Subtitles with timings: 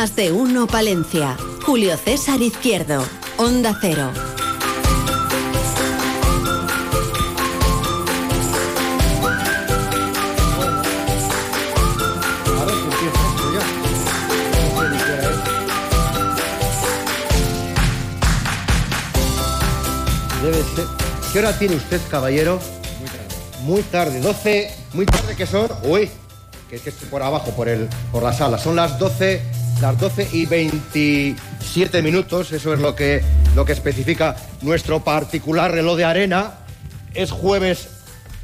[0.00, 1.36] Más de uno Palencia.
[1.66, 3.04] Julio César Izquierdo.
[3.36, 4.12] Onda Cero.
[20.44, 20.86] Debe ser.
[21.32, 22.60] ¿Qué hora tiene usted, caballero?
[23.00, 23.34] Muy tarde.
[23.62, 24.74] Muy tarde, 12.
[24.92, 25.68] Muy tarde que son.
[25.82, 26.08] Uy,
[26.68, 28.58] que es por abajo, por, el, por la sala.
[28.58, 29.40] Son las 12,
[29.80, 32.52] las 12 y 27 minutos.
[32.52, 33.22] Eso es lo que,
[33.56, 36.52] lo que especifica nuestro particular reloj de arena.
[37.14, 37.88] Es jueves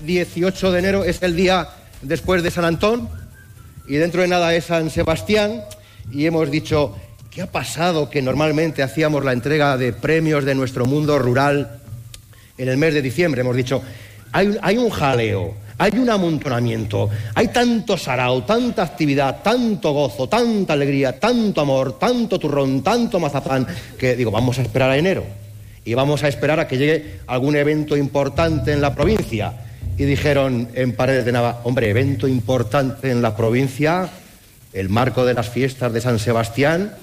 [0.04, 1.68] 18 de enero, es el día
[2.02, 3.08] después de San Antón.
[3.86, 5.62] Y dentro de nada es San Sebastián.
[6.10, 6.96] Y hemos dicho,
[7.30, 8.08] ¿qué ha pasado?
[8.08, 11.80] Que normalmente hacíamos la entrega de premios de nuestro mundo rural
[12.56, 13.42] en el mes de diciembre.
[13.42, 13.82] Hemos dicho,
[14.32, 20.74] hay, hay un jaleo, hay un amontonamiento, hay tanto sarao, tanta actividad, tanto gozo, tanta
[20.74, 23.66] alegría, tanto amor, tanto turrón, tanto mazapán,
[23.98, 25.24] que digo, vamos a esperar a enero
[25.84, 29.52] y vamos a esperar a que llegue algún evento importante en la provincia.
[29.96, 34.08] Y dijeron en Paredes de Nava, hombre, evento importante en la provincia,
[34.72, 36.94] el marco de las fiestas de San Sebastián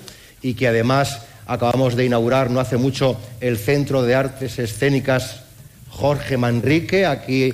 [0.41, 5.41] y que además acabamos de inaugurar no hace mucho el Centro de Artes Escénicas
[5.89, 7.53] Jorge Manrique, aquí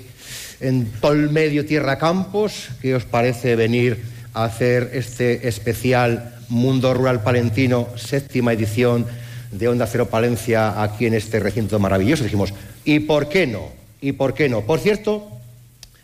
[0.60, 2.70] en Tolmedio Tierra Campos.
[2.82, 9.06] ¿Qué os parece venir a hacer este especial Mundo Rural Palentino, séptima edición
[9.52, 12.24] de Onda Cero Palencia aquí en este recinto maravilloso?
[12.24, 12.54] Dijimos,
[12.86, 13.70] ¿y por qué no?
[14.02, 14.62] ¿Y por qué no?
[14.62, 15.28] Por cierto,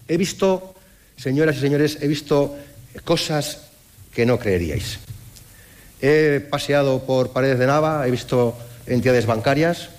[0.08, 0.76] he visto,
[1.18, 2.56] señoras y señores, he visto
[3.04, 3.60] cosas
[4.14, 5.00] que no creeríais.
[6.02, 9.90] He paseado por Paredes de Nava, he visto entidades bancarias,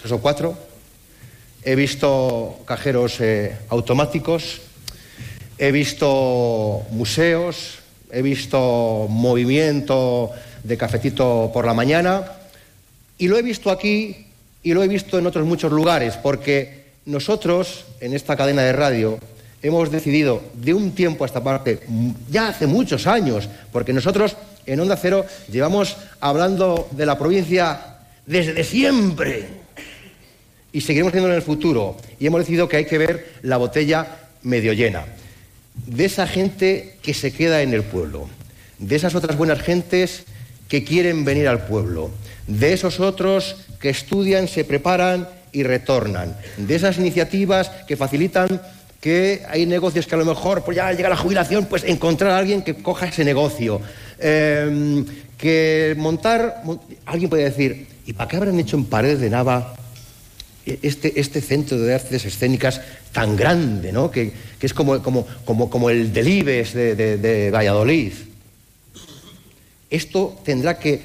[0.00, 0.58] tres o cuatro,
[1.66, 4.62] he visto cajeros eh, automáticos,
[5.58, 7.80] he visto museos,
[8.12, 10.30] he visto movimiento
[10.62, 12.22] de cafetito por la mañana
[13.18, 14.28] y lo he visto aquí
[14.62, 19.18] y lo he visto en otros muchos lugares porque nosotros en esta cadena de radio
[19.60, 21.80] hemos decidido de un tiempo a esta parte,
[22.30, 28.62] ya hace muchos años, porque nosotros en Onda Cero llevamos hablando de la provincia desde
[28.62, 29.65] siempre
[30.76, 31.96] y seguiremos haciéndolo en el futuro.
[32.20, 35.06] Y hemos decidido que hay que ver la botella medio llena.
[35.86, 38.28] De esa gente que se queda en el pueblo,
[38.78, 40.24] de esas otras buenas gentes
[40.68, 42.10] que quieren venir al pueblo,
[42.46, 48.60] de esos otros que estudian, se preparan y retornan, de esas iniciativas que facilitan
[49.00, 52.36] que hay negocios que a lo mejor, pues ya llega la jubilación, pues encontrar a
[52.36, 53.80] alguien que coja ese negocio.
[54.18, 55.04] Eh,
[55.38, 56.62] que montar,
[57.06, 59.74] alguien puede decir, ¿y para qué habrán hecho en Paredes de Nava
[60.66, 62.80] este, este centro de artes escénicas
[63.12, 64.10] tan grande, ¿no?
[64.10, 68.12] que, que es como, como, como, como, el Delibes de, de, de Valladolid?
[69.88, 71.00] Esto tendrá que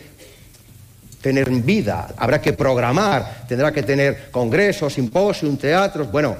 [1.22, 6.12] tener vida, habrá que programar, tendrá que tener congresos, simposios, teatros.
[6.12, 6.36] Bueno,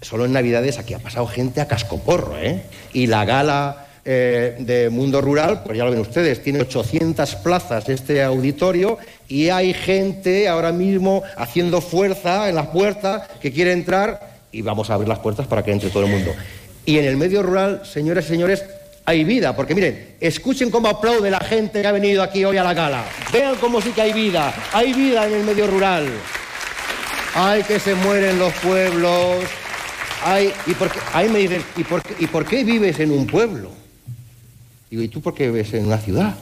[0.00, 2.62] solo en Navidades aquí ha pasado gente a cascoporro, ¿eh?
[2.92, 7.88] Y la gala eh, de Mundo Rural, pues ya lo ven ustedes, tiene 800 plazas
[7.88, 8.96] este auditorio
[9.28, 14.88] y hay gente ahora mismo haciendo fuerza en las puertas que quiere entrar y vamos
[14.88, 16.32] a abrir las puertas para que entre todo el mundo.
[16.86, 18.64] Y en el medio rural, señoras y señores,
[19.04, 22.64] hay vida, porque miren, escuchen cómo aplaude la gente que ha venido aquí hoy a
[22.64, 23.04] la gala.
[23.32, 26.08] Vean cómo sí que hay vida, hay vida en el medio rural.
[27.34, 29.44] Ay, que se mueren los pueblos.
[30.24, 33.79] Ay, y por ay, me dicen, ¿y ¿y por qué vives en un pueblo?
[34.90, 36.34] Digo, ¿y tú por qué vives en una ciudad?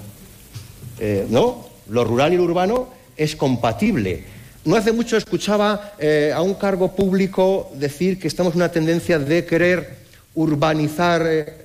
[0.98, 4.24] Eh, no, lo rural y lo urbano es compatible.
[4.64, 9.18] No hace mucho escuchaba eh, a un cargo público decir que estamos en una tendencia
[9.18, 9.96] de querer
[10.34, 11.56] urbanizar, eh,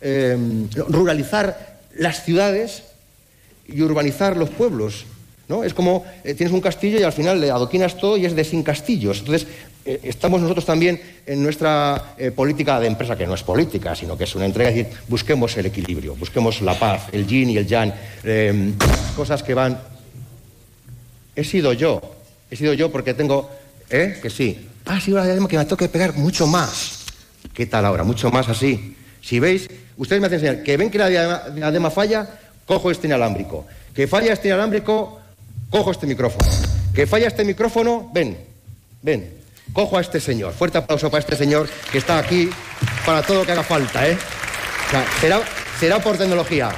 [0.00, 0.36] eh,
[0.88, 2.82] ruralizar las ciudades
[3.66, 5.06] y urbanizar los pueblos.
[5.48, 5.64] ¿no?
[5.64, 8.62] Es como tienes un castillo y al final le adoquinas todo y es de sin
[8.62, 9.20] castillos.
[9.20, 9.48] Entonces,
[9.84, 14.16] eh, estamos nosotros también en nuestra eh, política de empresa, que no es política, sino
[14.16, 17.56] que es una entrega, es decir, busquemos el equilibrio, busquemos la paz, el yin y
[17.56, 17.92] el yang,
[18.24, 18.72] eh,
[19.16, 19.80] cosas que van...
[21.34, 22.00] He sido yo,
[22.50, 23.50] he sido yo porque tengo...
[23.90, 24.18] ¿Eh?
[24.22, 24.68] Que sí.
[24.86, 27.04] Ah, sí, ahora que me toque pegar mucho más.
[27.52, 28.04] ¿Qué tal ahora?
[28.04, 28.96] Mucho más así.
[29.20, 32.28] Si veis, ustedes me hacen señal que ven que la diadema falla
[32.66, 33.66] cojo este inalámbrico.
[33.94, 35.20] Que falla este inalámbrico,
[35.70, 36.48] cojo este micrófono.
[36.94, 38.36] Que falla este micrófono, ven,
[39.02, 39.41] ven,
[39.72, 40.52] cojo a este señor.
[40.52, 42.50] Fuerte aplauso para este señor que está aquí
[43.04, 44.16] para todo lo que haga falta, ¿eh?
[45.78, 46.70] será, por tecnología.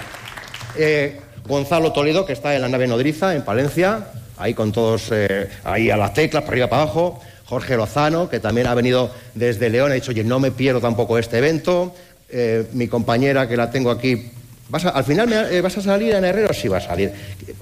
[0.76, 4.06] Eh, Gonzalo Toledo, que está en la nave nodriza, en Palencia,
[4.38, 7.20] ahí con todos, eh, ahí a las teclas, para arriba, para abajo.
[7.46, 11.18] Jorge Lozano, que también ha venido desde León, ha dicho, oye, no me pierdo tampoco
[11.18, 11.94] este evento.
[12.30, 14.30] Eh, mi compañera, que la tengo aquí,
[14.70, 16.54] ¿vas al final me, vas a salir, Ana Herrero?
[16.54, 17.12] Sí, va a salir.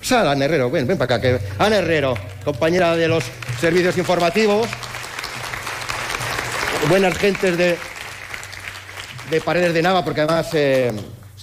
[0.01, 1.21] Sal, Ana Herrero, ven, ven para acá.
[1.21, 2.15] Que, Ana Herrero,
[2.45, 3.25] compañera de los
[3.61, 4.69] servicios informativos.
[6.89, 7.79] Buenas gentes de,
[9.31, 10.93] de Paredes de Nava, porque además se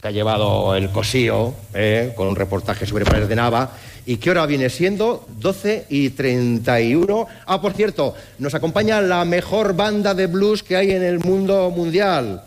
[0.04, 3.72] ha llevado el cosío eh, con un reportaje sobre Paredes de Nava.
[4.06, 5.26] ¿Y qué hora viene siendo?
[5.30, 7.28] 12 y 31.
[7.46, 11.72] Ah, por cierto, nos acompaña la mejor banda de blues que hay en el mundo
[11.72, 12.44] mundial.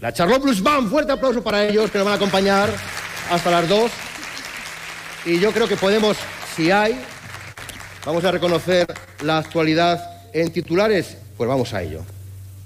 [0.00, 0.90] La Charlotte Blues Band.
[0.90, 2.70] Fuerte aplauso para ellos que nos van a acompañar
[3.30, 3.90] hasta las 2.
[5.26, 6.16] Y yo creo que podemos,
[6.56, 7.00] si hay,
[8.04, 8.86] vamos a reconocer
[9.22, 10.00] la actualidad
[10.32, 11.18] en titulares.
[11.36, 12.02] Pues vamos a ello.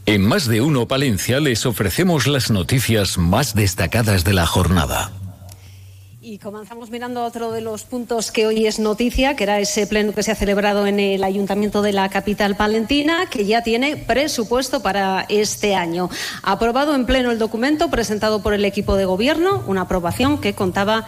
[0.06, 5.10] En Más de Uno Palencia les ofrecemos las noticias más destacadas de la jornada.
[6.28, 10.12] Y comenzamos mirando otro de los puntos que hoy es noticia, que era ese pleno
[10.12, 14.82] que se ha celebrado en el Ayuntamiento de la capital palentina, que ya tiene presupuesto
[14.82, 16.10] para este año.
[16.42, 21.06] Aprobado en pleno el documento presentado por el equipo de gobierno, una aprobación que contaba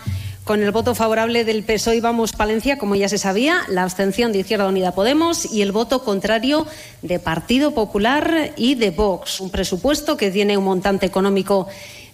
[0.49, 4.39] con el voto favorable del PSOE Vamos Palencia, como ya se sabía, la abstención de
[4.39, 6.67] Izquierda Unida Podemos y el voto contrario
[7.03, 9.41] de Partido Popular y de Vox.
[9.41, 11.69] Un presupuesto que tiene un montante económico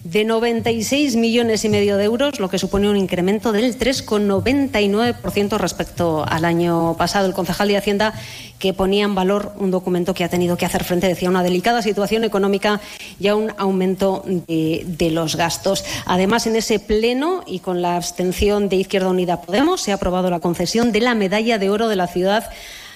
[0.05, 6.23] de 96 millones y medio de euros, lo que supone un incremento del 3,99% respecto
[6.27, 7.25] al año pasado.
[7.25, 8.13] El concejal de Hacienda
[8.59, 11.41] que ponía en valor un documento que ha tenido que hacer frente, decía, a una
[11.41, 12.81] delicada situación económica
[13.19, 15.83] y a un aumento de, de los gastos.
[16.05, 20.29] Además, en ese pleno y con la abstención de Izquierda Unida Podemos, se ha aprobado
[20.29, 22.51] la concesión de la medalla de oro de la ciudad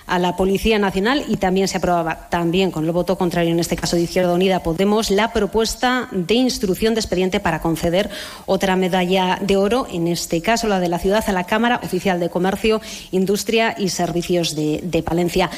[0.10, 3.76] a la Policía Nacional y también se aprobaba, también con el voto contrario, en este
[3.76, 8.10] caso de Izquierda Unida Podemos, la propuesta de instrucción de expediente para conceder
[8.46, 12.20] otra medalla de oro, en este caso la de la ciudad, a la Cámara Oficial
[12.20, 15.50] de Comercio, Industria y Servicios de, de Palencia.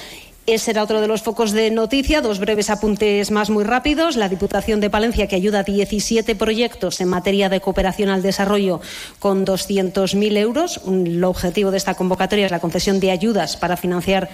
[0.52, 2.20] Ese era otro de los focos de noticia.
[2.20, 4.18] Dos breves apuntes más muy rápidos.
[4.18, 8.82] La Diputación de Palencia, que ayuda a 17 proyectos en materia de cooperación al desarrollo
[9.20, 10.82] con 200.000 euros.
[10.86, 14.30] El objetivo de esta convocatoria es la concesión de ayudas para financiar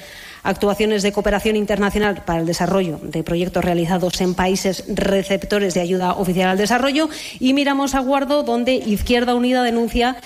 [0.48, 6.14] actuaciones de cooperación internacional para el desarrollo de proyectos realizados en países receptores de ayuda
[6.14, 7.10] oficial al desarrollo.
[7.40, 10.18] Y miramos a Guardo, donde Izquierda Unida denuncia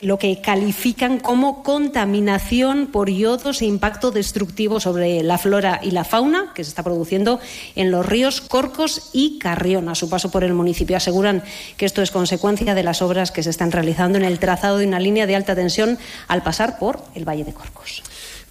[0.00, 6.04] lo que califican como contaminación por yodos e impacto destructivo sobre la flora y la
[6.04, 7.40] fauna que se está produciendo
[7.74, 10.96] en los ríos Corcos y Carrión a su paso por el municipio.
[10.96, 11.42] Aseguran
[11.76, 14.86] que esto es consecuencia de las obras que se están realizando en el trazado de
[14.86, 18.02] una línea de alta tensión al pasar por el Valle de Corcos.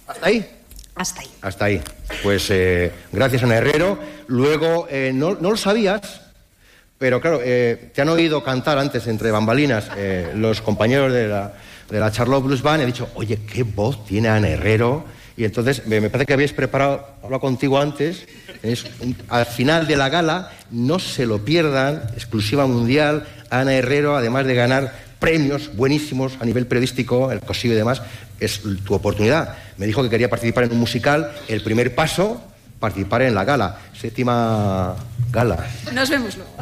[0.06, 0.57] ¿Hasta ahí?
[0.98, 1.28] Hasta ahí.
[1.42, 1.82] Hasta ahí.
[2.22, 3.98] Pues eh, gracias, Ana Herrero.
[4.26, 6.22] Luego, eh, no, no lo sabías,
[6.98, 11.52] pero claro, eh, te han oído cantar antes entre bambalinas eh, los compañeros de la,
[11.88, 12.82] de la Charlotte Blues Band.
[12.82, 15.04] He dicho, oye, qué voz tiene Ana Herrero.
[15.36, 18.26] Y entonces me, parece que habéis preparado, hablado contigo antes,
[18.64, 18.84] es
[19.28, 24.56] al final de la gala, no se lo pierdan, exclusiva mundial, Ana Herrero, además de
[24.56, 28.02] ganar premios buenísimos a nivel periodístico, el COSIO y demás,
[28.40, 29.56] es tu oportunidad.
[29.76, 32.42] Me dijo que quería participar en un musical, el primer paso,
[32.78, 34.94] participar en la gala, séptima
[35.32, 35.66] gala.
[35.92, 36.52] Nos vemos luego.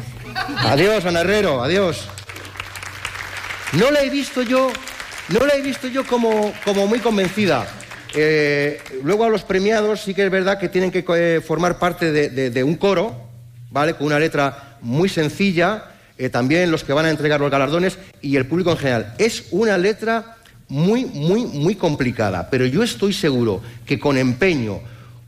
[0.59, 2.07] Adiós, Ana Herrero, adiós.
[3.73, 4.71] No la he visto yo,
[5.29, 7.67] no la he visto yo como, como muy convencida.
[8.15, 12.11] Eh, luego a los premiados sí que es verdad que tienen que eh, formar parte
[12.11, 13.13] de, de- de un coro,
[13.69, 13.93] ¿vale?
[13.95, 15.83] Con una letra muy sencilla.
[16.17, 19.13] Eh, también los que van a entregar los galardones y el público en general.
[19.17, 20.37] Es una letra
[20.69, 24.79] muy, muy, muy complicada, pero yo estoy seguro que con empeño,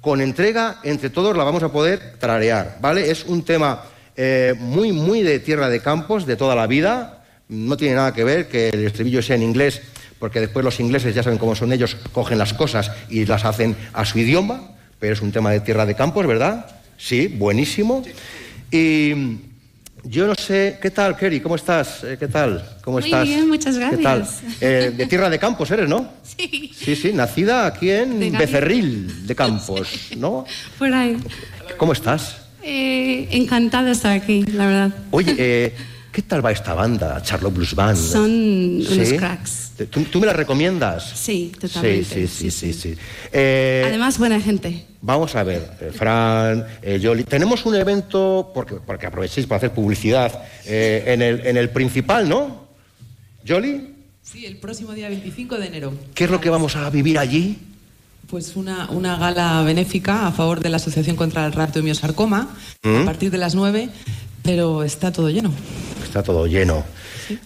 [0.01, 3.09] con entrega, entre todos la vamos a poder trarear, ¿vale?
[3.11, 3.83] Es un tema
[4.15, 7.23] eh, muy, muy de tierra de campos, de toda la vida.
[7.47, 9.81] No tiene nada que ver que el estribillo sea en inglés,
[10.19, 13.75] porque después los ingleses ya saben cómo son ellos, cogen las cosas y las hacen
[13.93, 16.65] a su idioma, pero es un tema de tierra de campos, ¿verdad?
[16.97, 18.03] Sí, buenísimo.
[18.71, 19.13] Y
[20.03, 21.39] yo no sé, ¿qué tal, Kerry?
[21.41, 22.03] ¿Cómo estás?
[22.03, 22.63] Eh, ¿Qué tal?
[22.83, 23.27] ¿Cómo Muy estás?
[23.27, 24.19] bien, muchas ¿Qué tal?
[24.19, 24.41] gracias.
[24.61, 26.09] Eh, de tierra de campos eres, ¿no?
[26.23, 28.31] Sí, Sí, sí, nacida aquí en De.
[28.31, 29.87] Becerril de Campos,
[30.17, 30.45] ¿no?
[30.79, 31.17] por ahí.
[31.77, 32.37] ¿Cómo estás?
[32.63, 34.91] Eh, encantada de estar aquí, la verdad.
[35.11, 35.75] Oye, eh,
[36.11, 37.97] ¿qué tal va esta banda, Charlotte Blues Band?
[37.97, 39.17] Son unos ¿Sí?
[39.17, 39.68] cracks.
[39.87, 41.11] ¿Tú, tú me la recomiendas?
[41.15, 42.03] Sí, totalmente.
[42.05, 42.93] Sí, sí, sí, sí.
[42.93, 42.97] sí.
[43.31, 44.85] Eh, Además, buena gente.
[45.01, 47.23] Vamos a ver, eh, Fran, eh, Yoli.
[47.23, 52.27] Tenemos un evento, porque, porque aprovechéis para hacer publicidad, eh, en, el, en el principal,
[52.27, 52.67] ¿no?
[53.47, 53.95] ¿Jolly?
[54.21, 55.93] Sí, el próximo día 25 de enero.
[56.13, 57.57] ¿Qué es lo que vamos a vivir allí?
[58.29, 62.55] Pues una, una gala benéfica a favor de la Asociación contra el Rapto y Miosarcoma
[62.83, 62.97] ¿Mm?
[62.97, 63.89] a partir de las 9,
[64.49, 65.53] pero está todo lleno.
[66.03, 66.83] Está todo lleno.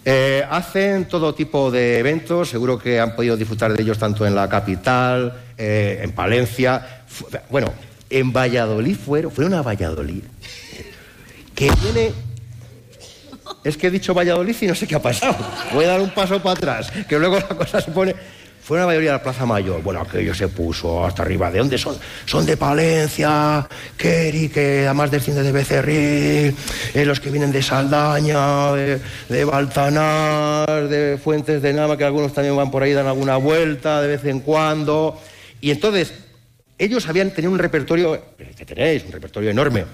[0.06, 4.34] Eh, hacen todo tipo de eventos, seguro que han podido disfrutar de ellos tanto en
[4.34, 7.04] la capital, eh, en Palencia.
[7.50, 7.74] Bueno,
[8.08, 10.22] en Valladolid fueron, fueron a Valladolid.
[11.54, 12.12] Que viene.
[13.62, 15.36] Es que he dicho Valladolid y no sé qué ha pasado.
[15.74, 18.14] Voy a dar un paso para atrás, que luego la cosa se pone.
[18.64, 19.82] Fueron a Valladolid a la Plaza Mayor.
[19.82, 21.50] Bueno, aquello se puso hasta arriba.
[21.50, 21.98] ¿De dónde son?
[22.24, 26.56] Son de Palencia, Keri, que además desciende de Becerril,
[26.94, 32.32] eh, los que vienen de Saldaña, de, de Baltanar, de Fuentes de Nama, que algunos
[32.32, 35.20] también van por ahí, dan alguna vuelta de vez en cuando.
[35.60, 36.14] Y entonces,
[36.78, 38.18] ellos habían tenido un repertorio,
[38.56, 39.84] que tenéis, un repertorio enorme.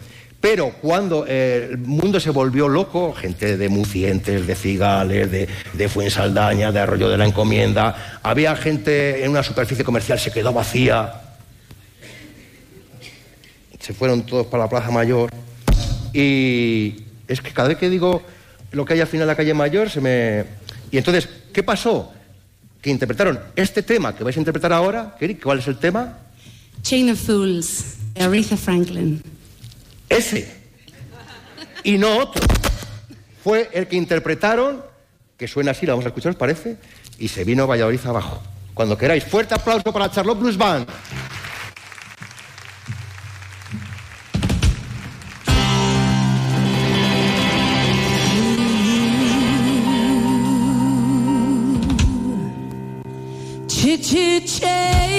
[0.41, 5.89] Pero cuando eh, el mundo se volvió loco, gente de Mucientes, de Cigales, de, de
[5.89, 11.13] Fuensaldaña, de Arroyo de la Encomienda, había gente en una superficie comercial, se quedó vacía.
[13.79, 15.31] Se fueron todos para la Plaza Mayor.
[16.15, 18.23] Y es que cada vez que digo
[18.73, 20.45] lo que hay al final de la calle Mayor, se me.
[20.91, 22.13] Y entonces, ¿qué pasó?
[22.81, 25.17] Que interpretaron este tema que vais a interpretar ahora.
[25.43, 26.19] ¿Cuál es el tema?
[26.83, 29.23] Chain of Fools, de Aretha Franklin.
[30.11, 30.53] Ese.
[31.85, 32.45] Y no otro.
[33.43, 34.85] Fue el que interpretaron,
[35.39, 36.77] que suena así, la vamos a escuchar, ¿os parece?
[37.19, 38.43] Y se vino Valladolid abajo.
[38.75, 40.87] Cuando queráis, fuerte aplauso para Charlotte Blues Band.
[53.69, 55.10] Chit-chit-chain.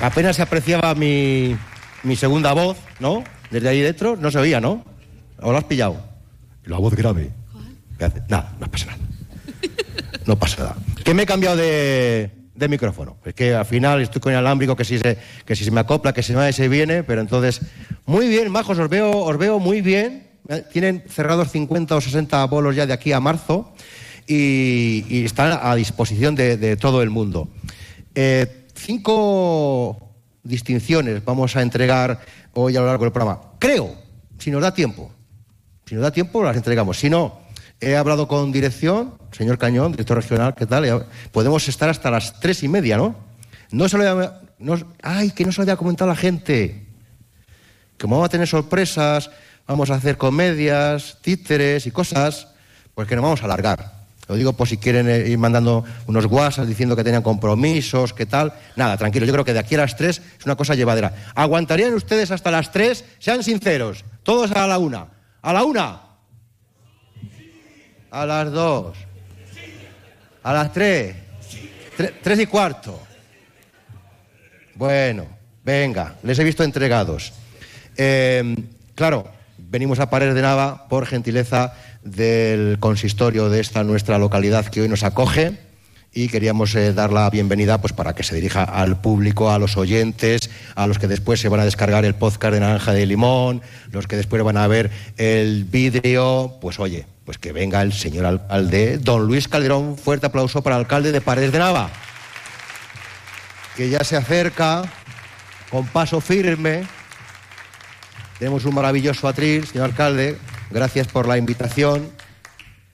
[0.00, 1.56] Apenas se apreciaba mi,
[2.02, 3.22] mi segunda voz, ¿no?
[3.50, 4.84] Desde ahí dentro no se oía, ¿no?
[5.40, 6.02] ¿O lo has pillado?
[6.64, 7.30] La voz grave.
[7.98, 8.22] ¿Qué hace?
[8.28, 8.98] Nada, no pasa nada.
[10.26, 10.76] No pasa nada.
[11.04, 13.18] Que me he cambiado de, de micrófono.
[13.24, 16.12] Es que al final estoy con inalámbrico, que si se, que si se me acopla,
[16.12, 17.60] que si no se viene, pero entonces.
[18.06, 20.28] Muy bien, majos, os veo, os veo muy bien.
[20.48, 23.72] Eh, Tienen cerrados 50 o 60 bolos ya de aquí a marzo
[24.26, 27.48] y, y están a disposición de, de todo el mundo.
[28.14, 32.20] Eh, cinco distinciones vamos a entregar
[32.54, 33.40] hoy a lo largo del programa.
[33.58, 33.94] Creo,
[34.38, 35.10] si nos da tiempo.
[35.86, 36.98] Si nos da tiempo, las entregamos.
[36.98, 37.40] Si no,
[37.82, 41.06] He hablado con dirección, señor Cañón, director regional, ¿qué tal?
[41.32, 43.14] Podemos estar hasta las tres y media, ¿no?
[43.70, 46.86] No se lo había, no- ay, que no se lo había comentado la gente.
[47.98, 49.30] Como vamos a tener sorpresas,
[49.66, 52.48] vamos a hacer comedias, títeres y cosas,
[52.94, 53.99] pues que nos vamos a alargar.
[54.30, 58.26] Lo digo por si quieren eh, ir mandando unos WhatsApp diciendo que tenían compromisos, qué
[58.26, 58.52] tal.
[58.76, 61.32] Nada, tranquilo, yo creo que de aquí a las tres es una cosa llevadera.
[61.34, 63.04] ¿Aguantarían ustedes hasta las tres?
[63.18, 65.08] Sean sinceros, todos a la una.
[65.42, 66.02] ¿A la una?
[68.12, 68.96] A las dos.
[70.44, 71.16] A las tres.
[71.98, 73.02] Tre- tres y cuarto.
[74.76, 75.26] Bueno,
[75.64, 77.32] venga, les he visto entregados.
[77.96, 78.54] Eh,
[78.94, 79.26] claro,
[79.58, 84.88] venimos a Paredes de Nava por gentileza del consistorio de esta nuestra localidad que hoy
[84.88, 85.58] nos acoge
[86.12, 89.76] y queríamos eh, dar la bienvenida pues para que se dirija al público, a los
[89.76, 93.62] oyentes, a los que después se van a descargar el podcast de Naranja de Limón,
[93.92, 98.26] los que después van a ver el vídeo, pues oye, pues que venga el señor
[98.26, 101.90] alcalde, don Luis Calderón, fuerte aplauso para el alcalde de Paredes de Nava
[103.80, 104.82] que ya se acerca
[105.70, 106.86] con paso firme.
[108.40, 110.34] Tenemos un maravilloso atril, señor alcalde.
[110.70, 112.08] Gracias por la invitación.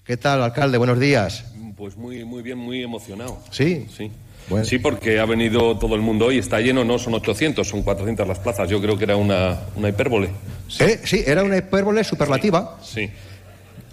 [0.05, 0.77] ¿Qué tal, alcalde?
[0.77, 1.45] Buenos días.
[1.77, 3.39] Pues muy, muy bien, muy emocionado.
[3.53, 3.87] ¿Sí?
[3.97, 4.11] Sí.
[4.49, 4.65] Bueno.
[4.65, 8.27] Sí, porque ha venido todo el mundo hoy, está lleno, no son 800, son 400
[8.27, 8.69] las plazas.
[8.69, 10.31] Yo creo que era una, una hipérbole.
[10.81, 12.81] Eh, sí, era una hipérbole superlativa.
[12.83, 13.09] Sí.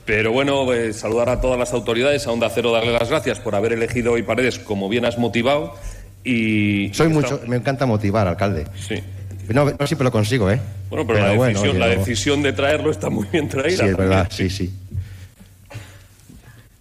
[0.06, 3.54] Pero bueno, eh, saludar a todas las autoridades, a Onda Cero darle las gracias por
[3.54, 5.76] haber elegido hoy Paredes como bien has motivado.
[6.24, 6.92] Y.
[6.96, 8.66] Soy mucho, me encanta motivar, alcalde.
[8.76, 9.04] Sí.
[9.50, 10.60] No, no siempre lo consigo, ¿eh?
[10.90, 13.84] Bueno, pero, la, decisión, la de traerlo está muy bien traída.
[13.84, 14.74] Sí, es verdad, sí, sí.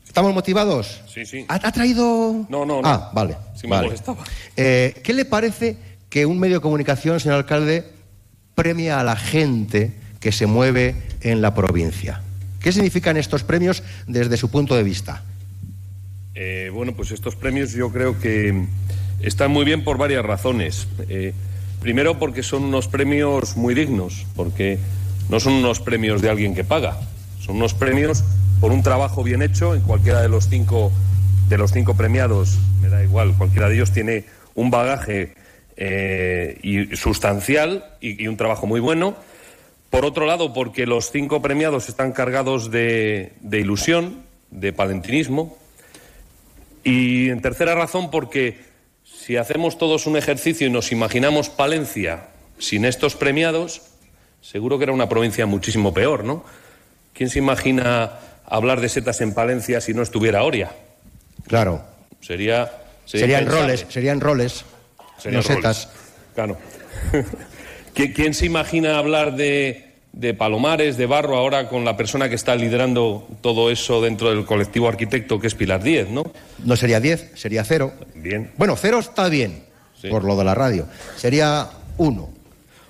[0.06, 1.00] ¿Estamos motivados?
[1.08, 1.44] Sí, sí.
[1.48, 2.46] ¿Ha, ha traído...?
[2.48, 2.88] No, no, no.
[2.88, 3.36] Ah, vale.
[3.54, 3.86] Sí me vale.
[3.86, 4.22] molestaba.
[4.56, 5.76] Eh, ¿Qué le parece
[6.10, 7.86] que un medio de comunicación, señor alcalde,
[8.54, 12.20] premia a la gente que se mueve en la provincia?
[12.60, 15.24] ¿Qué significan estos premios desde su punto de vista?
[16.34, 18.66] Eh, bueno, pues estos premios yo creo que
[19.20, 20.86] están muy bien por varias razones.
[21.08, 21.32] Eh,
[21.82, 24.78] primero porque son unos premios muy dignos, porque
[25.28, 26.96] no son unos premios de alguien que paga,
[27.40, 28.24] son unos premios
[28.60, 30.92] por un trabajo bien hecho en cualquiera de los cinco
[31.48, 35.34] de los cinco premiados, me da igual, cualquiera de ellos tiene un bagaje
[35.76, 39.16] eh, y sustancial y, un trabajo muy bueno.
[39.90, 45.58] Por otro lado, porque los cinco premiados están cargados de ilusión, de palentinismo,
[46.84, 48.71] y en tercera razón, porque
[49.24, 52.24] si hacemos todos un ejercicio y nos imaginamos Palencia
[52.58, 53.82] sin estos premiados,
[54.40, 56.44] seguro que era una provincia muchísimo peor, ¿no?
[57.12, 60.72] ¿Quién se imagina hablar de setas en Palencia si no estuviera Oria?
[61.46, 61.84] Claro.
[62.20, 62.70] Sería.
[63.04, 64.64] Serían roles, serían roles,
[65.18, 65.88] Serían no setas.
[66.34, 66.56] Claro.
[67.94, 72.34] ¿Qui- ¿Quién se imagina hablar de, de Palomares, de Barro, ahora con la persona que
[72.34, 76.24] está liderando todo eso dentro del colectivo arquitecto, que es Pilar Díez, ¿no?
[76.64, 77.92] No sería 10, sería cero.
[78.14, 78.50] Bien.
[78.58, 79.64] Bueno, cero está bien,
[80.00, 80.08] Sí.
[80.08, 80.86] por lo de la radio.
[81.16, 82.28] Sería uno.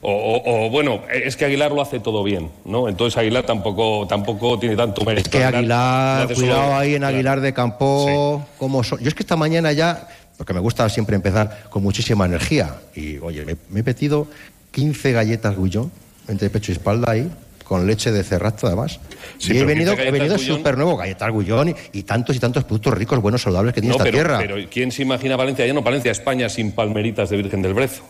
[0.04, 2.88] O, o- o, bueno, es que Aguilar lo hace todo bien, ¿no?
[2.88, 5.30] Entonces Aguilar tampoco, tampoco tiene tanto mérito.
[5.30, 7.04] Que Aguilar, cuidado ahí en.
[7.04, 11.14] Aguilar de Campo, como so- Yo es que esta mañana ya, porque me gusta siempre
[11.14, 14.26] empezar con muchísima energía, y oye, me, me he metido
[14.72, 15.92] 15 galletas Gullón
[16.33, 17.31] entre pecho y espalda ahí,
[17.64, 18.99] con leche de cerrato además.
[19.38, 22.38] Sí, y he venido, 15 he venido súper nuevo, galletas Gullón y, y tantos y
[22.40, 24.38] tantos productos ricos, buenos, saludables que tiene No, esta pero, tierra.
[24.38, 25.64] pero ¿quién se imagina Valencia?
[25.66, 28.03] Ya no Valencia, España sin palmeritas de Virgen del Brezo.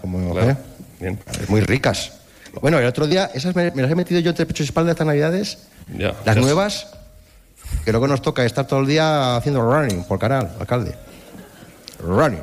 [0.00, 0.50] Como, Claro.
[0.50, 0.56] ¿eh?
[1.00, 1.18] Bien.
[1.48, 2.12] Muy ricas.
[2.60, 4.92] Bueno, el otro día, esas me, me las he metido yo entre pecho y espalda
[4.92, 5.58] estas navidades.
[5.96, 6.88] Ya, Las ya nuevas,
[7.84, 10.94] que luego nos toca estar todo el día haciendo running por canal, alcalde.
[11.98, 12.42] Running.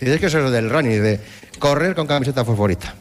[0.00, 1.20] Y dices que eso es del running, de
[1.58, 2.94] correr con camiseta fosforita.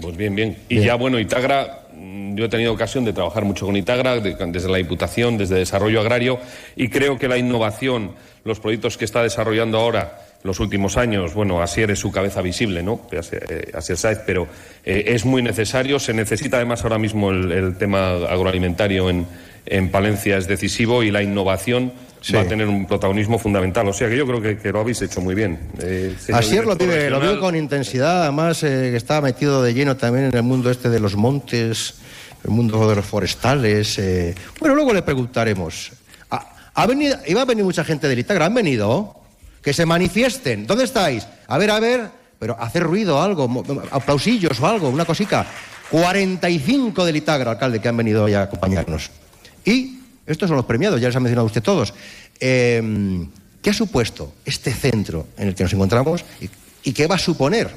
[0.00, 0.56] Pues bien, bien.
[0.68, 0.86] Y Bien.
[0.88, 4.68] ya, bueno, Itagra, mm, yo he tenido ocasión de trabajar mucho con Itagra, de- desde
[4.68, 6.38] la Diputación, desde Desarrollo Agrario,
[6.76, 8.12] y creo que la innovación,
[8.44, 12.82] los proyectos que está desarrollando ahora, los últimos años, bueno, Asier es su cabeza visible,
[12.82, 13.00] ¿no?
[13.18, 14.46] Asier, eh, Asier Sáez, pero
[14.84, 19.26] eh, es muy necesario, se necesita además ahora mismo el, el tema agroalimentario en,
[19.64, 21.92] en Palencia es decisivo y la innovación
[22.26, 22.32] Sí.
[22.34, 23.86] va a tener un protagonismo fundamental.
[23.86, 25.60] O sea que yo creo que, que lo habéis hecho muy bien.
[25.80, 27.38] Eh, Así es, lo lo regional.
[27.38, 30.98] con intensidad, además eh, que está metido de lleno también en el mundo este de
[30.98, 31.94] los montes,
[32.42, 33.96] el mundo de los forestales.
[34.00, 34.34] eh.
[34.58, 35.92] Bueno, luego le preguntaremos.
[36.30, 39.14] ¿Ha, ha venido, iba a venir mucha gente del Itagra, ¿han venido?
[39.62, 40.66] Que se manifiesten.
[40.66, 41.28] ¿Dónde estáis?
[41.46, 42.08] A ver, a ver,
[42.40, 43.48] pero hacer ruido, algo,
[43.92, 45.46] aplausillos o algo, una cosica.
[45.90, 49.10] 45 del Itagra, alcalde, que han venido hoy a acompañarnos.
[49.64, 49.95] Y
[50.26, 51.94] estos son los premiados, ya les ha mencionado usted todos.
[52.40, 53.26] Eh,
[53.62, 56.24] ¿Qué ha supuesto este centro en el que nos encontramos
[56.84, 57.68] y, qué va a suponer?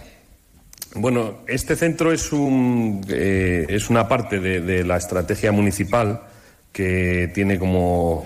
[0.94, 6.22] Bueno, este centro es, un, eh, es una parte de, de la estrategia municipal
[6.72, 8.24] que tiene como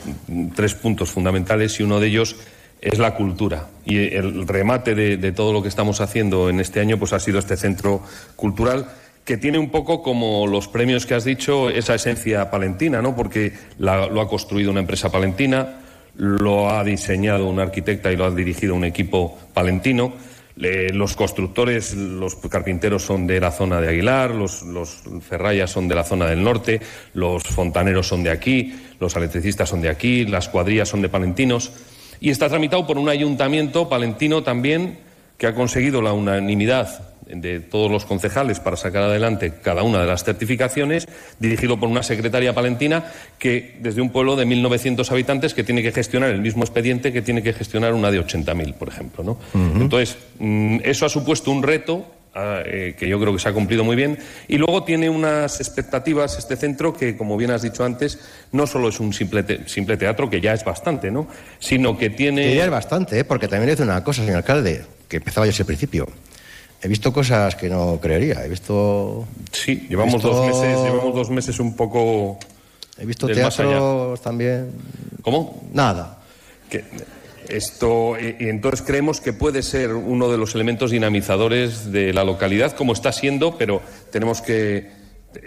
[0.55, 2.35] tres puntos fundamentales y uno de ellos
[2.81, 3.69] es la cultura.
[3.85, 7.19] Y el remate de, de todo lo que estamos haciendo en este año pues ha
[7.19, 8.03] sido este centro
[8.35, 8.89] cultural
[9.25, 13.15] que tiene un poco como los premios que has dicho, esa esencia palentina, ¿no?
[13.15, 15.79] Porque la- lo ha construido una empresa palentina,
[16.17, 20.13] lo ha diseñado una arquitecta y lo ha dirigido un equipo palentino.
[20.55, 25.87] Le- los constructores, los carpinteros son de la zona de Aguilar, los, los ferrayas son
[25.87, 26.81] de la zona del norte,
[27.13, 31.71] los fontaneros son de aquí, los electricistas son de aquí, las cuadrillas son de palentinos.
[32.19, 34.99] Y está tramitado por un ayuntamiento palentino también
[35.37, 40.07] que ha conseguido la unanimidad de todos los concejales para sacar adelante cada una de
[40.07, 41.07] las certificaciones,
[41.39, 43.05] dirigido por una secretaria palentina
[43.39, 47.21] que, desde un pueblo de 1.900 habitantes, que tiene que gestionar el mismo expediente que
[47.21, 49.23] tiene que gestionar una de 80.000, por ejemplo.
[49.23, 49.37] ¿no?
[49.53, 53.53] Entonces, mm, eso ha supuesto un reto ah, eh, que yo creo que se ha
[53.53, 54.17] cumplido muy bien.
[54.47, 58.19] Y luego tiene unas expectativas este centro que, como bien has dicho antes,
[58.51, 61.27] no solo es un simple, te- simple teatro, que ya es bastante, ¿no?
[61.59, 62.43] sino que tiene...
[62.49, 63.23] Que ya es bastante, ¿eh?
[63.23, 66.07] porque también dice una cosa, señor alcalde, que empezaba yo ese principio.
[66.83, 68.43] He visto cosas que no creería.
[68.45, 69.25] He visto.
[69.51, 72.37] Sí, llevamos visto- dos meses, llevamos dos meses un poco.
[72.97, 74.71] He visto teatros también.
[75.21, 75.63] ¿Cómo?
[75.73, 76.19] Nada.
[76.69, 76.83] Que
[77.47, 82.23] esto y, y entonces creemos que puede ser uno de los elementos dinamizadores de la
[82.23, 84.89] localidad, como está siendo, pero tenemos que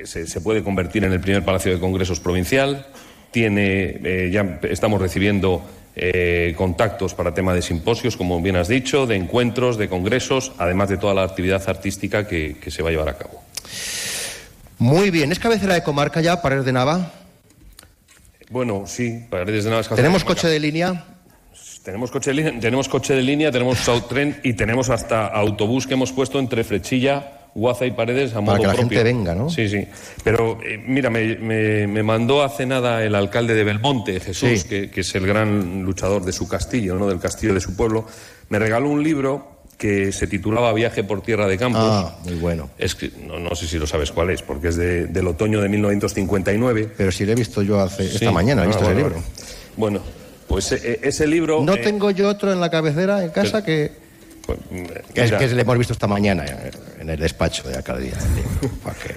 [0.05, 2.87] se, se puede convertir en el primer palacio de congresos provincial.
[3.31, 5.63] Tiene, eh, ya estamos recibiendo
[5.97, 10.91] eh, contactos para tema de simposios, como bien has dicho, de encuentros, de congresos, además
[10.91, 13.43] de toda la actividad artística que, que se va a llevar a cabo.
[14.79, 15.33] Muy bien.
[15.33, 17.13] ¿Es cabecera de comarca ya, Paredes de Nava?
[18.51, 21.05] Bueno, sí, Paredes de Nava es ¿Tenemos coche de línea?
[21.83, 23.79] Tenemos coche de línea, tenemos coche de línea, tenemos
[24.09, 28.57] tren y tenemos hasta autobús que hemos puesto entre Frechilla, Guaza y Paredes a modo
[28.61, 28.89] que la propio.
[28.99, 29.49] gente venga, ¿no?
[29.49, 29.87] Sí, sí.
[30.23, 34.69] Pero eh, mira, me, me- me mandó hace nada el alcalde de Belmonte, Jesús, Sí.
[34.69, 37.09] que, que es el gran luchador de su castillo, ¿no?
[37.09, 38.07] Del castillo de su pueblo.
[38.51, 41.83] Me regaló un libro que se titulaba Viaje por tierra de campos.
[41.85, 42.71] Ah, muy bueno.
[42.79, 45.61] Es que, no, no sé si lo sabes cuál es, porque es de- del otoño
[45.63, 46.91] de 1959.
[46.97, 49.23] Pero si lo he visto yo hace, esta mañana, he Ah, visto vale, ese libro.
[49.77, 50.01] Bueno,
[50.47, 51.63] pues eh, ese libro.
[51.65, 53.93] No eh, tengo yo otro en la cabecera en casa que,
[54.47, 54.59] pues,
[55.15, 56.71] que es que le hemos visto esta mañana eh,
[57.07, 58.15] en el despacho de alcaldía.
[58.19, 59.15] el libro, porque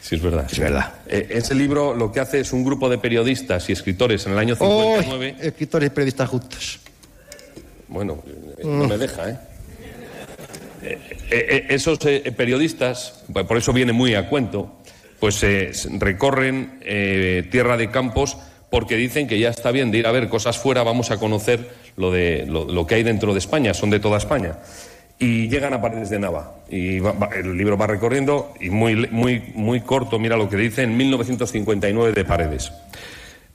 [0.00, 0.46] Sí, es verdad.
[0.50, 0.94] es verdad.
[1.06, 4.38] Eh, ese libro lo que hace es un grupo de periodistas y escritores en el
[4.38, 5.36] año 59.
[5.38, 5.42] ¡Oh!
[5.42, 6.80] Escritores y periodistas juntos.
[7.88, 8.22] Bueno,
[8.56, 9.38] eh, no me deja, ¿eh?
[11.30, 14.78] Eh, esos periodistas, pues, por eso viene muy a cuento,
[15.20, 15.44] pues
[15.98, 16.80] recorren
[17.50, 18.38] tierra de campos
[18.70, 21.68] porque dicen que ya está bien de ir a ver cosas fuera, vamos a conocer
[21.96, 24.56] lo, de, lo, lo que hay dentro de España, son de toda España.
[25.18, 26.54] Y llegan a Paredes de Nava.
[26.70, 30.96] Y el libro va recorriendo y muy, muy, muy corto, mira lo que dice en
[30.96, 32.72] 1959 de Paredes.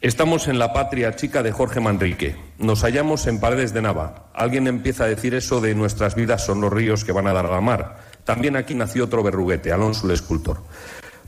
[0.02, 2.36] Estamos en la patria chica de Jorge Manrique.
[2.58, 4.30] Nos hallamos en Paredes de Nava.
[4.34, 7.46] Alguien empieza a decir eso de nuestras vidas son los ríos que van a dar
[7.46, 8.00] a la mar.
[8.26, 10.58] También aquí nació otro berruguete, Alonso el escultor.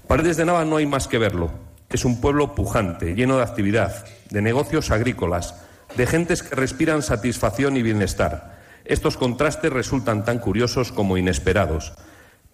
[0.08, 1.52] Paredes de Nava no hay más que verlo.
[1.90, 5.56] Es un pueblo pujante, lleno de actividad, de negocios agrícolas,
[5.96, 8.55] de gentes que respiran satisfacción y bienestar.
[8.86, 11.94] Estos contrastes resultan tan curiosos como inesperados.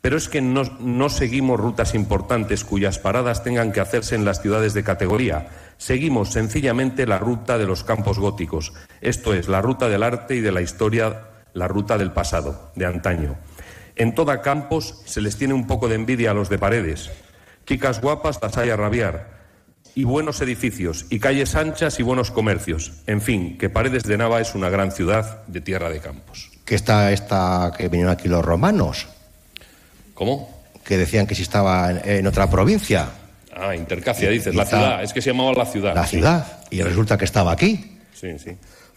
[0.01, 4.41] Pero es que no, no seguimos rutas importantes cuyas paradas tengan que hacerse en las
[4.41, 5.49] ciudades de categoría.
[5.77, 10.41] Seguimos sencillamente la ruta de los campos góticos, esto es, la ruta del arte y
[10.41, 13.35] de la historia, la ruta del pasado, de antaño.
[13.95, 17.11] En toda Campos se les tiene un poco de envidia a los de paredes.
[17.65, 19.40] Chicas guapas las hay a rabiar.
[19.93, 22.93] Y buenos edificios, y calles anchas y buenos comercios.
[23.07, 26.49] En fin, que Paredes de Nava es una gran ciudad de tierra de campos.
[26.63, 29.07] Que está esta que vinieron aquí los romanos,
[30.13, 30.61] ¿Cómo?
[30.85, 33.09] que decían que si estaba en, en otra provincia,
[33.53, 35.03] Ah, Intercacia, dices, la ciudad.
[35.03, 35.93] Es que se llamaba la ciudad.
[35.93, 36.11] la sí.
[36.17, 37.97] ciudad, y resulta que estaba aquí.
[38.13, 38.51] Sí, sí.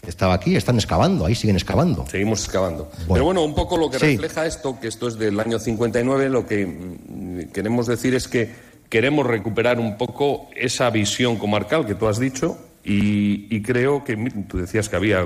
[0.07, 2.05] Estaba aquí, están excavando, ahí siguen excavando.
[2.09, 2.85] Seguimos excavando.
[2.99, 3.13] Bueno.
[3.13, 4.05] Pero bueno, un poco lo que Sí.
[4.15, 8.49] refleja esto, que esto es del año 59, lo que mm, queremos decir es que
[8.89, 14.15] queremos recuperar un poco esa visión comarcal que tú has dicho y, y creo que
[14.47, 15.25] tú decías que había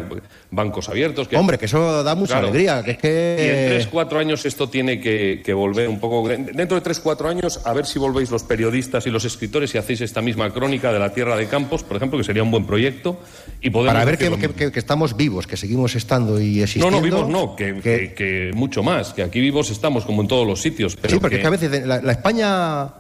[0.50, 1.28] bancos abiertos.
[1.28, 2.48] Que, Hombre, que eso da mucha Claro.
[2.48, 3.66] alegría, que es Y en que...
[3.68, 6.26] tres, cuatro años esto tiene que, que volver un poco.
[6.30, 9.78] Dentro de tres, cuatro años, a ver si volvéis los periodistas y los escritores y
[9.78, 12.66] hacéis esta misma crónica de la Tierra de Campos, por ejemplo, que sería un buen
[12.66, 13.20] proyecto.
[13.60, 16.92] Y Para ver que, que- que- que estamos vivos, que seguimos estando y No, existiendo.
[16.98, 20.30] no, vivos no, que, que- que- que mucho más, que aquí vivos estamos como en
[20.30, 20.96] todos los sitios.
[20.96, 22.94] Pero sí, porque que- es que a veces la, la España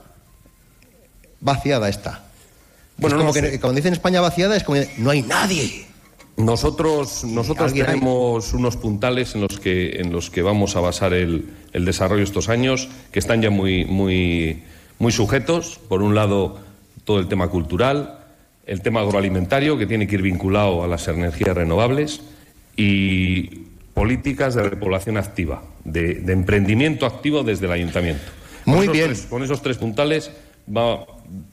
[1.41, 2.23] vaciada está.
[2.97, 3.60] Bueno, es como no que sé.
[3.60, 5.86] cuando dicen España vaciada es como no hay nadie.
[6.38, 11.49] Nosotros, nosotros tenemos unos puntales en los que, en los que vamos a basar el,
[11.73, 14.63] el desarrollo estos años, que están ya muy, muy,
[14.99, 15.80] muy sujetos.
[15.89, 16.60] Por un lado,
[17.04, 18.19] todo el tema cultural,
[18.65, 22.21] el tema agroalimentario, que tiene que ir vinculado a las energías renovables,
[22.78, 28.23] y políticas de repoblación activa, de, de emprendimiento activo desde el ayuntamiento.
[28.63, 29.08] Muy bien.
[29.08, 30.32] tres- con esos tres puntales
[30.73, 31.06] va-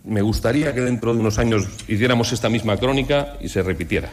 [0.04, 4.08] me gustaría que dentro de unos años hiciéramos esta misma crónica y se repitiera.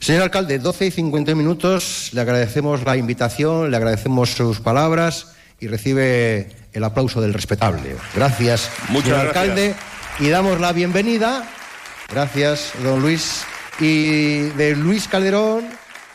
[0.00, 2.10] Señor alcalde, 12 y 50 minutos.
[2.12, 7.96] Le agradecemos la invitación, le agradecemos sus palabras y recibe el aplauso del respetable.
[8.14, 9.42] Gracias, Muchas señor gracias.
[9.42, 9.74] alcalde.
[10.20, 11.46] Y damos la bienvenida,
[12.10, 13.44] gracias, don Luis,
[13.80, 15.64] y de Luis Calderón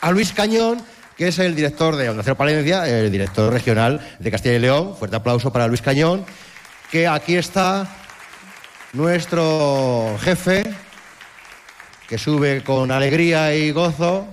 [0.00, 0.82] a Luis Cañón,
[1.16, 4.96] que es el director de Onda Cero Palencia, el director regional de Castilla y León.
[4.98, 6.24] Fuerte aplauso para Luis Cañón,
[6.90, 7.88] que aquí está
[8.92, 10.64] nuestro jefe,
[12.08, 14.26] que sube con alegría y gozo.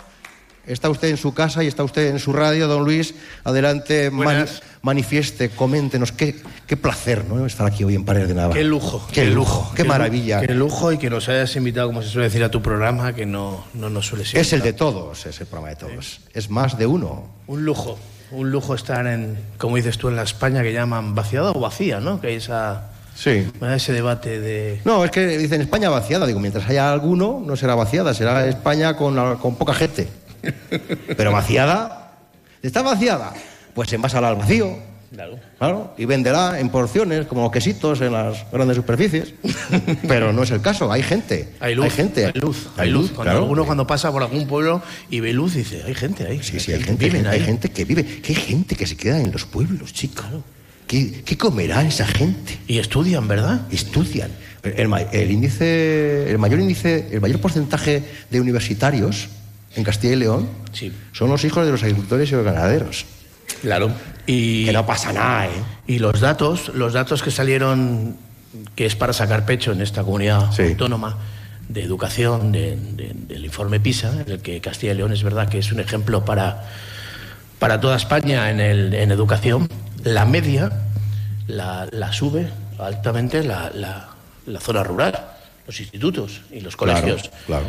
[0.67, 3.15] Está usted en su casa y está usted en su radio, don Luis.
[3.43, 4.45] Adelante, mani-
[4.83, 6.11] manifieste, coméntenos.
[6.11, 6.35] Qué,
[6.67, 7.43] qué placer ¿no?
[7.47, 8.53] estar aquí hoy en Paredes de Nava.
[8.53, 9.07] Qué lujo.
[9.11, 10.41] Qué, lujo, qué, maravilla.
[10.41, 13.25] Qué lujo y que nos hayas invitado, como se suele decir, a tu programa, que
[13.25, 14.41] no, no nos suele ser.
[14.41, 16.19] es el de todos, es el programa de todos.
[16.33, 17.25] Es más de uno.
[17.47, 17.97] Un lujo.
[18.29, 21.99] Un lujo estar en, como dices tú, en la España que llaman vaciada o vacía,
[21.99, 22.21] ¿no?
[22.21, 23.47] Que hay esa, Sí.
[23.73, 24.81] ese debate de...
[24.85, 26.25] No, es que dicen España vaciada.
[26.25, 30.07] Digo, mientras haya alguno, no será vaciada, será España con, con poca gente.
[31.17, 32.13] Pero vaciada,
[32.61, 33.33] ¿está vaciada?
[33.73, 34.89] Pues envásala al vacío.
[35.13, 35.39] Claro.
[35.57, 39.33] Claro, y véndela en porciones, como los quesitos en las grandes superficies.
[40.07, 41.49] Pero no es el caso, hay gente.
[41.59, 42.27] Hay luz, gente.
[42.27, 43.11] hay luz, hay luz.
[43.11, 43.45] Cuando claro.
[43.45, 46.43] uno cuando pasa por algún pueblo y ve luz dice, hay gente ahí.
[46.43, 47.45] Sí, sí, hay gente, Viven hay ahí.
[47.45, 48.05] gente que vive.
[48.05, 50.25] Que hay gente que se queda en los pueblos, chicos.
[50.89, 52.57] ¿Qué, qué comerá esa gente?
[52.67, 53.61] Y estudian, ¿verdad?
[53.71, 54.31] Estudian.
[54.63, 59.29] El, índice, el mayor índice, el mayor porcentaje de universitarios
[59.75, 60.91] en Castilla y León Sí.
[61.13, 63.05] son los hijos de los agricultores y los ganaderos.
[63.61, 63.91] Claro.
[64.25, 65.49] Y, Que no pasa nada, ¿eh?
[65.85, 68.17] y los datos, los datos que salieron,
[68.73, 70.63] que es para sacar pecho en esta comunidad Sí.
[70.63, 71.19] autónoma
[71.67, 75.49] de educación, de- de- del informe PISA, en el que Castilla y León es verdad
[75.49, 76.67] que es un ejemplo para,
[77.59, 79.69] para toda España en, el, en educación,
[80.03, 80.71] la media
[81.47, 84.09] la, la sube altamente la, la-
[84.45, 85.19] la zona rural,
[85.67, 87.29] los institutos y los colegios.
[87.45, 87.65] Claro,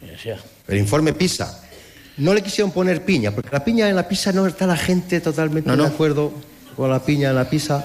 [0.00, 0.14] claro.
[0.14, 0.36] O sea,
[0.68, 1.60] El informe PISA.
[2.16, 5.20] No le quisieron poner piña, porque la piña en la PISA no está la gente
[5.20, 5.82] totalmente No, no.
[5.82, 6.32] de acuerdo
[6.76, 7.84] con la piña en la PISA,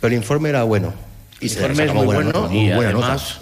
[0.00, 0.92] pero el informe era bueno.
[1.40, 3.06] Y se informe es muy bueno nota, muy y buena nota.
[3.06, 3.38] además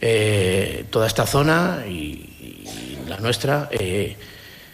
[0.00, 4.16] eh, toda esta zona y, y la nuestra eh,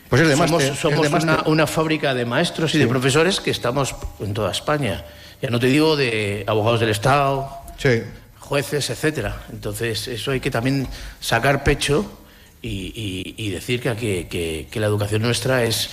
[0.08, 1.48] Pues es de somos, máster, es somos de una, máster.
[1.52, 5.04] una fábrica de maestros y de profesores que estamos en toda España.
[5.42, 8.02] Ya no te digo de abogados del Estado, Sí.
[8.38, 9.42] jueces, etcétera.
[9.52, 10.86] Entonces eso hay que también
[11.20, 12.10] sacar pecho
[12.62, 15.90] y, y- y decir que, que- que- que la educación nuestra es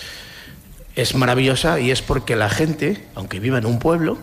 [0.96, 4.20] es maravillosa y es porque la gente, aunque viva en un pueblo,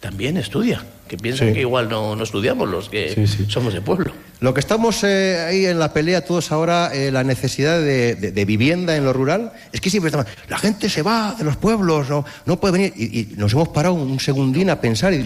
[0.00, 0.82] también estudia.
[1.08, 1.54] Que piensan Sí.
[1.54, 4.12] que igual no, no estudiamos los que somos de pueblo.
[4.40, 8.32] Lo que estamos eh, ahí en la pelea todos ahora, eh, la necesidad de, de-
[8.32, 11.56] de vivienda en lo rural, es que siempre estamos, la gente se va de los
[11.58, 12.92] pueblos, no, no puede venir.
[12.96, 15.16] Y, y nos hemos parado un segundín a pensar y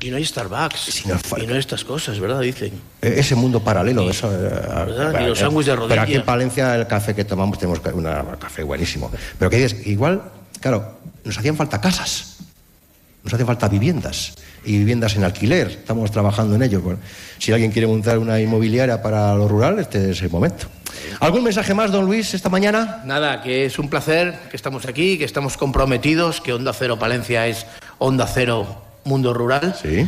[0.00, 0.78] Y no hay Starbucks.
[0.78, 2.40] Sí, no, y no hay estas cosas, ¿verdad?
[2.40, 2.72] Dicen.
[3.02, 4.08] Eh, ese mundo paralelo.
[4.08, 5.12] eso, eh, ¿Verdad?
[5.18, 6.20] Ni eh, los sándwiches de Pero aquí rodilla.
[6.20, 9.10] en Palencia el café que tomamos tenemos un café buenísimo.
[9.38, 10.22] Pero que dices, igual,
[10.60, 12.36] claro, nos hacían falta casas,
[13.22, 15.68] nos hacen falta viviendas y viviendas en alquiler.
[15.68, 16.80] Estamos trabajando en ello.
[16.80, 17.00] Bueno,
[17.38, 20.66] si alguien quiere montar una inmobiliaria para lo rural, este es el momento.
[21.20, 23.02] ¿Algún mensaje más, don Luis, esta mañana?
[23.04, 27.46] Nada, que es un placer que estamos aquí, que estamos comprometidos, que Onda Cero Palencia
[27.46, 27.66] es
[27.98, 29.74] Onda Cero Mundo Rural.
[29.80, 30.06] Sí.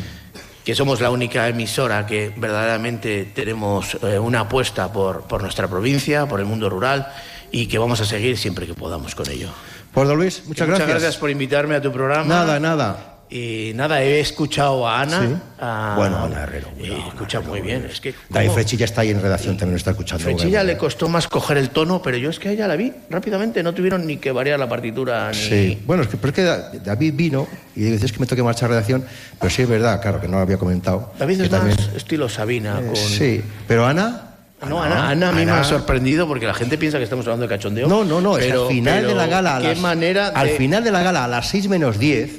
[0.65, 6.27] que somos la única emisora que verdaderamente tenemos eh, una apuesta por, por nuestra provincia,
[6.27, 7.13] por el mundo rural
[7.51, 9.49] y que vamos a seguir siempre que podamos con ello.
[9.93, 10.89] Pues, don Luis, muchas Muchas gracias.
[10.89, 12.25] gracias por invitarme a tu programa.
[12.25, 13.09] Nada, nada.
[13.35, 15.21] Y nada, he escuchado a Ana.
[15.27, 15.35] Sí.
[15.59, 17.87] a- Bueno, Ana Herrero, y Ana escucha muy bien.
[17.91, 20.23] Es que David cómo- Frechilla está ahí en redacción, también lo está escuchando.
[20.25, 22.77] Frechilla Bueno, le costó más coger el tono, pero yo es que a ella la
[22.77, 25.31] vi rápidamente, no tuvieron ni que variar la partitura.
[25.31, 25.35] Ni...
[25.39, 28.43] Sí, bueno, es que, pero es que Da- David vino y dices que me toque
[28.43, 29.03] marchar redacción,
[29.41, 31.15] pero sí es verdad, claro, que no lo había comentado.
[31.19, 32.81] David es también- más estilo Sabina.
[32.81, 32.97] Eh, con...
[32.97, 34.29] Sí, pero Ana.
[34.69, 37.47] No, Ana, Ana a mí me ha sorprendido porque la gente piensa que estamos hablando
[37.47, 37.89] de cachondeo.
[37.89, 39.57] No, no, no, es pero- al final pero de la gala.
[39.57, 40.37] a ¿Qué las- manera de...
[40.37, 42.31] Al final de la gala, a las 6 menos 10,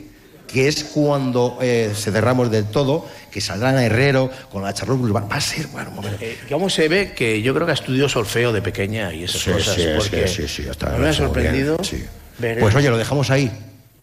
[0.47, 4.93] que es cuando eh, se cerramos del todo, que saldrán a Herrero con la charla
[4.95, 6.17] va, a ser, bueno, un momento.
[6.21, 9.51] Eh, ¿Cómo se ve que yo creo que estudió solfeo de pequeña y esas Sí,
[9.51, 9.75] cosas?
[9.75, 11.77] sí, porque sí, sí, sí, está- me ha sorprendido.
[11.83, 12.03] sí.
[12.59, 13.51] Pues oye, lo dejamos ahí.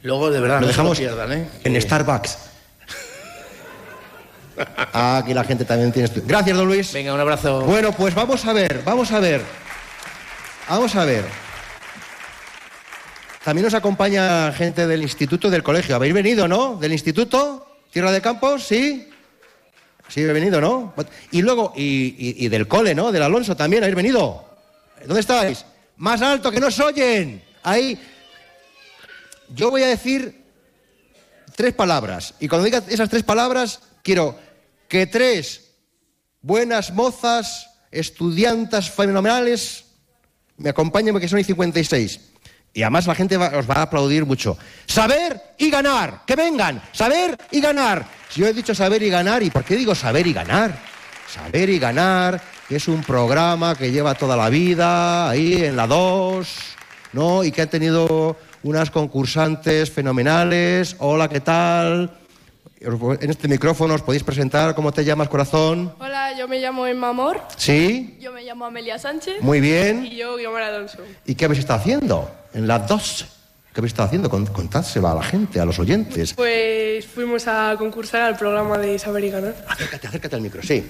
[0.02, 1.46] Luego, de verdad, lo no dejamos se lo pierdan, ¿eh?
[1.64, 2.38] en Starbucks.
[4.92, 6.08] Ah, Aquí la gente también tiene.
[6.26, 6.92] Gracias, don Luis.
[6.92, 7.62] Venga, un abrazo.
[7.62, 9.42] Bueno, pues vamos a ver, vamos a ver.
[10.68, 11.24] Vamos a ver.
[13.44, 15.96] También nos acompaña gente del instituto y del colegio.
[15.96, 16.76] ¿Habéis venido, no?
[16.76, 17.66] ¿Del instituto?
[17.90, 18.64] ¿Tierra de Campos?
[18.64, 19.08] ¿Sí?
[20.08, 20.92] Sí, he venido, ¿no?
[21.30, 21.82] Y luego, y,
[22.18, 23.10] y- y del cole, ¿no?
[23.12, 24.44] Del Alonso también, habéis venido.
[25.04, 25.64] ¿Dónde estáis?
[25.96, 27.42] Más alto, que no os oyen.
[27.62, 27.98] Ahí.
[29.48, 30.42] Yo voy a decir
[31.56, 32.34] tres palabras.
[32.40, 34.36] Y cuando diga esas tres palabras, quiero
[34.90, 35.70] que tres
[36.42, 39.84] buenas mozas, estudiantas fenomenales,
[40.56, 42.20] me acompañen porque son y 56.
[42.74, 44.58] Y además la gente os va a aplaudir mucho.
[44.86, 46.22] Saber y ganar.
[46.26, 46.82] Que vengan.
[46.92, 48.04] Saber y ganar.
[48.28, 50.76] Si yo he dicho saber y ganar, ¿y por qué digo saber y ganar?
[51.32, 55.86] Saber y ganar, que es un programa que lleva toda la vida ahí en la
[55.86, 56.48] 2,
[57.12, 57.44] ¿no?
[57.44, 60.96] Y que ha tenido unas concursantes fenomenales.
[60.98, 62.19] Hola, ¿qué tal?
[62.82, 64.74] En este micrófono os podéis presentar.
[64.74, 65.92] ¿Cómo te llamas, corazón?
[66.00, 67.42] Hola, yo me llamo Emma Amor.
[67.58, 68.16] ¿Sí?
[68.18, 69.42] Yo me llamo Amelia Sánchez.
[69.42, 70.06] Muy bien.
[70.06, 70.98] Y yo, Guillermo Alonso.
[71.26, 73.26] ¿Y qué habéis estado haciendo en las dos?
[73.74, 74.30] ¿Qué habéis estado haciendo?
[74.30, 76.32] Con- Contádselo a la gente, a los oyentes.
[76.32, 79.54] Pues fuimos a concursar al programa de Saber y Ganar.
[79.68, 80.82] Acércate, acércate al micro, sí.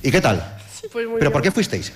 [0.00, 0.58] ¿Y qué tal?
[0.92, 1.32] Pues muy ¿Pero bien.
[1.32, 1.92] por qué fuisteis?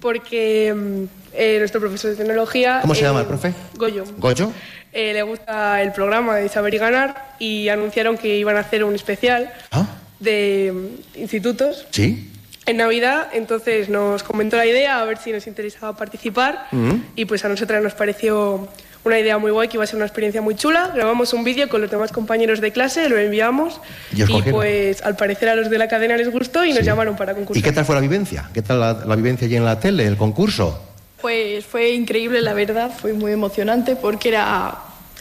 [0.00, 2.78] Porque mm, eh, nuestro profesor de tecnología.
[2.82, 3.52] ¿Cómo se eh, llama el profe?
[3.74, 4.04] Goyo.
[4.18, 4.52] ¿Goyo?
[4.92, 8.84] Eh, le gusta el programa de Saber y Ganar y anunciaron que iban a hacer
[8.84, 9.86] un especial ¿Ah?
[10.18, 12.32] de mm, institutos ¿Sí?
[12.66, 13.28] en Navidad.
[13.32, 16.68] Entonces nos comentó la idea a ver si nos interesaba participar.
[16.70, 16.94] Mm.
[17.16, 18.68] Y pues a nosotras nos pareció
[19.08, 20.92] una idea muy guay, que iba a ser una experiencia muy chula.
[20.94, 23.80] Grabamos un vídeo con los demás compañeros de clase, lo enviamos
[24.12, 24.52] ¿Y cogieron?
[24.52, 26.84] pues al parecer a los de la cadena les gustó y nos Sí.
[26.84, 27.62] llamaron para ¿Y concursar.
[27.64, 28.48] qué tal fue la vivencia?
[28.54, 30.80] ¿Qué tal la, la vivencia allí en la tele, el concurso?
[31.20, 34.74] Pues fue increíble, la verdad, fue muy emocionante porque era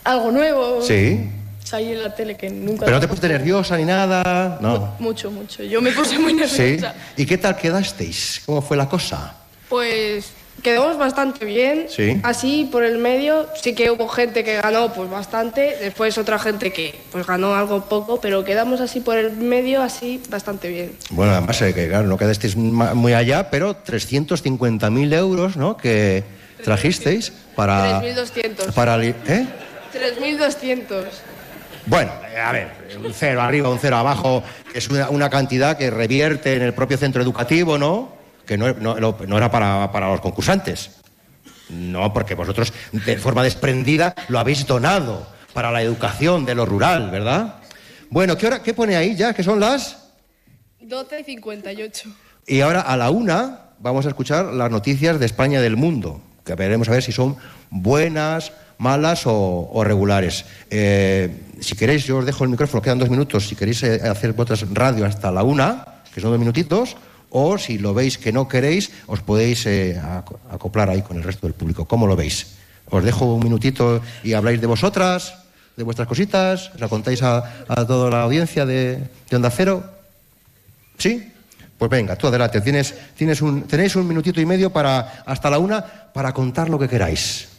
[0.04, 0.82] algo nuevo.
[0.84, 1.30] Sí.
[1.63, 2.86] Salir en la tele que nunca...
[2.86, 4.58] ¿Pero no te pusiste nerviosa ni nada?
[4.62, 4.95] No.
[5.00, 5.63] Mucho, mucho.
[5.63, 6.62] Yo me puse muy ¿Sí?
[6.62, 6.93] nerviosa.
[7.17, 8.41] ¿Y qué tal quedasteis?
[8.45, 9.36] ¿Cómo fue la cosa?
[9.67, 11.88] Pues quedamos bastante bien.
[11.89, 12.20] Sí.
[12.24, 16.72] Así por el medio sí que hubo gente que ganó pues bastante, después otra gente
[16.72, 20.91] que pues ganó algo poco, pero quedamos así por el medio así bastante bien.
[21.12, 25.78] Bueno, además, eh, que claro, no quedasteis muy allá, pero 350.000 euros, ¿no?
[25.78, 26.24] Que
[26.63, 28.02] trajisteis para...
[28.02, 28.74] 3.200.
[28.74, 29.04] Para...
[29.04, 29.13] ¿Eh?
[29.93, 31.06] 3.200.
[31.86, 32.12] Bueno,
[32.46, 32.67] a ver,
[33.02, 34.43] un cero arriba, un cero abajo,
[34.74, 38.16] es una, una cantidad que revierte en el propio centro educativo, ¿no?
[38.48, 40.90] Que no, no- no- era para, para los concursantes.
[41.70, 47.12] No, porque vosotros de forma desprendida lo habéis donado para la educación de lo rural,
[47.12, 47.56] ¿verdad?
[48.10, 49.34] Bueno, ¿qué, hora, qué pone ahí ya?
[49.34, 49.98] ¿Qué son las?
[50.82, 52.14] 12.58.
[52.48, 56.22] Y ahora a la una vamos a escuchar las noticias de España y del mundo,
[56.46, 57.36] que veremos a ver si son
[57.70, 60.46] buenas, malas o, o regulares.
[60.70, 64.34] Eh, si queréis, yo os dejo el micrófono, quedan dos minutos, si queréis eh, hacer
[64.34, 66.96] vuestras radio hasta la una, que son dos minutitos,
[67.30, 71.24] o si lo veis que no queréis, os podéis eh, aco- acoplar ahí con el
[71.24, 71.86] resto del público.
[71.86, 72.56] ¿Cómo lo veis?
[72.90, 75.36] Os dejo un minutito y habláis de vosotras,
[75.76, 79.84] de vuestras cositas, la contáis a, a toda la audiencia de, de Onda Cero.
[80.98, 81.32] ¿Sí?
[81.78, 82.62] Pues venga, tú adelante.
[82.62, 86.80] Tienes, tienes un, tenéis un minutito y medio para, hasta la una para contar lo
[86.80, 87.50] que queráis.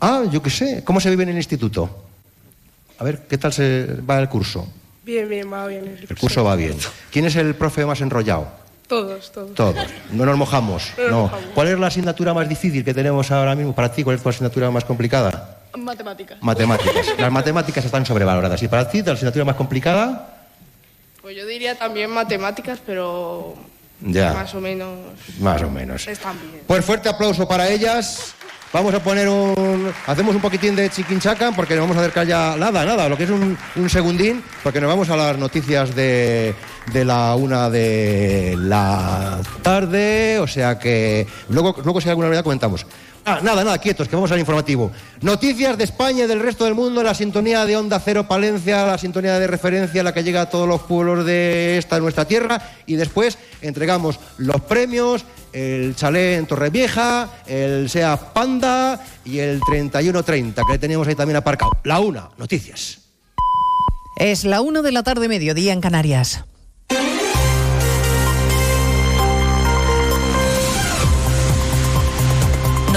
[0.00, 0.84] Ah, yo qué sé.
[0.84, 2.04] ¿Cómo se vive en el instituto?
[2.98, 4.68] A ver, ¿qué tal se va el curso?
[5.08, 5.98] Bien, bien, va bien.
[6.06, 6.76] El curso va bien.
[7.10, 8.46] ¿Quién es el profe más enrollado?
[8.86, 9.54] Todos, todos.
[9.54, 9.86] Todos.
[10.10, 10.92] No nos mojamos.
[10.98, 11.20] No nos No.
[11.22, 11.44] mojamos.
[11.54, 14.04] ¿Cuál es la asignatura más difícil que tenemos ahora mismo para ti?
[14.04, 15.60] ¿Cuál es tu asignatura más complicada?
[15.78, 16.36] Matemáticas.
[16.42, 17.06] Matemáticas.
[17.18, 18.62] Las matemáticas están sobrevaloradas.
[18.62, 20.44] ¿Y para ti, la asignatura más complicada?
[21.22, 23.54] Pues yo diría también matemáticas, pero
[24.00, 24.32] Ya.
[24.32, 24.96] más o menos
[25.40, 26.06] Más o menos.
[26.06, 26.62] están bien.
[26.66, 28.34] Pues fuerte aplauso para ellas.
[28.70, 29.90] Vamos a poner un.
[30.06, 32.54] Hacemos un poquitín de chiquinchacan porque nos vamos a acercar ya.
[32.58, 36.54] Nada, nada, lo que es un, un segundín, porque nos vamos a las noticias de,
[36.92, 40.38] de la una de la tarde.
[40.40, 41.26] O sea que.
[41.48, 42.84] Luego, luego si hay alguna novedad comentamos.
[43.24, 44.90] Ah, nada, nada, quietos, que vamos al informativo.
[45.20, 48.98] Noticias de España y del resto del mundo, la sintonía de Onda Cero Palencia, la
[48.98, 52.62] sintonía de referencia, la que llega a todos los pueblos de esta nuestra tierra.
[52.86, 60.62] Y después entregamos los premios, el chalet en Torrevieja, el SEA Panda y el 3130,
[60.66, 61.72] que le teníamos ahí también aparcado.
[61.84, 63.00] La una, noticias.
[64.16, 66.44] Es la 1 de la tarde, mediodía en Canarias.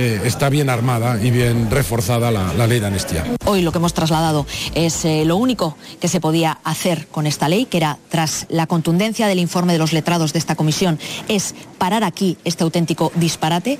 [0.00, 3.22] eh, está bien armada y bien reforzada la, ley de amnistía.
[3.44, 7.50] Hoy lo que hemos trasladado es eh, lo único que se podía hacer con esta
[7.50, 10.98] ley, que era, tras la contundencia del informe de los letrados de esta comisión,
[11.28, 13.78] es parar aquí este auténtico disparate.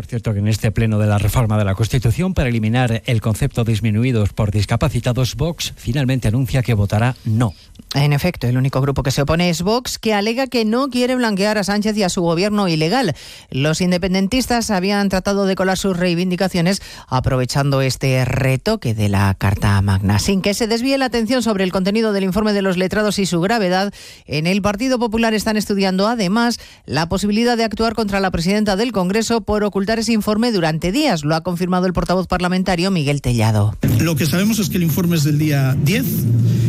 [0.00, 3.20] Por cierto, que en este pleno de la reforma de la Constitución para eliminar el
[3.20, 7.52] concepto disminuidos por discapacitados, Vox finalmente anuncia que votará no.
[7.94, 11.16] En efecto, el único grupo que se opone es Vox, que alega que no quiere
[11.16, 13.14] blanquear a Sánchez y a su gobierno ilegal.
[13.50, 20.18] Los independentistas habían tratado de colar sus reivindicaciones aprovechando este retoque de la Carta Magna.
[20.18, 23.26] Sin que se desvíe la atención sobre el contenido del informe de los letrados y
[23.26, 23.92] su gravedad,
[24.24, 28.92] en el Partido Popular están estudiando además la posibilidad de actuar contra la presidenta del
[28.92, 31.24] Congreso por ocultar ese informe durante días.
[31.24, 33.74] Lo ha confirmado el portavoz parlamentario Miguel Tellado.
[34.00, 36.04] Lo que sabemos es que el informe es del día 10.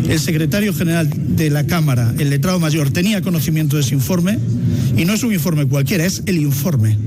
[0.09, 4.39] El secretario general de la Cámara, el letrado mayor, tenía conocimiento de ese informe
[4.97, 6.97] y no es un informe cualquiera, es el informe.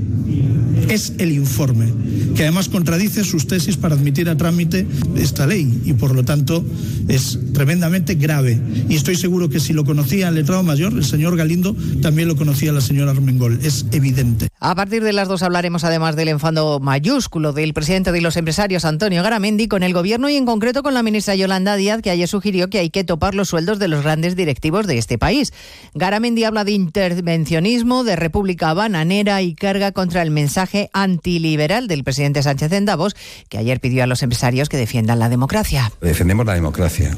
[0.89, 1.91] Es el informe,
[2.35, 4.85] que además contradice sus tesis para admitir a trámite
[5.15, 6.63] esta ley y por lo tanto
[7.07, 8.59] es tremendamente grave.
[8.87, 12.35] Y estoy seguro que si lo conocía el letrado mayor, el señor Galindo, también lo
[12.35, 13.59] conocía la señora Armengol.
[13.63, 14.47] Es evidente.
[14.61, 18.85] A partir de las dos hablaremos además del enfado mayúsculo del presidente de los empresarios
[18.85, 22.27] Antonio Garamendi con el gobierno y en concreto con la ministra Yolanda Díaz que ayer
[22.27, 25.51] sugirió que hay que topar los sueldos de los grandes directivos de este país.
[25.93, 32.41] Garamendi habla de intervencionismo, de república bananera y carga contra el mensaje antiliberal del presidente
[32.41, 33.15] Sánchez en Davos
[33.49, 35.91] que ayer pidió a los empresarios que defiendan la democracia.
[35.99, 37.15] Defendemos la democracia,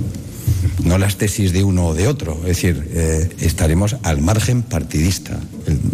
[0.83, 2.37] no las tesis de uno o de otro.
[2.41, 5.39] Es decir, eh, estaremos al margen partidista.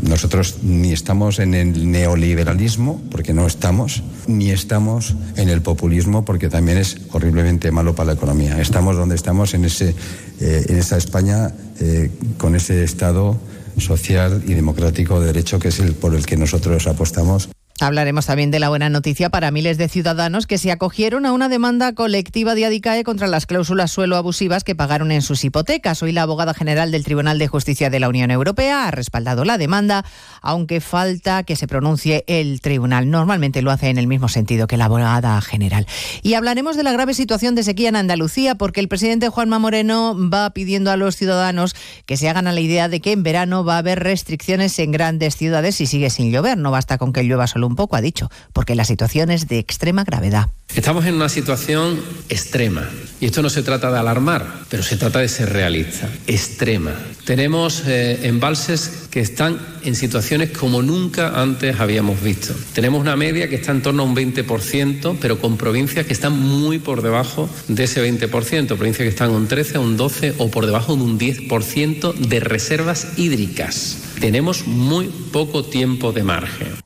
[0.03, 6.49] Nosotros ni estamos en el neoliberalismo, porque no estamos, ni estamos en el populismo, porque
[6.49, 8.59] también es horriblemente malo para la economía.
[8.61, 9.95] Estamos donde estamos, en, ese,
[10.39, 13.37] eh, en esa España, eh, con ese Estado
[13.77, 17.49] social y democrático de derecho que es el por el que nosotros apostamos.
[17.83, 21.49] Hablaremos también de la buena noticia para miles de ciudadanos que se acogieron a una
[21.49, 26.01] demanda colectiva de Adicae contra las cláusulas suelo abusivas que pagaron en sus hipotecas.
[26.01, 29.57] Hoy la abogada general del Tribunal de Justicia de la Unión Europea ha respaldado la
[29.57, 30.05] demanda,
[30.43, 33.09] aunque falta que se pronuncie el tribunal.
[33.09, 35.87] Normalmente lo hace en el mismo sentido que la abogada general.
[36.21, 40.15] Y hablaremos de la grave situación de sequía en Andalucía, porque el presidente Juanma Moreno
[40.29, 41.75] va pidiendo a los ciudadanos
[42.05, 44.91] que se hagan a la idea de que en verano va a haber restricciones en
[44.91, 46.57] grandes ciudades si sigue sin llover.
[46.57, 49.59] No basta con que llueva solo un poco, ha dicho, porque la situación es de
[49.59, 50.49] extrema gravedad.
[50.75, 52.89] Estamos en una situación extrema
[53.21, 56.93] y esto no se trata de alarmar, pero se trata de ser realista, extrema.
[57.25, 62.55] Tenemos eh, embalses que están en situaciones como nunca antes habíamos visto.
[62.73, 66.37] Tenemos una media que está en torno a un 20%, pero con provincias que están
[66.37, 68.29] muy por debajo de ese 20%,
[68.65, 73.09] provincias que están un 13, un 12 o por debajo de un 10% de reservas
[73.15, 73.99] hídricas.
[74.19, 76.83] Tenemos muy poco tiempo de margen.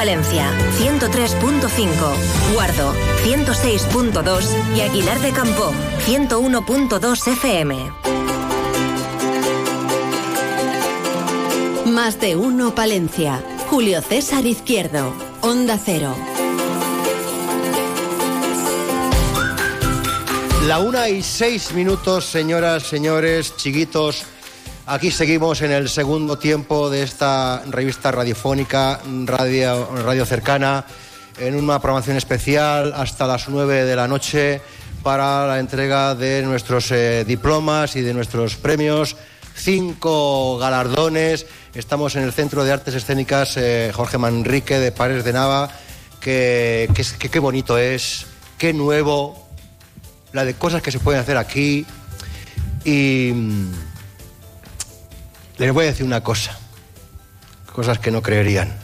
[0.00, 2.54] Palencia, 103.5.
[2.54, 4.74] Guardo, 106.2.
[4.74, 5.74] Y Aguilar de Campo,
[6.06, 7.92] 101.2 FM.
[11.84, 13.44] Más de uno Palencia.
[13.68, 15.12] Julio César Izquierdo.
[15.42, 16.16] Onda Cero.
[20.66, 24.24] La una y seis minutos, señoras, señores, chiquitos.
[24.86, 30.84] Aquí seguimos en el segundo tiempo de esta revista radiofónica, radio, radio cercana,
[31.38, 34.60] en una programación especial hasta las nueve de la noche
[35.02, 39.16] para la entrega de nuestros eh, diplomas y de nuestros premios.
[39.54, 41.46] Cinco galardones.
[41.74, 45.70] Estamos en el Centro de Artes Escénicas eh, Jorge Manrique de Pares de Nava.
[46.20, 48.26] Que qué bonito es,
[48.58, 49.48] qué nuevo,
[50.32, 51.86] la de cosas que se pueden hacer aquí.
[52.84, 53.89] Y mm,
[55.60, 56.58] les voy a decir una cosa,
[57.74, 58.74] cosas que no creerían.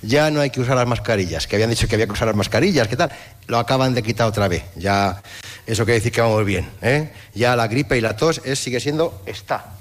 [0.00, 2.36] Ya no hay que usar las mascarillas, que habían dicho que había que usar las
[2.36, 3.10] mascarillas, ¿qué tal?
[3.48, 4.62] Lo acaban de quitar otra vez.
[4.76, 5.20] Ya,
[5.66, 6.70] eso quiere decir que vamos bien.
[6.82, 7.12] ¿eh?
[7.34, 9.72] Ya la gripe y la tos es, sigue siendo esta.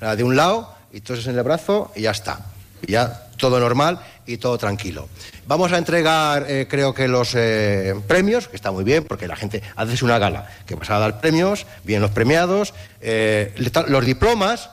[0.00, 2.40] La de un lado y toses en el brazo y ya está.
[2.88, 5.08] Ya todo normal y todo tranquilo.
[5.46, 9.36] Vamos a entregar, eh, creo que los eh, premios, que está muy bien, porque la
[9.36, 13.54] gente hace una gala, que vas a dar premios, vienen los premiados, eh,
[13.86, 14.70] los diplomas,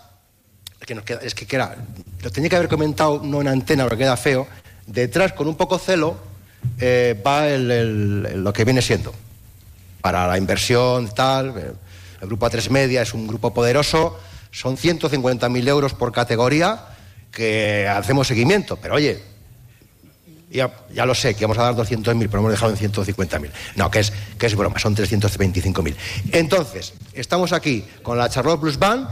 [0.86, 1.76] que nos queda, es que queda,
[2.22, 4.48] lo tenía que haber comentado no en antena porque queda feo,
[4.88, 6.18] detrás con un poco celo
[6.80, 9.14] eh, va el- lo que viene siendo
[10.02, 11.50] para la inversión tal,
[12.22, 14.18] el grupo A3 Media es un grupo poderoso,
[14.52, 16.80] son 150.000 euros por categoría
[17.32, 19.22] que hacemos seguimiento, pero oye,
[20.50, 23.52] ya, ya lo sé, que vamos a dar 200.000, pero hemos dejado en 150.000.
[23.76, 25.96] No, que es, que es broma, son 325.000.
[26.32, 29.08] Entonces, estamos aquí con la Charlotte Blues Band,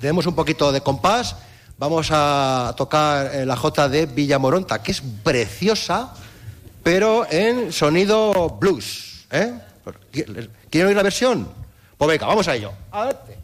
[0.00, 1.36] tenemos un poquito de compás,
[1.78, 6.14] vamos a tocar eh, la J de Villamoronta, que es preciosa,
[6.82, 9.26] pero en sonido blues.
[9.30, 9.52] ¿eh?
[10.70, 11.48] ¿Quieren oír la versión?
[11.98, 12.72] Pues venga, vamos a ello.
[12.90, 13.36] Adelante.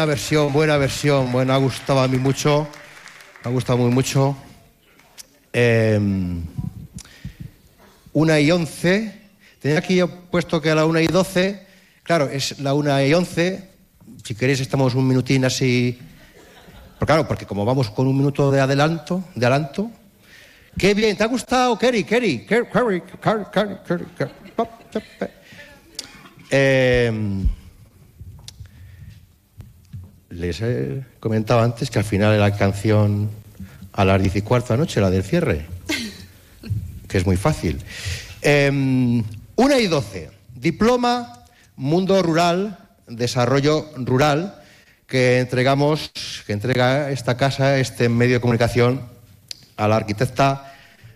[0.00, 1.30] Buena versión, buena versión.
[1.30, 2.66] Bueno, ha gustado a mí mucho.
[3.44, 4.34] Me ha gustado muy mucho.
[5.52, 6.00] Eh,
[8.14, 9.14] una y once.
[9.60, 11.66] Tenía aquí yo puesto que a la una y doce.
[12.02, 13.68] Claro, es la una y once.
[14.24, 15.98] Si queréis estamos un minutín así.
[16.94, 19.90] Pero claro, porque como vamos con un minuto de adelanto, de adelanto.
[20.78, 22.04] Qué bien, ¿te ha gustado, Kerry?
[22.04, 23.44] Kerry, Kerry, Kerry, Kerry,
[23.84, 24.32] Kerry, Kerry.
[26.50, 27.44] Eh,
[30.30, 33.30] les he comentado antes que al final de la canción
[33.92, 35.66] a las diez y cuarto de la noche, la del cierre,
[37.08, 37.80] que es muy fácil.
[38.40, 39.22] Eh,
[39.56, 40.30] una y doce.
[40.54, 41.44] Diploma
[41.76, 42.78] Mundo Rural,
[43.08, 44.62] Desarrollo Rural,
[45.06, 46.12] que entregamos,
[46.46, 49.02] que entrega esta casa, este medio de comunicación,
[49.76, 50.72] a la arquitecta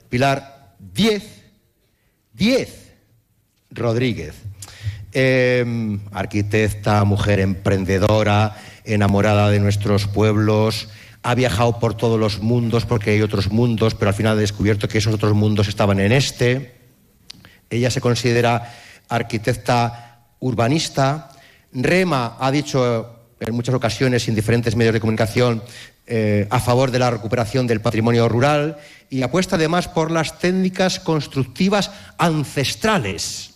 [0.09, 1.23] Pilar Diez,
[2.33, 2.93] Diez
[3.71, 4.35] Rodríguez.
[5.13, 10.89] Eh, arquitecta, mujer emprendedora, enamorada de nuestros pueblos,
[11.23, 14.89] ha viajado por todos los mundos porque hay otros mundos, pero al final ha descubierto
[14.89, 16.75] que esos otros mundos estaban en este.
[17.71, 18.75] Ella se considera
[19.09, 21.31] arquitecta urbanista.
[21.73, 25.63] Rema ha dicho en muchas ocasiones en diferentes medios de comunicación
[26.07, 28.77] eh, a favor de la recuperación del patrimonio rural
[29.09, 33.54] y apuesta además por las técnicas constructivas ancestrales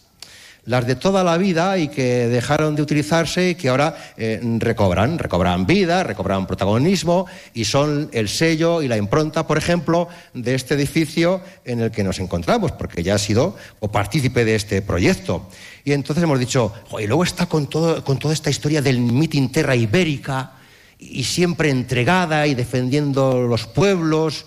[0.68, 5.18] las de toda la vida y que dejaron de utilizarse y que ahora eh, recobran,
[5.18, 10.74] recobran vida, recobran protagonismo y son el sello y la impronta, por ejemplo, de este
[10.74, 15.48] edificio en el que nos encontramos, porque ya ha sido o partícipe de este proyecto.
[15.84, 19.00] Y entonces hemos dicho, "Jo, y luego está con, todo, con toda esta historia del
[19.00, 20.52] mitin Terra Ibérica
[20.98, 24.44] y siempre entregada y defendiendo los pueblos.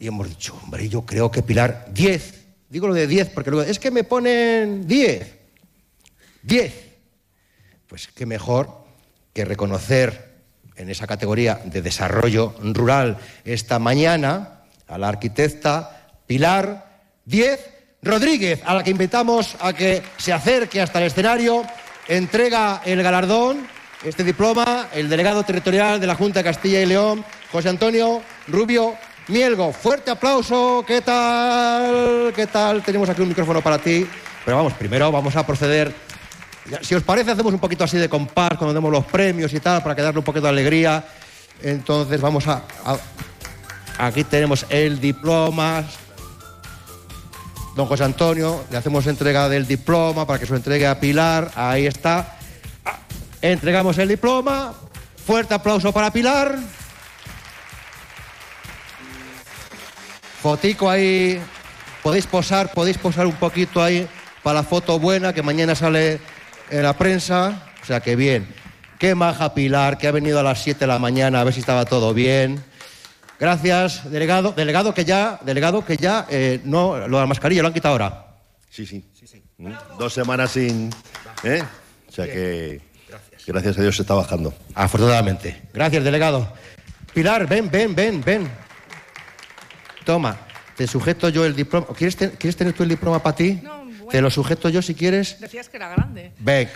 [0.00, 2.34] Y hemos dicho, hombre, yo creo que Pilar, 10,
[2.70, 5.43] digo lo de 10 porque luego, es que me ponen 10.
[6.44, 6.72] 10.
[7.88, 8.84] Pues qué mejor
[9.32, 10.34] que reconocer
[10.76, 18.74] en esa categoría de desarrollo rural esta mañana a la arquitecta Pilar 10 Rodríguez, a
[18.74, 21.64] la que invitamos a que se acerque hasta el escenario,
[22.06, 23.66] entrega el galardón,
[24.04, 28.94] este diploma, el delegado territorial de la Junta de Castilla y León, José Antonio Rubio
[29.28, 29.72] Mielgo.
[29.72, 32.32] Fuerte aplauso, ¿qué tal?
[32.36, 32.82] ¿Qué tal?
[32.82, 34.06] Tenemos aquí un micrófono para ti.
[34.44, 35.94] Pero vamos, primero vamos a proceder
[36.80, 39.82] Si os parece, hacemos un poquito así de compás cuando demos los premios y tal,
[39.82, 41.04] para que darle un poquito de alegría.
[41.62, 42.62] Entonces vamos a,
[43.98, 45.84] Aquí tenemos el diploma.
[47.76, 51.50] Don José Antonio, le hacemos entrega del diploma para que se entregue a Pilar.
[51.54, 52.36] Ahí está.
[52.84, 52.98] Ah,
[53.42, 54.74] Entregamos el diploma.
[55.26, 56.58] Fuerte aplauso para Pilar.
[60.42, 61.40] Fotico ahí.
[62.02, 64.06] Podéis posar, podéis posar un poquito ahí
[64.42, 66.20] para la foto buena que mañana sale
[66.74, 67.62] en la prensa.
[67.82, 68.46] O sea que bien.
[68.98, 71.60] Qué maja Pilar, que ha venido a las 7 de la mañana a ver si
[71.60, 72.62] estaba todo bien.
[73.38, 74.52] Gracias, delegado.
[74.52, 77.92] Delegado que ya, delegado que ya, eh, no, lo de la mascarilla lo han quitado
[77.92, 78.26] ahora.
[78.70, 79.04] Sí, sí.
[79.58, 80.90] Mm, Dos semanas sin.
[81.42, 81.62] ¿eh?
[82.08, 82.80] O sea que.
[83.46, 83.78] Gracias.
[83.78, 84.54] a Dios se está bajando.
[84.74, 85.62] Afortunadamente.
[85.72, 86.50] Gracias, delegado.
[87.12, 88.50] Pilar, ven, ven, ven, ven.
[90.04, 90.38] Toma,
[90.76, 91.86] te sujeto yo el diploma.
[91.96, 93.62] ¿Quieres, ¿quieres tener tú el diploma para ti?
[94.10, 95.38] Te lo sujeto yo si quieres.
[95.40, 96.32] Decías que era grande.
[96.38, 96.70] Venga.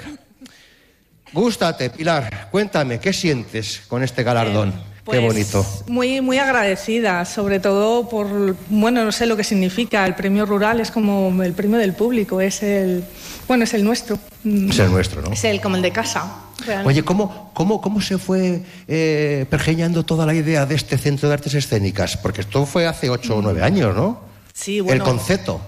[1.33, 2.49] Gústate, Pilar.
[2.51, 4.72] Cuéntame, ¿qué sientes con este galardón?
[4.72, 5.66] Qué Pues, bonito.
[5.87, 10.07] Muy, muy agradecida, sobre todo por, bueno, no sé lo que significa.
[10.07, 13.05] El premio rural es como el premio del público, es el,
[13.47, 14.18] bueno, es el nuestro.
[14.45, 15.33] Es el nuestro, ¿no?
[15.33, 16.31] Es el como el de casa.
[16.64, 16.89] realmente.
[16.89, 21.35] Oye, ¿cómo, cómo, cómo se fue eh, pergeñando toda la idea de este centro de
[21.35, 22.16] artes escénicas?
[22.18, 24.20] Porque esto fue hace ocho o nueve años, ¿no?
[24.55, 25.05] Sí, El bueno.
[25.05, 25.61] concepto.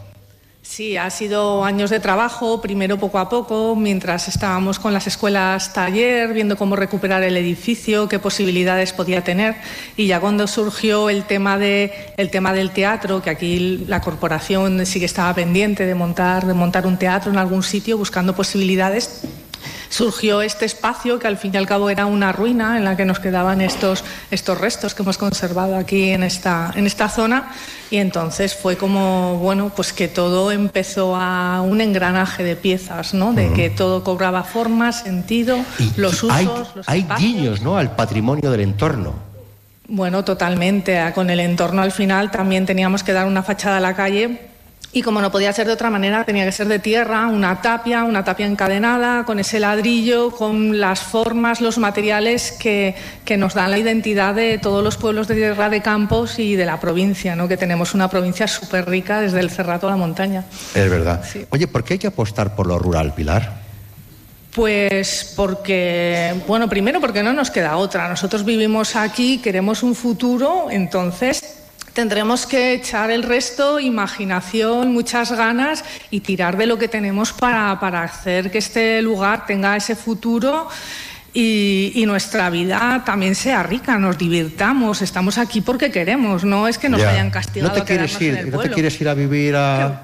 [0.70, 5.72] Sí, ha sido años de trabajo, primero poco a poco, mientras estábamos con las escuelas
[5.72, 9.56] taller, viendo cómo recuperar el edificio, qué posibilidades podía tener.
[9.96, 14.86] Y ya cuando surgió el tema, de, el tema del teatro, que aquí la corporación
[14.86, 19.22] sí que estaba pendiente de montar, de montar un teatro en algún sitio, buscando posibilidades,
[19.90, 23.04] surgió este espacio que al fin y al cabo era una ruina en la que
[23.04, 27.50] nos quedaban estos, estos restos que hemos conservado aquí en esta, en esta zona
[27.90, 33.32] y entonces fue como, bueno, pues que todo empezó a un engranaje de piezas, ¿no?
[33.32, 35.58] De que todo cobraba forma, sentido,
[35.96, 37.32] los usos, hay los hay espacios.
[37.32, 37.76] guiños, ¿no?
[37.76, 39.30] Al patrimonio del entorno.
[39.88, 41.00] Bueno, totalmente.
[41.16, 44.49] Con el entorno al final también teníamos que dar una fachada a la calle.
[44.92, 48.02] Y como no podía ser de otra manera, tenía que ser de tierra, una tapia,
[48.02, 53.70] una tapia encadenada, con ese ladrillo, con las formas, los materiales que, que nos dan
[53.70, 57.46] la identidad de todos los pueblos de tierra de Campos y de la provincia, ¿no?
[57.46, 60.44] que tenemos una provincia súper rica desde el Cerrato a la montaña.
[60.74, 61.22] Es verdad.
[61.50, 63.60] Oye, ¿por qué hay que apostar por lo rural, Pilar?
[64.52, 68.08] Pues porque, bueno, primero porque no nos queda otra.
[68.08, 71.59] Nosotros vivimos aquí, queremos un futuro, entonces
[71.92, 77.78] tendremos que echar el resto, imaginación, muchas ganas y tirar de lo que tenemos para,
[77.80, 80.68] para hacer que este lugar tenga ese futuro.
[81.32, 86.76] Y, y nuestra vida también sea rica, nos divirtamos, estamos aquí porque queremos, no es
[86.76, 87.10] que nos Ya.
[87.10, 88.30] hayan castigado ¿No te a quieres ir?
[88.34, 88.74] el ¿No te pueblo.
[88.74, 90.02] quieres ir a vivir a...?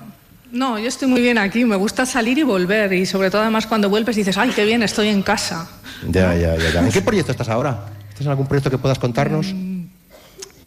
[0.53, 3.66] No, yo estoy muy bien aquí, me gusta salir y volver y sobre todo además
[3.66, 5.68] cuando vuelves dices, ay, qué bien, estoy en casa.
[6.09, 6.80] Ya, ya, ya, ya.
[6.80, 7.87] ¿En qué proyecto estás ahora?
[8.09, 9.53] ¿Estás en algún proyecto que puedas contarnos?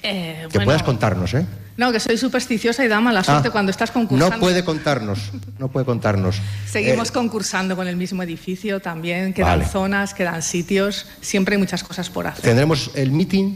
[0.01, 1.45] Eh, Que bueno, puedas contarnos, ¿eh?
[1.75, 4.35] no, que soy supersticiosa y da mala suerte Ah, cuando estás concursando.
[4.35, 6.37] No puede contarnos, no puede contarnos.
[6.69, 9.65] Seguimos Eh, concursando con el mismo edificio también, quedan Vale.
[9.65, 12.43] zonas, quedan sitios, siempre hay muchas cosas por hacer.
[12.43, 13.55] tendremos el meeting.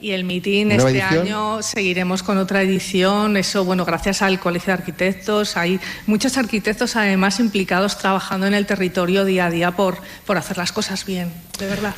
[0.00, 1.26] Y el meeting ¿Nueva este edición?
[1.26, 6.96] año seguiremos con otra edición, eso bueno, gracias al Colegio de Arquitectos, hay muchos arquitectos
[6.96, 11.32] además implicados trabajando en el territorio día a día por, por hacer las cosas bien,
[11.58, 11.94] de verdad.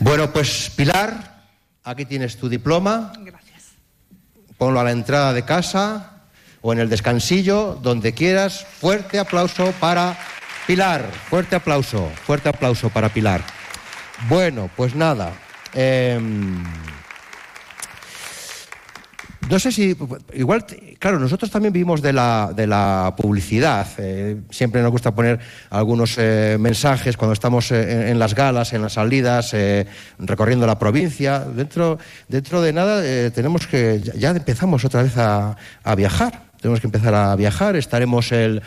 [0.00, 1.35] Bueno, pues Pilar,
[1.86, 3.12] aquí tienes tu diploma.
[3.20, 3.76] Gracias.
[4.58, 6.24] Ponlo a la entrada de casa
[6.60, 8.66] o en el descansillo, donde quieras.
[8.80, 10.18] Fuerte aplauso para
[10.66, 11.08] Pilar.
[11.30, 13.40] Fuerte aplauso, fuerte aplauso para Pilar.
[14.28, 15.32] Bueno, pues nada.
[15.74, 16.64] em,
[19.50, 19.96] no sé si,
[20.34, 20.64] igual,
[20.98, 23.86] claro, nosotros también vivimos de la, de la publicidad.
[23.98, 25.38] eh, siempre nos gusta poner
[25.70, 29.54] algunos eh, mensajes cuando estamos eh, en, las galas, en las salidas,
[30.18, 31.40] recorriendo la provincia.
[31.40, 36.42] Dentro, dentro de nada tenemos que, ya, empezamos otra vez a, a viajar.
[36.60, 37.76] Tenemos que empezar a viajar.
[37.76, 38.62] Estaremos el,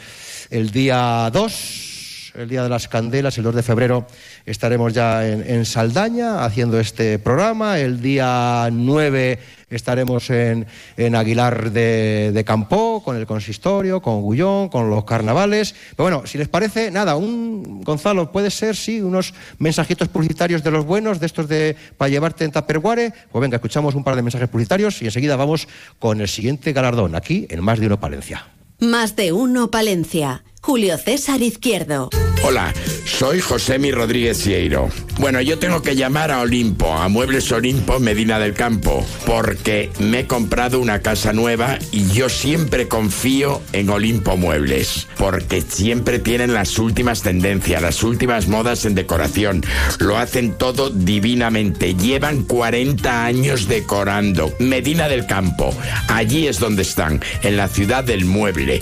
[0.49, 4.07] el día 2, el día de las candelas, el 2 de febrero,
[4.49, 7.79] estaremos ya en, Saldaña haciendo este programa.
[7.79, 9.39] El día 9
[9.69, 10.65] estaremos en,
[10.97, 15.75] en Aguilar de, de Campó, con el consistorio, con Gullón, con los carnavales.
[15.95, 20.71] Pero bueno, si les parece, nada, un Gonzalo, puede ser, sí, unos mensajitos publicitarios de
[20.71, 23.13] los buenos, de estos de para llevarte en Tupperware.
[23.31, 25.67] Pues venga, escuchamos un par de mensajes publicitarios y enseguida vamos
[25.99, 28.47] con el siguiente galardón, aquí en Más de Uno Palencia.
[28.79, 30.43] Más de uno Palencia.
[30.61, 32.09] Julio César Izquierdo.
[32.41, 32.73] Hola,
[33.05, 34.89] soy Josemi Rodríguez Sieiro.
[35.19, 40.21] Bueno, yo tengo que llamar a Olimpo, a Muebles Olimpo Medina del Campo, porque me
[40.21, 46.53] he comprado una casa nueva y yo siempre confío en Olimpo Muebles, porque siempre tienen
[46.53, 49.61] las últimas tendencias, las últimas modas en decoración.
[49.99, 51.93] Lo hacen todo divinamente.
[51.93, 54.53] Llevan 40 años decorando.
[54.59, 55.75] Medina del Campo,
[56.07, 58.81] allí es donde están, en la ciudad del mueble.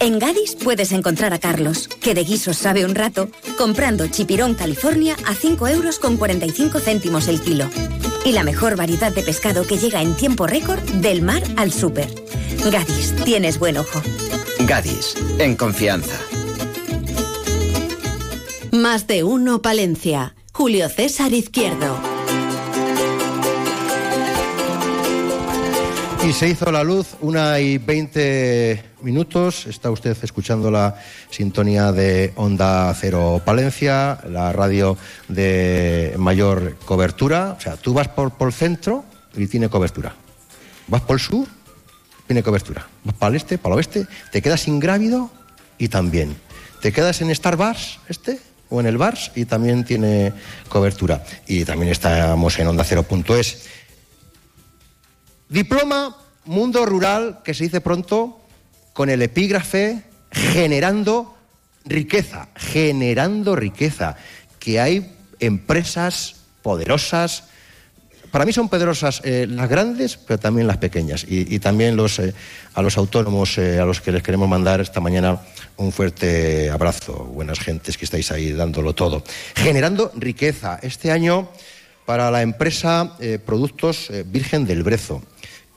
[0.00, 3.28] En Gadis puedes encontrar a Carlos, que de guisos sabe un rato,
[3.58, 7.68] comprando chipirón California a 5 euros con 45 céntimos el kilo.
[8.24, 12.08] Y la mejor variedad de pescado que llega en tiempo récord del mar al súper.
[12.70, 14.00] Gadis, tienes buen ojo.
[14.60, 16.18] Gadis, en confianza.
[18.72, 20.34] Más de uno Palencia.
[20.54, 22.09] Julio César Izquierdo.
[26.22, 29.66] Y se hizo la luz, una y veinte minutos.
[29.66, 30.94] Está usted escuchando la
[31.30, 34.98] sintonía de Onda Cero Palencia, la radio
[35.28, 37.56] de mayor cobertura.
[37.58, 39.04] O sea, tú vas por, por el centro
[39.34, 40.14] y tiene cobertura.
[40.88, 41.48] Vas por el sur,
[42.26, 42.86] tiene cobertura.
[43.02, 45.30] Vas para el este, para el oeste, te quedas ingrávido
[45.78, 46.36] y también.
[46.82, 50.32] Te quedas en Star Bars, este, o en el Bars, y también tiene
[50.68, 51.24] cobertura.
[51.46, 53.68] Y también estamos en Onda Cero.es.
[55.50, 58.40] Diploma Mundo Rural, que se dice pronto,
[58.92, 61.34] con el epígrafe generando
[61.84, 64.16] riqueza, generando riqueza,
[64.60, 67.44] que hay empresas poderosas,
[68.30, 72.32] para mí son poderosas eh, las grandes, pero también las pequeñas, y, también los, eh,
[72.74, 75.40] a los autónomos eh, a los que les queremos mandar esta mañana
[75.78, 79.24] un fuerte abrazo, buenas gentes que estáis ahí dándolo todo.
[79.56, 81.48] Generando riqueza, este año
[82.06, 85.22] para la empresa Productos Virgen del Brezo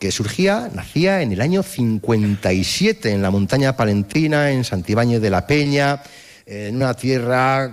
[0.03, 5.47] que surgía, nacía en el año 57 en la montaña palentina, en Santibáñez de la
[5.47, 6.03] Peña,
[6.45, 7.71] en una tierra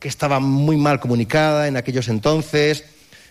[0.00, 2.82] que estaba muy mal comunicada en aquellos entonces.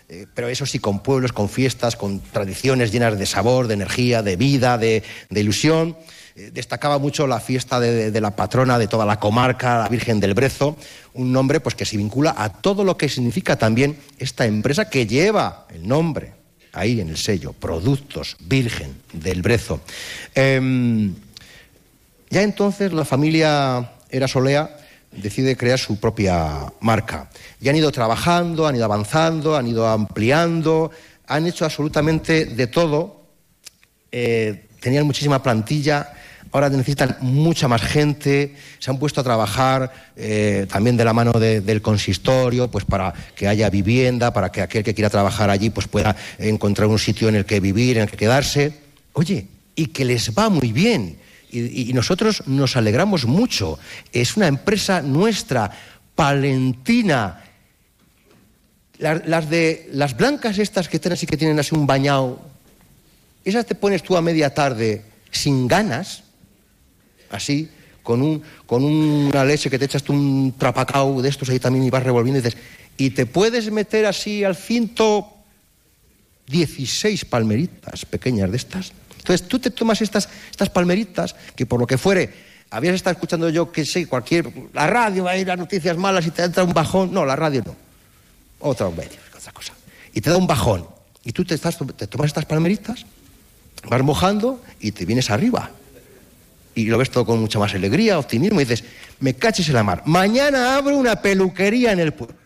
[0.08, 4.22] eh, pero eso sí, con pueblos, con fiestas, con tradiciones llenas de sabor, de energía,
[4.22, 5.98] de vida, de, ilusión.
[6.34, 10.20] Eh, destacaba mucho la fiesta de, de la patrona de toda la comarca, la Virgen
[10.20, 10.74] del Brezo,
[11.12, 15.06] un nombre pues, que se vincula a todo lo que significa también esta empresa que
[15.06, 16.37] lleva el nombre
[16.72, 19.80] ahí en el sello, Productos Virgen del Brezo.
[20.34, 21.14] Em,
[22.30, 24.76] ya entonces la familia Era Solea
[25.12, 27.30] decide crear su propia marca.
[27.60, 30.90] Y han ido trabajando, han ido avanzando, han ido ampliando,
[31.26, 33.22] han hecho absolutamente de todo.
[34.12, 36.12] Eh, tenían muchísima plantilla,
[36.52, 41.32] ahora necesitan mucha más gente, se han puesto a trabajar eh, también de la mano
[41.32, 45.70] de- del consistorio, pues para que haya vivienda, para que aquel que quiera trabajar allí
[45.70, 48.72] pues pueda encontrar un sitio en el que vivir, en el que quedarse.
[49.12, 51.18] Oye, y que les va muy bien.
[51.50, 53.78] Y, y nosotros nos alegramos mucho.
[54.12, 55.70] Es una empresa nuestra,
[56.14, 57.44] palentina.
[58.98, 62.40] Las, las de las blancas estas que tienen así que tienen así un bañado,
[63.44, 66.24] esas te pones tú a media tarde sin ganas,
[67.30, 67.68] así,
[68.02, 71.84] con, un, con una leche que te echas tú un trapacao de estos ahí también
[71.84, 72.58] y vas revolviendo y dices,
[72.96, 75.28] y te puedes meter así al cinto
[76.48, 78.92] 16 palmeritas pequeñas de estas.
[79.18, 82.32] Entonces tú te tomas estas, estas palmeritas, que por lo que fuere,
[82.70, 84.50] habías estado escuchando yo que sé, cualquier.
[84.72, 87.12] La radio va a ir a noticias malas y te entra un bajón.
[87.12, 87.76] No, la radio no.
[88.60, 89.74] Otra medio, otra cosa.
[90.12, 90.86] Y te da un bajón.
[91.24, 93.04] Y tú te, estás, te tomas estas palmeritas,
[93.84, 95.70] vas mojando y te vienes arriba.
[96.78, 98.84] Y lo ves todo con mucha más alegría, optimismo, y dices,
[99.18, 100.04] me caches en la mar.
[100.06, 102.36] Mañana abro una peluquería en el pueblo.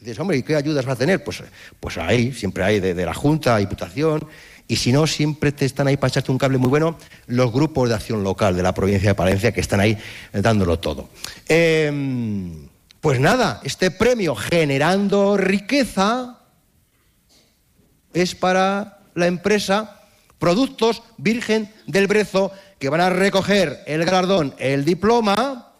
[0.00, 1.22] Dices, hombre, ¿y qué ayudas va a tener?
[1.22, 1.42] Pues,
[1.78, 4.26] pues ahí, siempre hay de, la Junta, Diputación,
[4.66, 6.96] y si no, siempre te están ahí para echarte un cable muy bueno
[7.26, 9.98] los grupos de acción local de la provincia de Palencia que están ahí
[10.32, 11.10] dándolo todo.
[11.46, 12.68] Em,
[13.02, 16.38] pues nada, este premio generando riqueza
[18.14, 20.00] es para la empresa
[20.44, 22.52] Productos Virgen del Brezo,
[22.84, 25.72] que van a recoger el galardón, el diploma,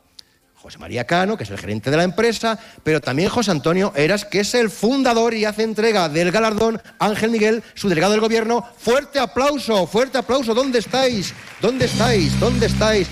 [0.55, 4.25] José María Cano, que es el gerente de la empresa, pero también José Antonio Eras,
[4.25, 8.67] que es el fundador y hace entrega del galardón, Ángel Miguel, su delegado del gobierno.
[8.79, 10.55] Fuerte aplauso, fuerte aplauso.
[10.55, 11.35] ¿Dónde estáis?
[11.61, 12.41] ¿Dónde estáis?
[12.41, 13.07] ¿Dónde estáis?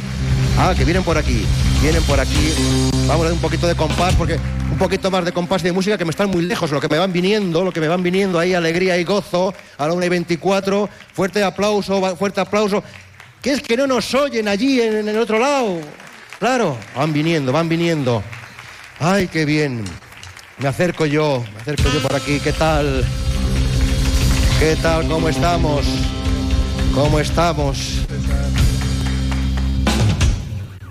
[0.56, 1.44] Ah, que vienen por aquí,
[1.82, 2.54] vienen por aquí.
[3.06, 4.38] Vamos a dar un poquito de compás, porque
[4.70, 6.88] un poquito más de compás y de música que me están muy lejos, lo que
[6.88, 10.06] me van viniendo, lo que me van viniendo ahí, alegría y gozo, a la 1
[10.06, 10.88] y 24.
[11.12, 12.82] Fuerte aplauso, fuerte aplauso.
[13.42, 15.80] Que es que no nos oyen allí en, el otro lado.
[16.38, 18.22] Claro, van viniendo, van viniendo.
[19.00, 19.82] Ay, qué bien.
[20.58, 22.38] Me acerco yo, me acerco yo por aquí.
[22.38, 23.04] ¿Qué tal?
[24.60, 25.08] ¿Qué tal?
[25.08, 25.84] ¿Cómo estamos?
[26.94, 28.06] ¿Cómo estamos?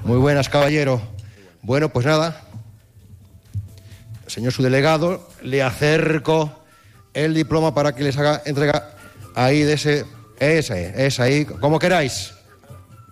[0.03, 1.01] Muy buenas, caballero.
[1.61, 2.41] Bueno, pues nada.
[4.27, 6.65] Señor subdelegado, le acerco
[7.13, 8.89] el diploma para que les haga entrega
[9.35, 10.05] ahí de ese.
[10.37, 12.33] Ese, es ahí, como queráis.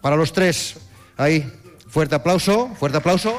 [0.02, 0.78] Para los tres.
[1.18, 1.52] Ahí.
[1.88, 3.38] Fuerte aplauso, fuerte aplauso.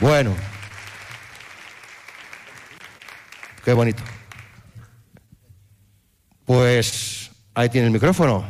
[0.00, 0.34] Bueno.
[3.64, 4.02] Qué bonito.
[6.44, 8.44] Pues ahí tiene el micrófono.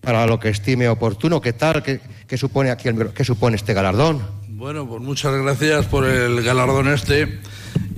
[0.00, 1.40] Para lo que estime oportuno.
[1.40, 1.82] ¿Qué tal?
[1.82, 4.42] ¿Qué, qué supone aquí el ¿Qué supone este galardón?
[4.48, 7.40] Bueno, pues muchas gracias por el galardón este.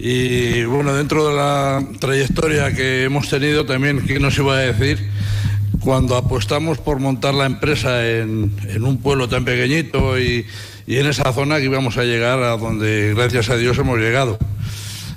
[0.06, 4.98] Y bueno, dentro de la trayectoria que hemos tenido, también, ¿qué nos iba a decir?
[5.80, 8.52] Cuando apostamos por montar la empresa en,
[8.82, 10.44] un pueblo tan pequeñito y,
[10.86, 14.38] y en esa zona que íbamos a llegar a donde, gracias a Dios, hemos llegado.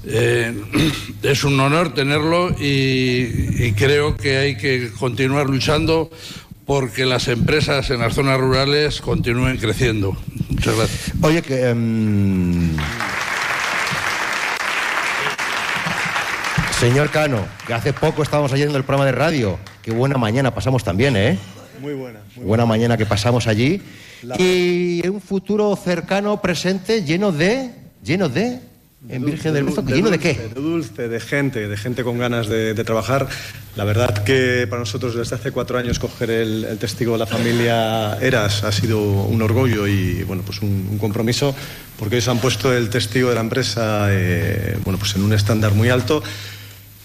[0.06, 0.58] Eh,
[1.22, 6.10] es un honor tenerlo y, y creo que hay que continuar luchando
[6.66, 10.16] porque las empresas en las zonas rurales continúen creciendo.
[10.48, 11.12] Muchas gracias.
[11.22, 11.72] Oye, que.
[11.72, 12.70] em,
[16.80, 19.58] Señor Cano, que hace poco estábamos oyendo el programa de radio.
[19.82, 21.40] Qué buena mañana pasamos también, ¿eh?
[21.82, 22.20] Muy buena.
[22.36, 23.82] Qué buena mañana que pasamos allí.
[24.38, 27.72] Y un futuro cercano, presente, lleno de.
[28.04, 28.60] lleno de.
[29.10, 30.34] En Virgen del Brezo, ¿lleno de qué?
[30.34, 33.28] De dulce, de gente, de gente con ganas de, de trabajar.
[33.76, 37.28] La verdad que para nosotros desde hace cuatro años coger el, el testigo de la
[37.28, 41.56] familia Eras ha sido un orgullo y bueno, pues un, un compromiso
[41.98, 45.74] porque ellos han puesto el testigo de la empresa eh, bueno, pues en un estándar
[45.74, 46.24] muy alto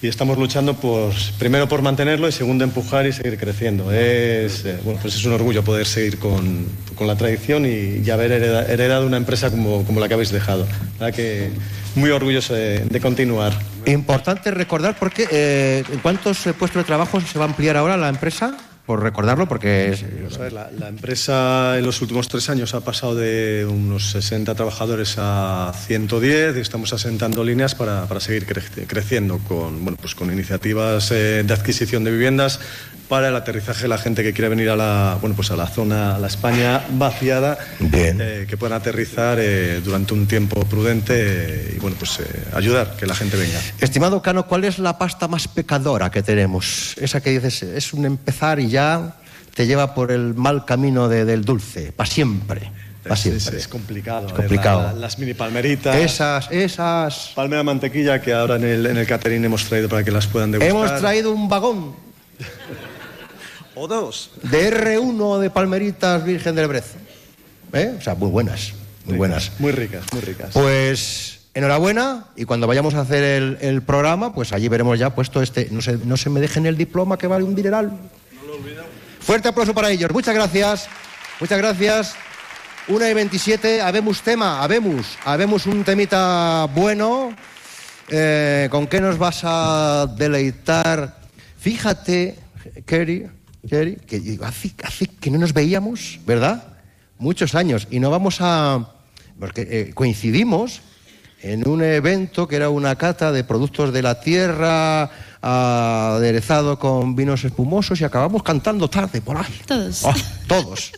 [0.03, 3.93] y estamos luchando pues, primero por mantenerlo y segundo empujar y seguir creciendo.
[3.93, 8.33] Es, eh, bueno, pues es un orgullo poder seguir con, con la tradición y, haber
[8.33, 10.67] hereda- heredado una empresa como, como la que habéis dejado.
[10.99, 11.51] Verdad que
[11.95, 13.53] muy orgulloso de, continuar.
[13.87, 17.97] Importante recordar porque eh, ¿en cuántos eh, puestos de trabajo se va a ampliar ahora
[17.97, 18.57] la empresa?
[18.93, 22.75] Por recordarlo, porque es, Vamos a ver, la, la empresa en los últimos tres años
[22.75, 28.47] ha pasado de unos 60 trabajadores a 110 y estamos asentando líneas para, para seguir
[28.47, 32.61] creci- creciendo con, bueno, pues con iniciativas eh, de adquisición de viviendas
[33.09, 35.67] para el aterrizaje de la gente que quiere venir a la, bueno, pues a la
[35.67, 37.59] zona, a la España vaciada,
[37.93, 42.25] eh, que puedan aterrizar eh, durante un tiempo prudente eh, y bueno, pues eh,
[42.55, 43.59] ayudar que la gente venga.
[43.81, 46.95] Estimado Cano, ¿cuál es la pasta más pecadora que tenemos?
[46.99, 48.82] Esa que dices, es un empezar y ya
[49.55, 52.71] te lleva por el mal camino de- del dulce, para siempre.
[53.07, 53.61] Pa' Es, es- siempre.
[53.61, 54.27] es complicado.
[54.27, 54.83] Es eh, complicado.
[54.83, 55.97] la- la- las mini palmeritas.
[55.97, 57.33] Esas, esas.
[57.35, 60.53] Palmera mantequilla que ahora en el, en el catering hemos traído para que las puedan
[60.53, 60.71] degustar.
[60.77, 61.95] Hemos traído un vagón
[63.75, 64.31] O dos.
[64.43, 66.97] de R1 de palmeritas Virgen del Brezo.
[67.73, 67.95] ¿Eh?
[67.99, 68.73] O sea, muy buenas,
[69.07, 69.51] muy buenas.
[69.59, 70.51] Muy ricas, muy ricas.
[70.53, 75.41] Pues enhorabuena y cuando vayamos a hacer el, el programa, pues allí veremos ya puesto
[75.43, 77.93] este, no se, no se me dejen el diploma que vale un dineral.
[79.21, 80.11] Fuerte aplauso para ellos.
[80.13, 80.89] Muchas gracias.
[81.41, 82.15] Muchas gracias.
[82.89, 87.35] 1 y 27, habemos tema, habemos, habemos un temita bueno.
[88.09, 91.21] Eh, ¿Con qué nos vas a deleitar?
[91.59, 92.39] Fíjate,
[92.85, 93.29] Kerry,
[93.69, 96.75] Kerry, que hace, hace que no nos veíamos, ¿verdad?
[97.19, 97.87] Muchos años.
[97.91, 98.95] Y no vamos a...
[99.39, 100.83] Porque eh, coincidimos
[101.43, 105.11] en un evento que era una cata de productos de la tierra,
[105.43, 109.61] aderezado con vinos espumosos y acabamos cantando tarde por ahí.
[109.67, 110.05] Todos.
[110.05, 110.15] Ah,
[110.47, 110.93] todos.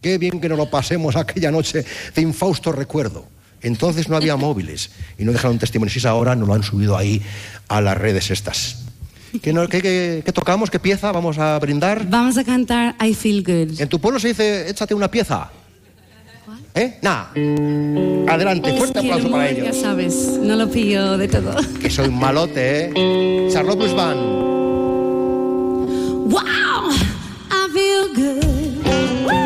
[0.00, 1.84] Qué bien que nos lo pasemos aquella noche
[2.14, 3.26] de infausto recuerdo.
[3.60, 6.02] Entonces no había móviles y no dejaron testimonios.
[6.02, 7.22] Y ahora nos lo han subido ahí
[7.68, 8.78] a las redes estas.
[9.40, 10.68] ¿Qué, no- qué- qué- qué tocamos?
[10.70, 12.06] ¿Qué pieza vamos a brindar?
[12.08, 13.80] Vamos a cantar I Feel Good.
[13.80, 15.50] En tu pueblo se dice, échate una pieza.
[16.74, 16.98] ¿Eh?
[17.02, 17.30] Nada.
[18.28, 19.76] Adelante, fuerte aplauso para humor, Ya ellos.
[19.76, 21.54] sabes, no lo pillo de todo.
[21.80, 23.48] Que soy un malote, ¿eh?
[23.52, 24.20] Charlotte Blues Band.
[26.30, 26.90] Wow,
[27.50, 29.41] I feel good.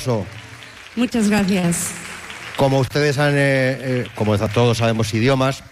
[0.00, 0.26] Aplauso.
[0.96, 1.90] Muchas gracias.
[2.56, 5.62] Como ustedes han, eh, eh, como todos sabemos idiomas,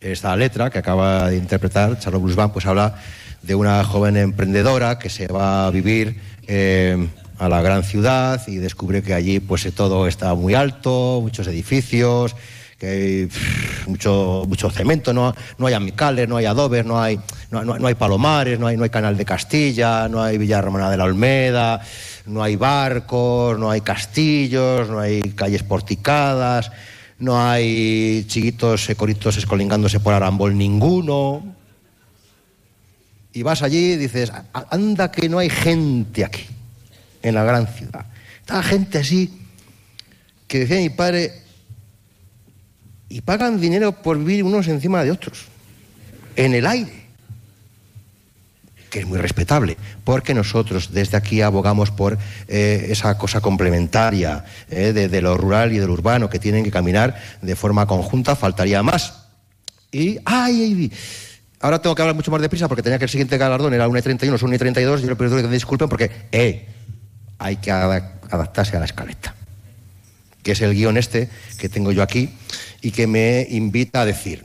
[0.00, 2.96] esta letra que acaba de interpretar Charlotte Guzmán, pues habla
[3.42, 7.08] de una joven emprendedora que se va a vivir eh,
[7.38, 12.34] a la gran ciudad y descubre que allí pues todo está muy alto, muchos edificios,
[12.78, 17.18] que hay pff, mucho, mucho cemento, no, no hay amicales, no hay adobes, no hay,
[17.50, 20.60] no, no- no hay palomares, no hay, no hay canal de Castilla, no hay Villa
[20.60, 21.80] Romana de la Olmeda,
[22.26, 26.70] no hay barcos, no hay castillos, no hay calles porticadas,
[27.18, 31.54] no hay chiquitos eh, coritos escolingándose por Arambol ninguno.
[33.32, 36.46] Y vas allí y dices, "A- anda que no hay gente aquí,
[37.22, 38.06] en la gran ciudad.
[38.40, 39.30] Está gente así,
[40.48, 41.42] que decía mi padre,
[43.08, 45.44] y pagan dinero por vivir unos encima de otros,
[46.34, 47.05] en el aire,
[48.98, 52.18] es muy respetable, porque nosotros desde aquí abogamos por
[52.48, 56.70] eh, esa cosa complementaria eh, de, lo rural y de lo urbano, que tienen que
[56.70, 59.24] caminar de forma conjunta, faltaría más.
[59.92, 60.90] Y, ay,
[61.60, 63.98] ahora tengo que hablar mucho más deprisa porque tenía que el siguiente galardón era 1
[63.98, 66.66] y 31, son 1 y 32, yo le pido que disculpen porque, eh,
[67.38, 69.34] hay que ada- adaptarse a la escaleta
[70.42, 71.28] que es el guion este
[71.58, 72.30] que tengo yo aquí
[72.80, 74.44] y que me invita a decir.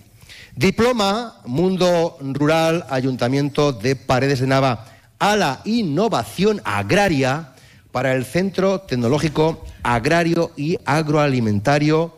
[0.56, 4.86] Diploma, Mundo Rural, Ayuntamiento de Paredes de Nava,
[5.18, 7.54] a la innovación agraria
[7.92, 12.14] para el Centro Tecnológico Agrario y Agroalimentario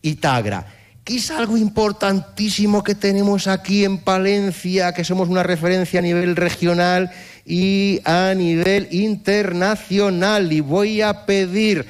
[0.00, 0.66] Itagra.
[1.02, 6.36] Que es algo importantísimo que tenemos aquí en Palencia, que somos una referencia a nivel
[6.36, 7.10] regional
[7.44, 10.52] y a nivel internacional.
[10.52, 11.86] Y voy a pedir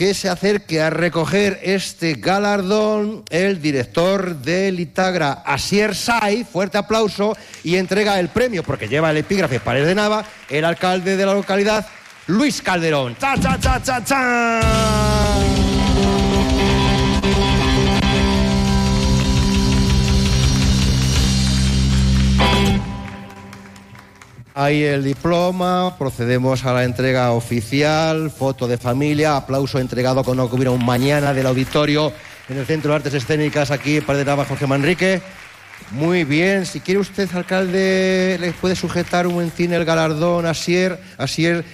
[0.00, 7.36] que se acerque a recoger este galardón el director del Itagra, Asier Sai, fuerte aplauso,
[7.62, 11.34] y entrega el premio, porque lleva el epígrafe Paredes de Nava, el alcalde de la
[11.34, 11.86] localidad,
[12.28, 13.14] Luis Calderón.
[13.18, 15.69] ¡Cha, cha, cha, cha, cha!
[24.60, 30.44] Ahí el diploma, procedemos a la entrega oficial, foto de familia, aplauso entregado con no
[30.52, 32.12] hubiera un mañana del auditorio
[32.46, 35.22] en el Centro de Artes Escénicas aquí Paredes de Nava, Jorge Manrique.
[35.92, 41.64] Muy bien, si quiere usted, alcalde, le puede sujetar un momentín el galardón, Asier, Asier.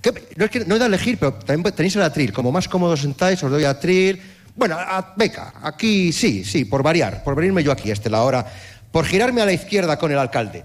[0.00, 0.28] ¿Qué?
[0.36, 2.32] No es que no he de elegir, pero también tenéis el atril.
[2.32, 4.22] Como más cómodo sentáis, os doy atril.
[4.54, 8.22] Bueno, a- venga, aquí sí, sí, por variar, por venirme yo aquí a este la
[8.22, 8.46] hora,
[8.92, 10.62] por girarme a la izquierda con el alcalde.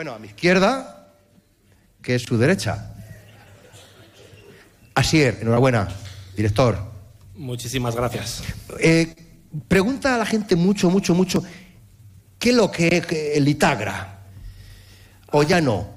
[0.00, 1.08] Bueno, a mi izquierda,
[2.00, 2.94] que es su derecha.
[4.94, 5.88] Asier, enhorabuena,
[6.34, 6.78] director.
[7.36, 8.42] Muchísimas gracias.
[8.78, 9.14] Eh,
[9.68, 11.44] pregunta a la gente mucho, mucho, mucho,
[12.38, 14.20] ¿qué es lo que es el Itagra?
[15.32, 15.90] ¿O ya no?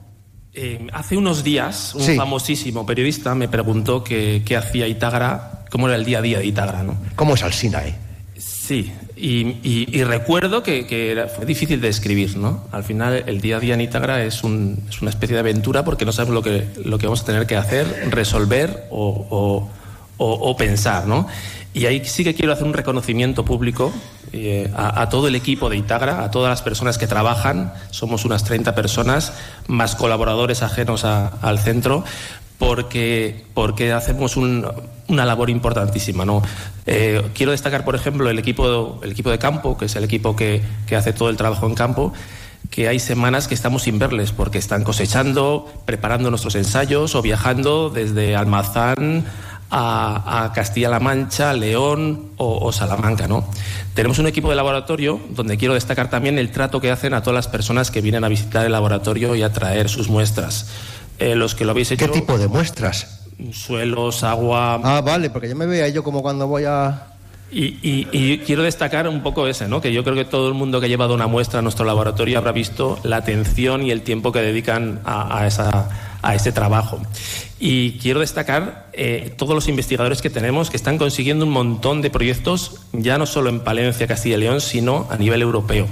[0.54, 2.18] Eh, hace unos días, un Sí.
[2.18, 6.46] famosísimo periodista me preguntó qué, qué hacía Itagra, cómo era el día a día de
[6.46, 6.98] Itagra, ¿no?
[7.16, 7.96] ¿Cómo es Alsina, eh?
[8.38, 12.64] Sí, y, recuerdo que, fue difícil de describir, ¿no?
[12.72, 16.06] Al final, el día a día en Itagra es, un- una especie de aventura porque
[16.06, 19.70] no sabemos lo que, lo que vamos a tener que hacer, resolver o,
[20.58, 21.28] pensar, ¿no?
[21.74, 23.92] Y ahí sí que quiero hacer un reconocimiento público
[24.32, 28.44] eh, a, todo el equipo de Itagra, a todas las personas que trabajan, somos unas
[28.44, 29.34] 30 personas,
[29.68, 32.04] más colaboradores ajenos al centro,
[32.68, 34.66] porque, porque hacemos un-
[35.10, 36.26] una labor importantísima.
[36.26, 36.42] ¿no?
[36.86, 40.36] Eh, quiero destacar, por ejemplo, el equipo, el equipo de campo, que es el equipo
[40.36, 42.14] que, que hace todo el trabajo en campo,
[42.70, 47.90] que hay semanas que estamos sin verles porque están cosechando, preparando nuestros ensayos o viajando
[47.90, 49.26] desde Almazán
[49.70, 53.28] a, a Castilla-La Mancha, León o, o Salamanca.
[53.28, 53.46] ¿no?
[53.94, 57.36] Tenemos un equipo de laboratorio donde quiero destacar también el trato que hacen a todas
[57.36, 60.68] las personas que vienen a visitar el laboratorio y a traer sus muestras.
[61.20, 62.06] Eh, los que lo habéis hecho.
[62.08, 63.22] ¿Qué tipo de muestras?
[63.52, 64.80] Suelos, agua.
[64.84, 67.08] Ah, vale, porque yo me veía yo como cuando voy a...
[67.52, 69.80] Y, y- y quiero destacar un poco ese, ¿no?
[69.80, 72.40] Que yo creo que todo el mundo que ha llevado una muestra a nuestro laboratorio
[72.40, 75.90] habrá visto la atención y el tiempo que dedican a, a esa,
[76.24, 77.00] a ese trabajo.
[77.60, 82.10] Y quiero destacar eh, todos los investigadores que tenemos que están consiguiendo un montón de
[82.10, 85.88] proyectos, ya no solo en Palencia, Castilla y León, sino a nivel europeo.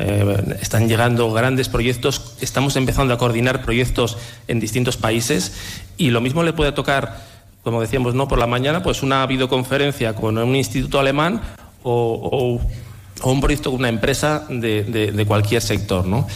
[0.00, 4.16] Eh, están llegando grandes proyectos, estamos empezando a coordinar proyectos
[4.46, 5.52] en distintos países
[5.96, 7.24] y lo mismo le puede tocar,
[7.64, 11.40] como decíamos, no por la mañana, pues una videoconferencia con un instituto alemán
[11.82, 12.87] o, o-
[13.22, 16.26] o un proyecto con una empresa de, de- de cualquier sector, ¿no?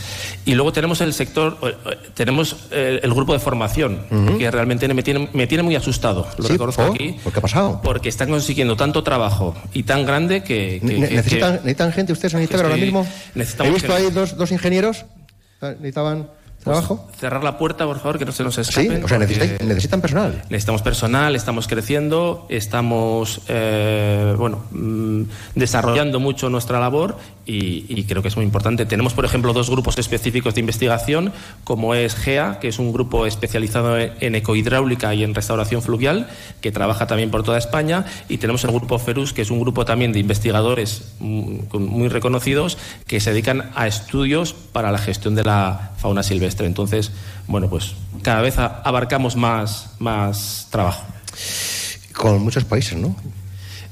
[0.44, 4.38] Y luego tenemos el sector, eh, eh, tenemos el, el grupo de formación, Ujú.
[4.38, 6.94] que realmente me tiene, me tiene muy asustado, lo Sí, reconozco ¿por?
[6.94, 7.16] aquí.
[7.22, 7.80] ¿Por qué ha pasado?
[7.82, 10.80] Porque están consiguiendo tanto trabajo y tan grande que...
[10.80, 13.06] que- Ne- que- ¿Necesitan, que- necesitan gente ustedes en Itagra ahora mismo?
[13.34, 15.04] He visto ahí dos, dos ingenieros.
[15.60, 16.28] Necesitaban...
[16.62, 17.08] trabajo?
[17.18, 19.04] Cerrar la puerta, por favor, que no se nos Sí, escape.
[19.04, 20.42] o sea, porque necesitan, personal.
[20.48, 25.22] Necesitamos personal, estamos creciendo, estamos eh, bueno, mm,
[25.54, 27.16] desarrollando mucho nuestra labor
[27.46, 28.86] y, y creo que es muy importante.
[28.86, 31.32] Tenemos, por ejemplo, dos grupos específicos de investigación,
[31.64, 36.28] como es GEA, que es un grupo especializado en, ecohidráulica y en restauración fluvial,
[36.60, 39.84] que trabaja también por toda España, y tenemos el grupo FERUS, que es un grupo
[39.84, 45.44] también de investigadores mm, muy reconocidos que se dedican a estudios para la gestión de
[45.44, 46.51] la fauna silvestre.
[46.60, 47.10] Entonces,
[47.46, 51.04] bueno, pues cada vez abarcamos más, más trabajo.
[52.12, 53.16] Con muchos países, ¿no?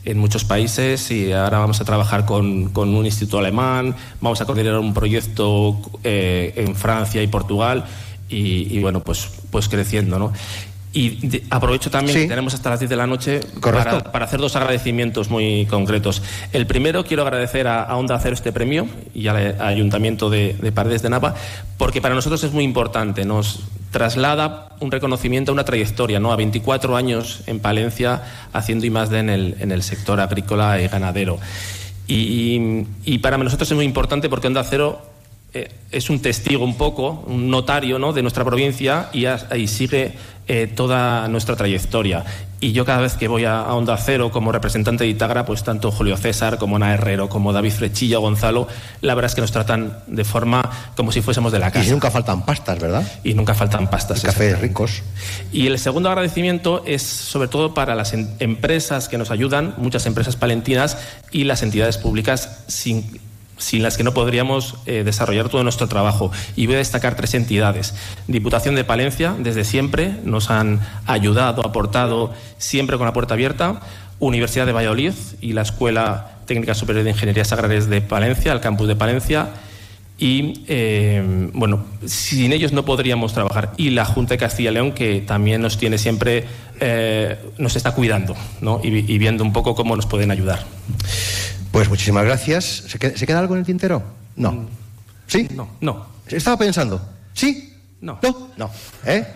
[0.04, 4.46] En muchos países y ahora vamos a trabajar con, con un instituto alemán, vamos a
[4.46, 7.84] coordinar un proyecto eh, en Francia y Portugal
[8.28, 10.32] y, y, bueno, pues, pues creciendo, ¿no?
[10.92, 12.22] Y de- aprovecho también Sí.
[12.24, 16.20] que tenemos hasta las 10 de la noche para, para hacer dos agradecimientos muy concretos.
[16.52, 20.72] El primero, quiero agradecer a, a Onda Cero este premio y al Ayuntamiento de, de
[20.72, 21.36] Paredes de Nava,
[21.78, 23.24] porque para nosotros es muy importante.
[23.24, 23.60] Nos
[23.92, 26.32] traslada un reconocimiento a una trayectoria, ¿no?
[26.32, 28.22] A 24 años en Palencia
[28.52, 31.38] haciendo I más D en el, en el sector agrícola y ganadero.
[32.08, 35.00] Y, y para nosotros es muy importante porque Onda Cero
[35.52, 38.12] eh, es un testigo un poco, un notario ¿no?
[38.12, 40.14] de nuestra provincia y, y sigue
[40.46, 42.24] eh, toda nuestra trayectoria.
[42.62, 45.64] Y yo cada vez que voy a, a Onda Cero como representante de Itagra, pues
[45.64, 48.68] tanto Julio César como Ana Herrero, como David Frechilla Gonzalo,
[49.00, 51.86] la verdad es que nos tratan de forma como si fuésemos de la casa.
[51.86, 53.02] Y nunca faltan pastas, ¿verdad?
[53.24, 54.22] Y nunca faltan pastas.
[54.22, 55.02] Cafés ricos.
[55.52, 60.04] Y el segundo agradecimiento es sobre todo para las em- empresas que nos ayudan, muchas
[60.06, 60.98] empresas palentinas
[61.32, 63.20] y las entidades públicas sin,
[63.60, 66.32] sin las que no podríamos eh, desarrollar todo nuestro trabajo.
[66.56, 67.94] Y voy a destacar tres entidades.
[68.26, 73.80] Diputación de Palencia, desde siempre, nos han ayudado, aportado siempre con la puerta abierta.
[74.18, 78.88] Universidad de Valladolid y la Escuela Técnica Superior de Ingenierías Agrarias de Palencia, el campus
[78.88, 79.48] de Palencia.
[80.18, 83.72] Y eh, bueno, sin ellos no podríamos trabajar.
[83.78, 86.44] Y la Junta de Castilla y León, que también nos tiene siempre,
[86.80, 88.80] eh, nos está cuidando ¿no?
[88.84, 90.66] y, vi- y viendo un poco cómo nos pueden ayudar.
[91.72, 92.84] Pues muchísimas gracias.
[92.88, 94.02] ¿Se queda, se queda algo en el tintero?
[94.36, 94.68] No.
[95.26, 95.48] ¿Sí?
[95.54, 96.06] No, no.
[96.26, 97.00] Estaba pensando.
[97.32, 97.76] ¿Sí?
[98.00, 98.18] No.
[98.22, 98.48] No.
[98.56, 98.70] No.
[99.06, 99.26] ¿Eh?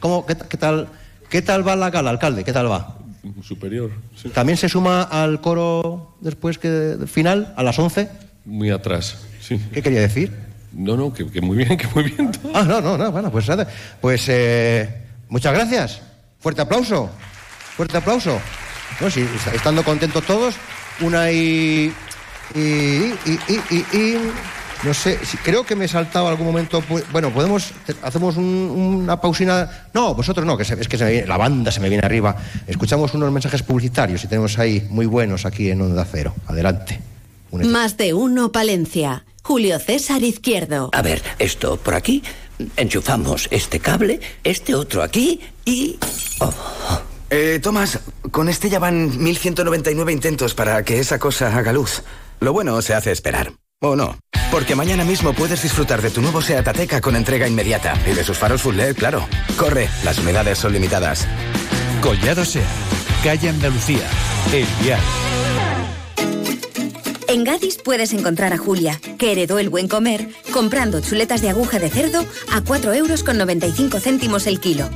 [0.00, 0.88] ¿Cómo, qué, qué tal,
[1.28, 2.44] ¿Qué tal va la gala, alcalde?
[2.44, 2.98] ¿Qué tal va?
[3.42, 3.90] Superior.
[4.14, 4.28] sí.
[4.28, 8.08] ¿También se suma al coro después que final, a las 11?
[8.44, 9.18] Muy atrás.
[9.40, 9.60] Sí.
[9.72, 10.32] ¿Qué quería decir?
[10.72, 12.30] No, no, que, que muy bien, que muy bien.
[12.54, 13.66] Ah, no, no, no, bueno, pues nada.
[14.00, 16.02] Pues eh, muchas gracias.
[16.38, 17.10] Fuerte aplauso.
[17.76, 18.38] Fuerte aplauso.
[19.00, 20.54] No, sí, est- estando contentos todos,
[21.00, 21.92] una y.
[22.54, 22.58] y.
[22.58, 23.14] y.
[23.48, 23.60] y.
[23.70, 24.18] y- y-
[24.84, 26.82] no sé, si- creo que me he saltado algún momento.
[26.82, 27.72] pu- Bueno, podemos.
[28.02, 29.88] Hacemos un- una pausina.
[29.94, 32.04] No, vosotros no, que se- es que se me viene- la banda se me viene
[32.04, 32.36] arriba.
[32.66, 36.34] Escuchamos unos mensajes publicitarios y tenemos ahí muy buenos aquí en Onda Cero.
[36.46, 37.00] Adelante.
[37.52, 39.24] Más de uno Palencia.
[39.42, 40.90] Julio César Izquierdo.
[40.92, 42.22] A ver, esto por aquí,
[42.76, 45.96] enchufamos este cable, este otro aquí y...
[47.30, 47.98] Eh, Tomás,
[48.30, 52.02] con este ya van 1199 intentos para que esa cosa haga luz.
[52.40, 53.52] Lo bueno se hace esperar.
[53.80, 54.18] ¿O no?
[54.50, 57.94] Porque mañana mismo puedes disfrutar de tu nuevo Seat Ateca con entrega inmediata.
[58.06, 59.26] Y de sus faros full LED, claro.
[59.58, 61.26] Corre, las unidades son limitadas.
[62.00, 62.66] Collado Sea,
[63.22, 64.08] calle Andalucía,
[64.52, 65.00] El Vial.
[67.28, 71.78] En Gadis puedes encontrar a Julia, que heredó el buen comer, comprando chuletas de aguja
[71.80, 74.88] de cerdo a 4 euros con 95 céntimos el kilo.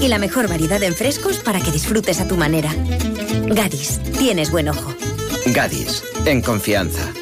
[0.00, 2.74] Y la mejor variedad en frescos para que disfrutes a tu manera.
[3.46, 4.94] Gadis, tienes buen ojo.
[5.46, 7.12] Gadis, en confianza.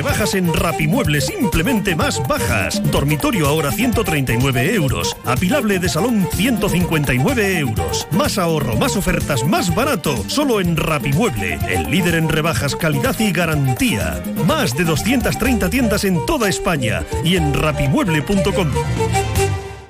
[0.00, 2.80] Rebajas en Rapimueble simplemente más bajas.
[2.90, 5.14] Dormitorio ahora 139 euros.
[5.26, 8.08] Apilable de salón 159 euros.
[8.10, 10.16] Más ahorro, más ofertas, más barato.
[10.26, 14.24] Solo en Rapimueble, el líder en rebajas, calidad y garantía.
[14.46, 18.70] Más de 230 tiendas en toda España y en rapimueble.com.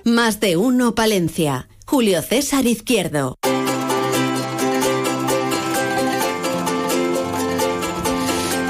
[0.02, 1.68] Más de uno Palencia.
[1.86, 3.36] Julio César Izquierdo.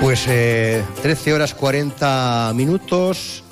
[0.00, 3.44] Pues eh, 13 horas 40 minutos,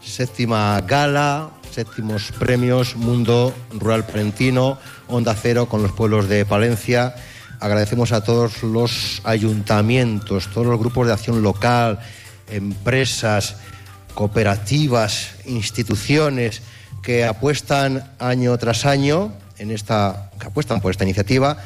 [0.00, 4.78] séptima gala, séptimos premios Mundo Rural Palentino,
[5.08, 7.16] Onda Cero con los pueblos de Palencia.
[7.58, 11.98] Agradecemos a todos los ayuntamientos, todos los grupos de acción local,
[12.48, 13.56] empresas,
[14.14, 16.62] cooperativas, instituciones
[17.02, 21.58] que apuestan año tras año en esta, que apuestan por esta iniciativa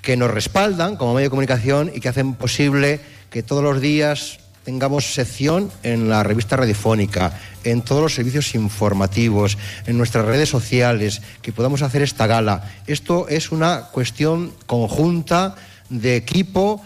[0.00, 4.38] que nos respaldan como medio de comunicación y que hacen posible que todos los días
[4.64, 9.56] tengamos sección en la revista radiofónica, en todos los servicios informativos,
[9.86, 12.70] en nuestras redes sociales, que podamos hacer esta gala.
[12.86, 15.54] Esto es una cuestión conjunta
[15.88, 16.82] de equipo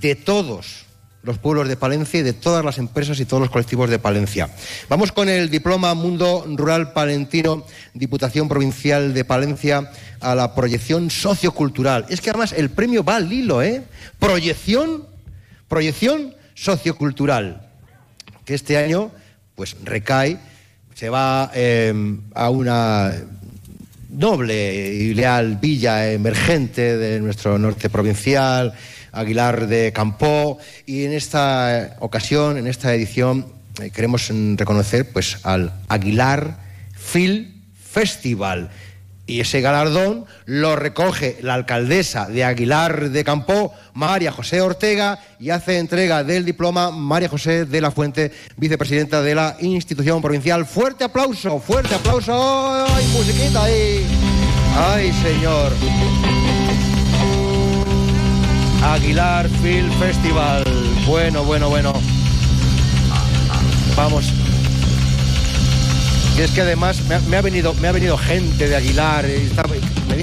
[0.00, 0.84] de todos,
[1.24, 4.50] los pueblos de Palencia y de todas las empresas y todos los colectivos de Palencia.
[4.88, 7.64] Vamos con el diploma Mundo Rural Palentino,
[7.94, 9.90] Diputación Provincial de Palencia,
[10.20, 12.06] a la proyección sociocultural.
[12.08, 13.82] Es que además el premio va al hilo, ¿eh?
[14.18, 15.08] Proyección,
[15.74, 17.68] proyección sociocultural,
[18.44, 19.10] que este año
[19.56, 20.38] pues recae,
[20.94, 21.92] se va eh,
[22.32, 23.12] a una
[24.08, 28.72] noble y leal villa emergente de nuestro norte provincial,
[29.10, 33.44] Aguilar de Campó, y en esta ocasión, en esta edición,
[33.82, 36.56] eh, queremos reconocer pues, al Aguilar
[36.96, 38.70] Film Festival.
[39.26, 45.48] Y ese galardón lo recoge la alcaldesa de Aguilar de Campó, María José Ortega, y
[45.50, 50.66] hace entrega del diploma María José de la Fuente, vicepresidenta de la institución provincial.
[50.66, 52.86] Fuerte aplauso, fuerte aplauso.
[52.94, 54.06] ¡Ay, musiquita ahí!
[54.76, 55.72] ¡Ay, señor!
[58.82, 60.64] Aguilar Film Festival.
[61.06, 61.94] Bueno, bueno, bueno.
[63.96, 64.32] Vamos.
[66.36, 69.24] Y es que además me ha, venido, me ha venido gente de Aguilar.
[69.28, 70.22] y está- me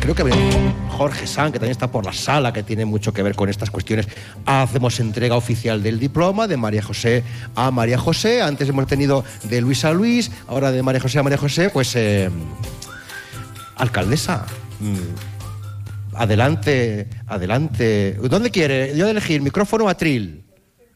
[0.00, 0.46] creo que ha venido
[0.90, 3.68] Jorge San, que también está por la sala, que tiene mucho que ver con estas
[3.70, 4.06] cuestiones.
[4.46, 7.24] Hacemos entrega oficial del diploma de María José
[7.56, 8.40] a María José.
[8.40, 11.70] Antes hemos tenido de Luis a Luis, ahora de María José a María José.
[11.70, 12.30] Pues, eh,
[13.76, 14.46] alcaldesa.
[14.80, 18.14] mm, Adelante, adelante.
[18.28, 18.96] ¿Dónde quiere?
[18.96, 20.42] Yo de elegir micrófono atril.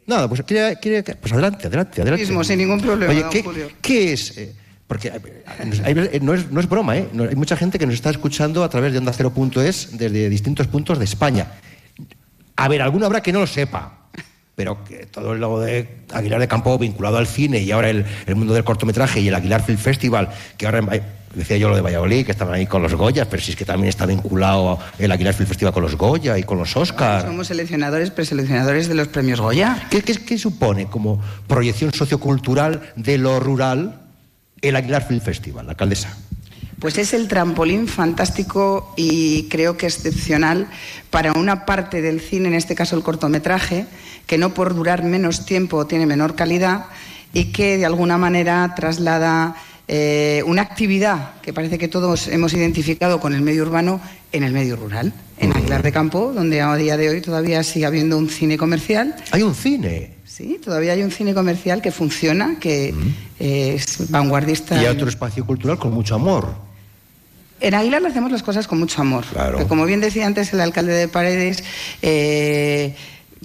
[0.06, 2.24] Nada, pues quiere, quiere- pues adelante, adelante, adelante.
[2.26, 3.70] Mismo, sin ningún problema, Oye, ¿qué, Julio.
[3.80, 4.36] qué es?
[4.36, 4.52] eh,
[4.86, 5.44] Porque eh,
[5.84, 7.08] hay- no, es, no es broma, ¿eh?
[7.30, 10.98] Hay mucha gente que nos está escuchando a través de Onda Cero.es desde distintos puntos
[10.98, 11.46] de España.
[12.56, 14.00] A ver, alguno habrá que no lo sepa,
[14.54, 18.34] pero que todo lo de Aguilar de Campo vinculado al cine y ahora el, el
[18.34, 21.02] mundo del cortometraje y el Aguilar Film Festival, que ahora eh,
[21.34, 23.64] decía yo lo de Valladolid, que estaban ahí con los Goya, pero si es que
[23.64, 27.22] también está vinculado el Aguilar Film Festival con los Goya y con los Oscar.
[27.22, 29.86] Somos seleccionadores, preseleccionadores de los premios Goya.
[29.90, 34.00] ¿Qué, qué, qué supone como proyección sociocultural de lo rural
[34.60, 36.16] el Aguilar Film Festival, alcaldesa?
[36.82, 40.66] Pues es el trampolín fantástico y creo que excepcional
[41.10, 43.86] para una parte del cine, en este caso el cortometraje,
[44.26, 46.86] que no por durar menos tiempo tiene menor calidad
[47.32, 49.54] y que de alguna manera traslada
[49.94, 54.00] eh, una actividad que parece que todos hemos identificado con el medio urbano
[54.32, 57.84] en el medio rural, en Aguilar de Campo, donde a día de hoy todavía sigue
[57.84, 59.14] habiendo un cine comercial.
[59.32, 60.14] Hay un cine.
[60.24, 62.94] Sí, todavía hay un cine comercial que funciona, que
[63.38, 64.82] eh, es vanguardista.
[64.82, 66.54] Y otro espacio cultural con mucho amor.
[67.60, 69.26] En Aguilar le hacemos las cosas con mucho amor.
[69.30, 69.68] Claro.
[69.68, 71.62] Como bien decía antes el alcalde de Paredes,
[72.00, 72.96] eh,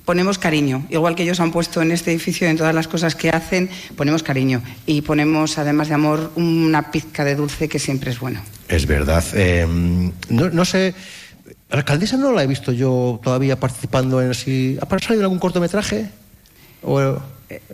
[0.05, 0.85] ponemos cariño.
[0.89, 4.23] Igual que ellos han puesto en este edificio, en todas las cosas que hacen, ponemos
[4.23, 4.61] cariño.
[4.85, 8.41] Y ponemos, además de amor, una pizca de dulce que siempre es bueno.
[8.67, 9.23] Es verdad.
[9.33, 9.65] eh,
[10.29, 10.93] no, no sé.
[11.69, 14.77] La alcaldesa no la he visto yo todavía participando en así.
[14.81, 16.09] ¿Ha salido algún cortometraje?
[16.81, 17.19] ¿O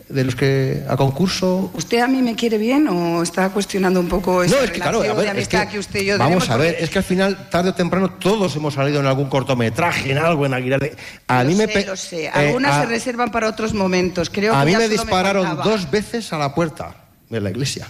[0.10, 1.72] de los que a concurso?
[1.74, 4.80] ¿Usted a mí me quiere bien o está cuestionando un poco esa No, es que
[4.80, 6.50] claro, a relación ver, de es amistad que- que, usted y yo Vamos tenemos?
[6.52, 9.30] a ver, Porque es que al final, tarde o temprano, todos hemos salido en algún
[9.30, 10.91] cortometraje, en algo, en Aguilar.
[11.28, 11.66] A lo mí me.
[11.66, 12.26] sé, pe- lo sé.
[12.26, 14.30] eh, Algunas a- se reservan para otros momentos.
[14.30, 15.70] Creo a que mí me dispararon faltaba.
[15.72, 16.95] dos veces a la puerta
[17.30, 17.88] de la iglesia.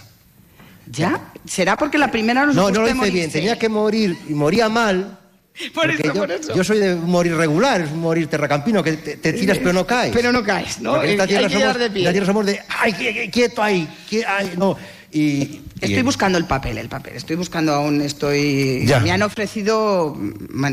[0.90, 1.32] ¿Ya?
[1.46, 3.30] ¿Será porque la primera nos No, no lo hice bien.
[3.30, 5.18] Tenía que morir y moría mal.
[5.74, 6.54] Por porque eso, yo, por eso.
[6.54, 9.86] yo soy de morir regular, es un morir terracampino, que te, te tiras pero no
[9.86, 10.12] caes.
[10.12, 11.00] Pero no caes, ¿no?
[11.02, 12.02] En esta Hay tierra que somos, de pie.
[12.04, 13.88] la tierra somos de, ¡ay, qui- qui- quieto ahí!
[14.10, 14.76] qui- ay, no.
[15.14, 17.14] Y, Estoy y- buscando el papel, el papel.
[17.14, 18.84] Estoy buscando aún, estoy...
[18.84, 18.98] Ya.
[18.98, 20.16] Me han ofrecido,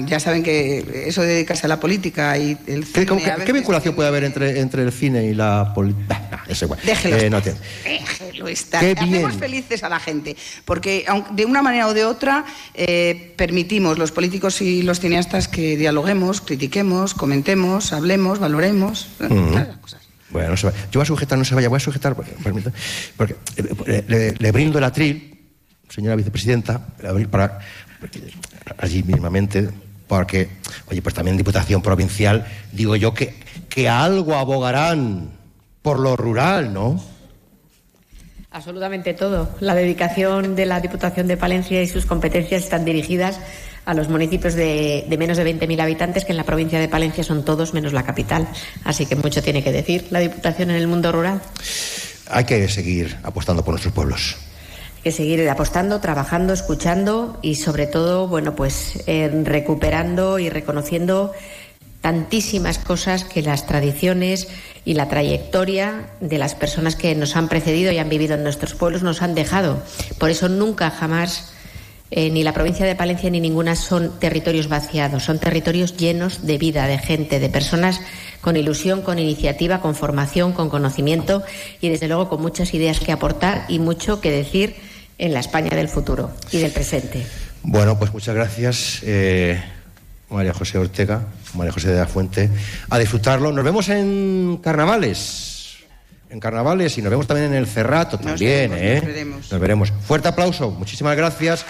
[0.08, 3.22] ya saben que eso de dedicarse a la política y el ¿Qué, cine...
[3.46, 6.44] qué- vinculación puede haber entre, entre el cine y la política?
[6.48, 6.80] es igual.
[6.84, 7.60] Déjelo Eh, no tiene.
[7.84, 8.82] Déjelo estar.
[8.82, 9.40] Qué Hacemos bien.
[9.40, 10.36] felices a la gente,
[10.66, 12.44] porque de una manera o de otra
[12.74, 19.08] eh, permitimos los políticos y los cineastas que dialoguemos, critiquemos, comentemos, hablemos, valoremos.
[19.20, 19.52] Ujú.
[20.32, 20.74] Bueno, no se va.
[20.92, 22.34] Yo voy a sujetar, no se vaya, voy a sujetar, porque,
[23.18, 23.36] porque,
[23.88, 25.40] eh, le, brindo el atril,
[25.90, 27.60] señora vicepresidenta, el abril para
[28.78, 29.70] allí mismamente,
[30.08, 30.50] porque,
[30.88, 33.36] oye, pues también Diputación Provincial, digo yo que,
[33.70, 35.32] que algo abogarán
[35.82, 37.02] por lo rural, ¿no?
[38.52, 39.56] Absolutamente todo.
[39.62, 43.40] La dedicación de la Diputación de Palencia y sus competencias están dirigidas
[43.86, 47.24] a los municipios de, de menos de 20.000 habitantes, que en la provincia de Palencia
[47.24, 48.48] son todos menos la capital.
[48.84, 51.42] Así que mucho tiene que decir la Diputación en el mundo rural.
[52.30, 54.38] Hay que seguir apostando por nuestros pueblos.
[54.98, 61.34] Hay que seguir apostando, trabajando, escuchando y sobre todo, bueno, pues eh, recuperando y reconociendo
[62.02, 64.48] tantísimas cosas que las tradiciones
[64.86, 68.74] y la trayectoria de las personas que nos han precedido y han vivido en nuestros
[68.74, 69.82] pueblos nos han dejado.
[70.18, 71.52] Por eso nunca jamás
[72.12, 76.58] eh, ni la provincia de Palencia ni ninguna son territorios vaciados, son territorios llenos de
[76.58, 78.02] vida, de gente, de personas
[78.42, 81.42] con ilusión, con iniciativa, con formación, con conocimiento
[81.80, 84.76] y desde luego con muchas ideas que aportar y mucho que decir
[85.18, 87.26] en la España del futuro y del presente.
[87.64, 89.62] Bueno, pues muchas gracias, eh,
[90.30, 91.22] María José Ortega,
[91.54, 92.50] María José de la Fuente.
[92.90, 93.52] A disfrutarlo.
[93.52, 95.51] Nos vemos en carnavales.
[96.32, 98.96] En carnavales y nos vemos también en el Cerrato también, vemos, ¿eh?
[98.96, 99.52] nos veremos.
[99.52, 99.94] Nos veremos.
[100.08, 101.66] Fuerte aplauso, muchísimas gracias.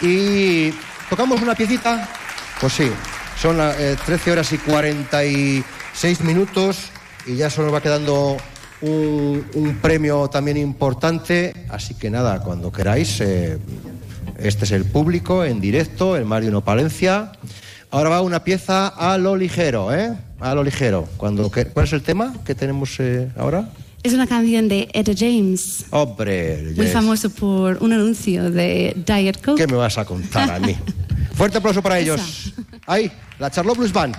[0.00, 0.70] Y
[1.10, 2.08] tocamos una piecita.
[2.60, 2.88] Pues sí,
[3.36, 6.90] son las eh, 13 horas y 46 minutos
[7.26, 8.36] y ya solo nos va quedando
[8.80, 11.66] un, un premio también importante.
[11.68, 13.58] Así que nada, cuando queráis, eh,
[14.38, 17.32] este es el público en directo, en Mario No Palencia.
[17.90, 20.14] Ahora va una pieza a lo ligero, ¿eh?
[20.38, 21.08] A lo ligero.
[21.16, 23.68] Cuando, ¿Cuál es el tema que tenemos eh, ahora?
[24.06, 26.92] Es una canción de Etta James, Hombre, muy yes.
[26.92, 29.60] famoso por un anuncio de Diet Coke.
[29.60, 30.76] ¿qué me vas a contar a mí?
[31.34, 32.52] Fuerte aplauso para ellos.
[32.86, 33.10] Ahí,
[33.40, 34.14] la Charlotte Blues Band.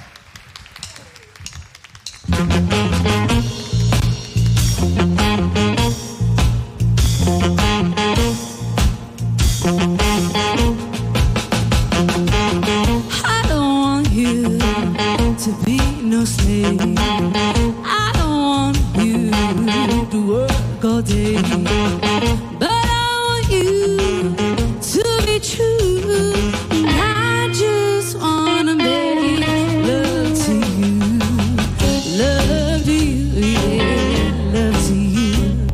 [21.08, 23.98] But I want you
[24.82, 26.34] to be true.
[26.86, 29.40] I just wanna make
[29.88, 31.20] love to you.
[32.20, 35.68] Love to you, yeah, love to you.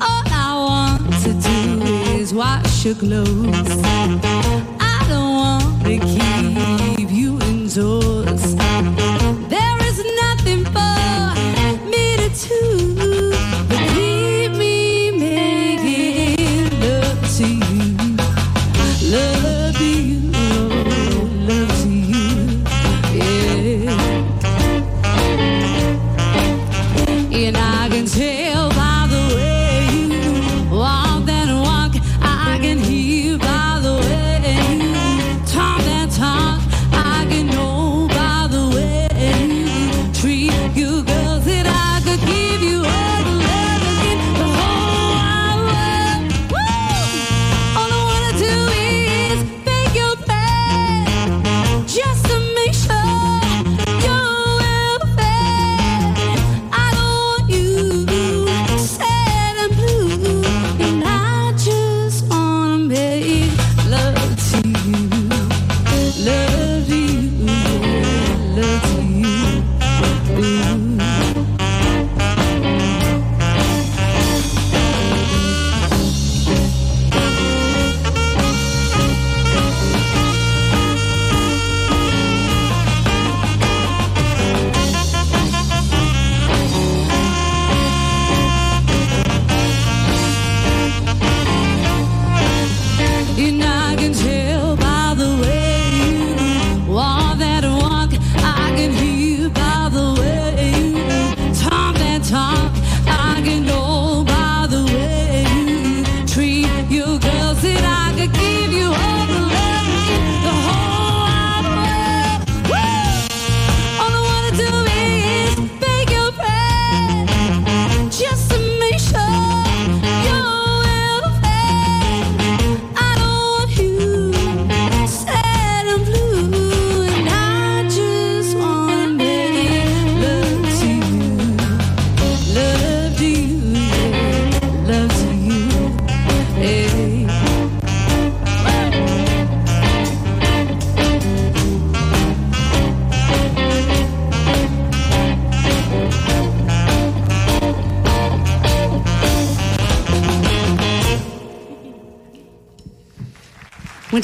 [0.00, 1.84] All I want to do
[2.18, 4.25] is your.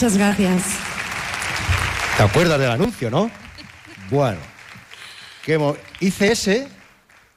[0.02, 0.64] Muchas gracias.
[2.16, 3.30] ¿Te acuerdas del anuncio, no?
[4.10, 4.38] Bueno,
[5.44, 6.68] que hice ese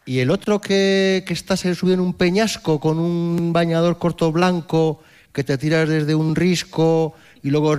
[0.04, 5.04] y el otro que, que estás subido en un peñasco con un bañador corto blanco
[5.32, 7.14] que te tiras desde un risco
[7.44, 7.78] y luego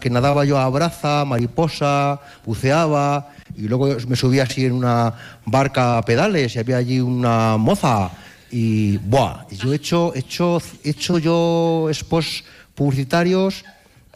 [0.00, 5.14] que nadaba yo a braza, mariposa, buceaba y luego me subía así en una
[5.46, 8.10] barca a pedales y había allí una moza
[8.50, 12.42] y buah, yo he hecho, he hecho, he hecho yo spots
[12.74, 13.64] publicitarios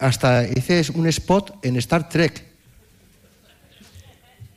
[0.04, 2.54] hasta hice un spot en Star Trek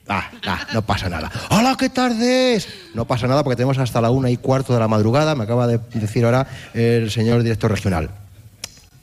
[0.09, 1.29] Ah, ah, no pasa nada.
[1.49, 2.69] ¡Hola, qué tardes!
[2.93, 5.67] No pasa nada porque tenemos hasta la una y cuarto de la madrugada, me acaba
[5.67, 8.09] de decir ahora el señor director regional.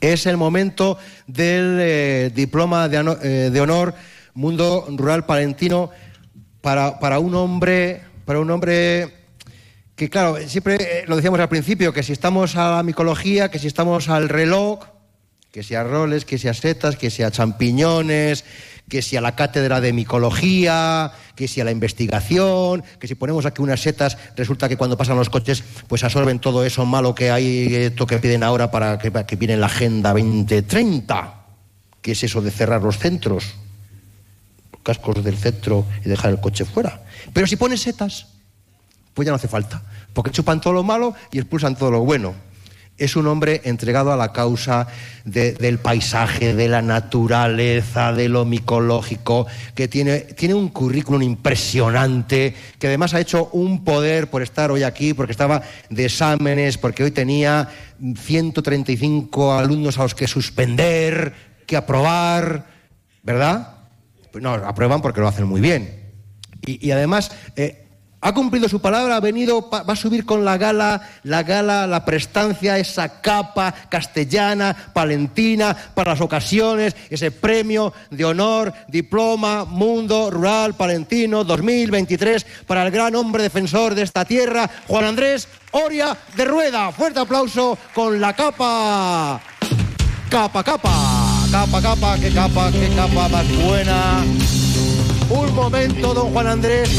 [0.01, 0.97] Es el momento
[1.27, 3.93] del eh, diploma de, eh, de honor
[4.33, 5.91] Mundo Rural Palentino
[6.61, 9.13] para, para un hombre, para un hombre
[9.95, 13.59] que claro, siempre eh, lo decíamos al principio, que si estamos a la micología, que
[13.59, 14.94] si estamos al reloj,
[15.55, 18.43] que si a roles, que si a setas, que si a champiñones,
[18.89, 23.45] que si a la cátedra de micología, que si a la investigación, que si ponemos
[23.45, 27.31] aquí unas setas, resulta que cuando pasan los coches, pues absorben todo eso malo que
[27.31, 31.45] hay, esto que piden ahora para que, para que viene la Agenda 2030,
[32.01, 33.55] que es eso de cerrar los centros,
[34.83, 37.01] cascos del centro y dejar el coche fuera.
[37.31, 38.27] Pero si pones setas,
[39.13, 42.44] pues ya no hace falta, porque chupan todo lo malo y expulsan todo lo bueno.
[42.97, 44.87] Es un hombre entregado a la causa
[45.25, 52.55] de- del paisaje, de la naturaleza, de lo micológico, que tiene, tiene un currículum impresionante,
[52.79, 57.03] que además ha hecho un poder por estar hoy aquí, porque estaba de exámenes, porque
[57.03, 57.67] hoy tenía
[58.17, 61.33] 135 alumnos a los que suspender,
[61.65, 62.65] que aprobar,
[63.23, 63.75] ¿verdad?
[64.31, 66.03] Pues no, aprueban porque lo hacen muy bien.
[66.65, 67.84] Y, y además eh,
[68.25, 72.05] ha cumplido su palabra, ha venido, va a subir con la gala, la gala, la
[72.05, 80.73] prestancia, esa capa castellana, palentina, para las ocasiones, ese premio de honor, diploma, mundo rural
[80.73, 86.91] palentino 2023 para el gran hombre defensor de esta tierra, Juan Andrés Oria de Rueda.
[86.91, 89.39] Fuerte aplauso con la capa.
[90.31, 94.64] Capa, capa, capa, capa, qué capa, qué capa más buena.
[95.29, 96.89] Un momento, don Juan Andrés,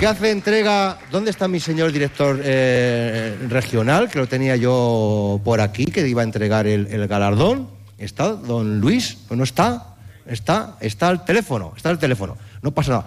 [0.00, 0.98] que hace entrega.
[1.12, 4.10] ¿Dónde está mi señor director eh, regional?
[4.10, 7.68] Que lo tenía yo por aquí, que iba a entregar el, el galardón.
[7.96, 9.18] ¿Está don Luis?
[9.28, 9.94] ¿O no está?
[10.26, 12.36] Está, está al teléfono, está al teléfono.
[12.60, 13.04] No pasa nada.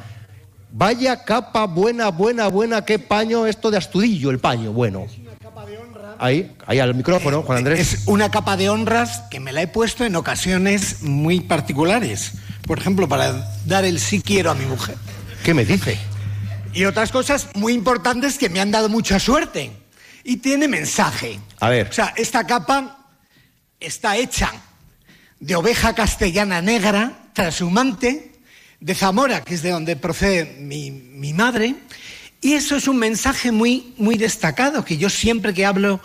[0.71, 5.07] Vaya capa buena, buena, buena, qué paño esto de Astudillo, el paño, bueno.
[6.19, 7.79] Ahí, ahí al micrófono, Juan Andrés.
[7.79, 12.33] Es una capa de honras que me la he puesto en ocasiones muy particulares.
[12.69, 13.33] Por ejemplo, para
[13.65, 14.95] dar el sí quiero a mi mujer.
[15.43, 15.97] ¿Qué me dice?
[16.71, 19.71] Y otras cosas muy importantes que me han dado mucha suerte.
[20.23, 21.39] Y tiene mensaje.
[21.59, 21.87] A ver.
[21.89, 23.07] O sea, esta capa
[23.79, 24.51] está hecha
[25.39, 28.33] de oveja castellana negra, trashumante,
[28.79, 31.73] de Zamora, que es de donde procede mi, mi madre.
[32.39, 36.01] Y eso es un mensaje muy, muy destacado, que yo siempre que hablo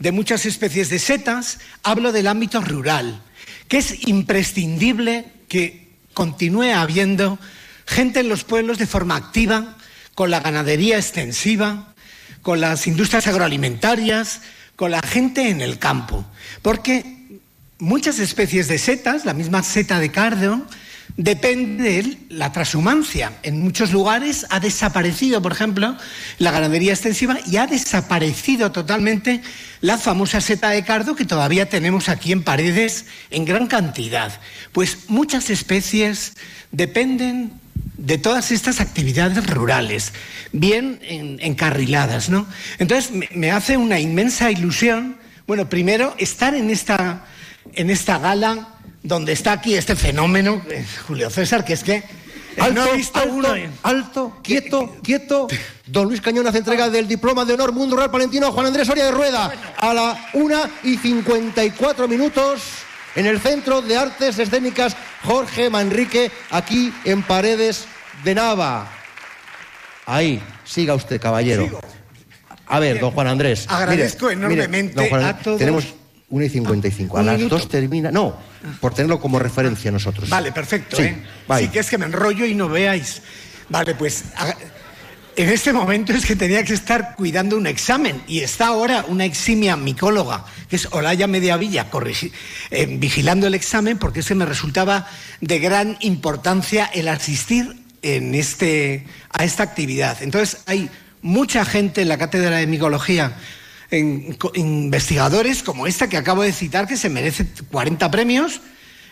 [0.00, 3.22] de muchas especies de setas, hablo del ámbito rural,
[3.68, 5.87] que es imprescindible que
[6.18, 7.38] continúe habiendo
[7.86, 9.76] gente en los pueblos de forma activa,
[10.16, 11.94] con la ganadería extensiva,
[12.42, 14.40] con las industrias agroalimentarias,
[14.74, 16.26] con la gente en el campo.
[16.60, 17.38] Porque
[17.78, 20.66] muchas especies de setas, la misma seta de cardo,
[21.18, 23.32] depende de la transhumancia.
[23.42, 25.96] En muchos lugares ha desaparecido, por ejemplo,
[26.38, 29.42] la ganadería extensiva y ha desaparecido totalmente
[29.80, 34.40] la famosa seta de cardo que todavía tenemos aquí en paredes en gran cantidad.
[34.72, 36.34] Pues muchas especies
[36.70, 37.52] dependen
[37.96, 40.12] de todas estas actividades rurales,
[40.52, 42.46] bien en- encarriladas, ¿no?
[42.78, 45.16] Entonces me, me hace una inmensa ilusión,
[45.48, 47.24] bueno, primero estar en esta,
[47.74, 48.68] en esta gala
[49.08, 52.04] donde está aquí este fenómeno, eh, Julio César, que es que eh,
[52.60, 53.48] Alto, no he visto alto, uno
[53.82, 55.48] alto, quieto, quieto.
[55.86, 58.86] Don Luis Cañón hace entrega del diploma de honor Mundo Rural Palentino a Juan Andrés
[58.86, 62.60] Soria de Rueda a la 1 y 54 minutos
[63.16, 64.94] en el Centro de Artes Escénicas
[65.24, 67.86] Jorge Manrique, aquí en Paredes
[68.24, 68.88] de Nava.
[70.04, 71.80] Ahí, siga usted, caballero.
[72.66, 73.64] A ver, don Juan Andrés.
[73.68, 75.86] Agradezco mire, mire, enormemente don Juan a todos- Tenemos
[76.30, 77.18] 1 y 55.
[77.18, 77.56] A las minuto.
[77.56, 78.10] 2 termina.
[78.10, 78.36] No,
[78.80, 80.28] por tenerlo como referencia nosotros.
[80.28, 80.96] Vale, perfecto.
[80.96, 81.22] Sí, ¿eh?
[81.58, 83.22] Sí, que es que me enrollo y no veáis.
[83.70, 84.24] Vale, pues
[85.36, 89.24] en este momento es que tenía que estar cuidando un examen y está ahora una
[89.24, 92.32] eximia micóloga, que es Olaya Mediavilla, corrigi-
[92.70, 95.06] eh, vigilando el examen porque ese me resultaba
[95.40, 100.18] de gran importancia el asistir en este, a esta actividad.
[100.22, 100.90] Entonces hay
[101.22, 103.36] mucha gente en la cátedra de micología
[103.90, 108.60] en- investigadores como esta que acabo de citar, que se merece 40 premios.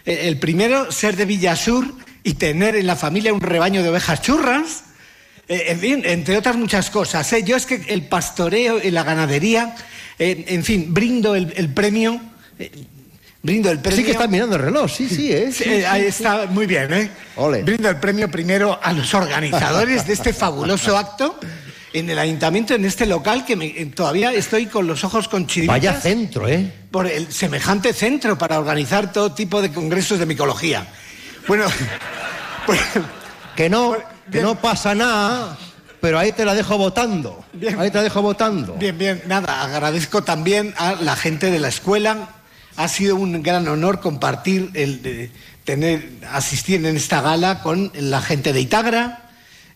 [0.04, 4.22] Eh, El primero, ser de Villasur y tener en la familia un rebaño de ovejas
[4.22, 4.84] churras.
[5.48, 7.32] Eh, en fin, entre otras muchas cosas.
[7.32, 7.42] ¿eh?
[7.44, 9.74] Yo es que el pastoreo y la ganadería,
[10.18, 12.20] eh, en fin, brindo el, el premio.
[12.58, 12.70] eh,
[13.42, 13.96] brindo el premio.
[13.98, 15.52] Sí que está mirando el reloj, sí, sí, ¿eh?
[15.52, 17.10] Sí, ahí está, muy bien, ¿eh?
[17.62, 21.38] Brindo el premio primero a los organizadores de este fabuloso acto
[21.98, 25.76] en el ayuntamiento, en este local, que me- todavía estoy con los ojos con chiribitas.
[25.76, 26.72] Vaya centro, ¿eh?
[26.90, 30.86] Por el semejante centro para organizar todo tipo de congresos de micología.
[31.48, 31.64] Bueno,
[32.66, 32.80] pues,
[33.54, 33.96] que no,
[34.30, 35.56] que no pasa nada,
[36.00, 37.44] pero ahí te la dejo votando.
[37.78, 38.74] Ahí te la dejo votando.
[38.74, 42.28] Bien, bien, nada, agradezco también a la gente de la escuela.
[42.76, 45.30] Ha sido un gran honor compartir el de
[45.64, 49.25] tener, asistir en esta gala con la gente de Itagra.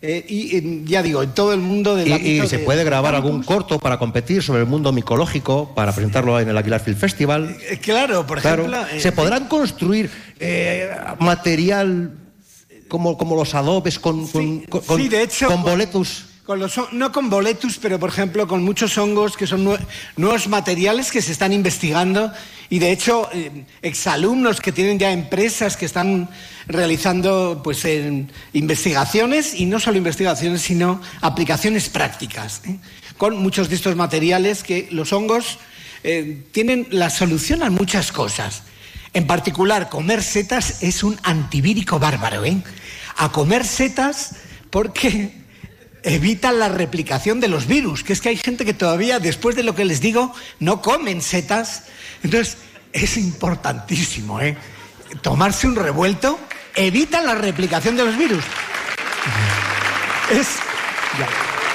[0.02, 2.85] Eh, y eh, ya digo, en todo el mundo del Y, y se de- puede
[2.85, 6.97] grabar algún corto para competir sobre el mundo micológico, para presentarlo en el Aguilar Film
[6.97, 7.55] Festival.
[7.68, 8.62] Eh, Claro, por Claro.
[8.64, 8.86] ejemplo.
[8.97, 12.12] eh, Se podrán construir eh, material
[12.89, 16.27] como, como los adobes con, con, con- sí, de hecho, con boletus.
[16.90, 19.78] No con boletus, pero por ejemplo con muchos hongos que son nue-
[20.16, 22.32] nuevos materiales que se están investigando
[22.68, 26.28] y de hecho eh, exalumnos que tienen ya empresas que están
[26.66, 27.86] realizando pues
[28.52, 32.78] investigaciones y no solo investigaciones sino aplicaciones prácticas ¿eh?
[33.16, 35.59] con muchos de estos materiales que los hongos
[36.02, 38.64] eh, tienen la solución a muchas cosas.
[39.12, 42.43] En particular, comer setas es un antivírico bárbaro.
[43.16, 44.35] A comer setas
[44.70, 45.39] porque
[46.02, 49.62] evitan la replicación de los virus, que es que hay gente que todavía, después de
[49.62, 51.85] lo que les digo, no comen setas.
[52.22, 52.56] Entonces,
[52.93, 54.56] es importantísimo, ¿eh?
[55.22, 56.39] Tomarse un revuelto
[56.74, 58.44] evita la replicación de los virus.
[60.31, 60.48] Es,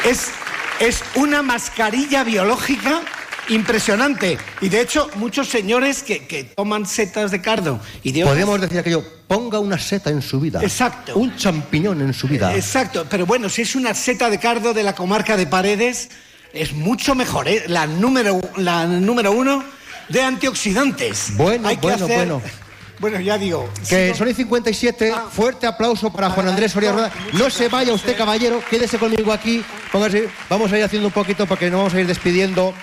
[0.05, 0.31] es,
[0.79, 3.01] es una mascarilla biológica
[3.49, 4.37] impresionante.
[4.61, 8.61] Y de hecho, muchos señores que, que toman setas de cardo y de otras- Podríamos
[8.61, 10.61] decir aquello, ponga una seta en su vida.
[10.63, 11.15] Exacto.
[11.15, 12.55] Un champiñón en su vida.
[12.55, 16.09] Exacto, pero bueno, si es una seta de cardo de la comarca de Paredes,
[16.53, 17.63] es mucho mejor, ¿eh?
[17.67, 19.63] La número, la número uno
[20.09, 21.35] de antioxidantes.
[21.35, 22.41] Bueno, Hay que bueno, hacer- bueno.
[22.97, 23.69] Bueno, ya digo.
[23.89, 27.11] Que son y 57, fuerte aplauso para Juan Andrés Soria Rueda.
[27.33, 29.61] No se vaya usted, caballero, quédese conmigo aquí.
[29.91, 32.73] Póngase, vamos a ir haciendo un poquito porque nos vamos a ir despidiendo.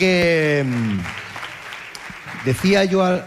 [0.00, 0.98] Que mm,
[2.46, 3.26] decía yo al.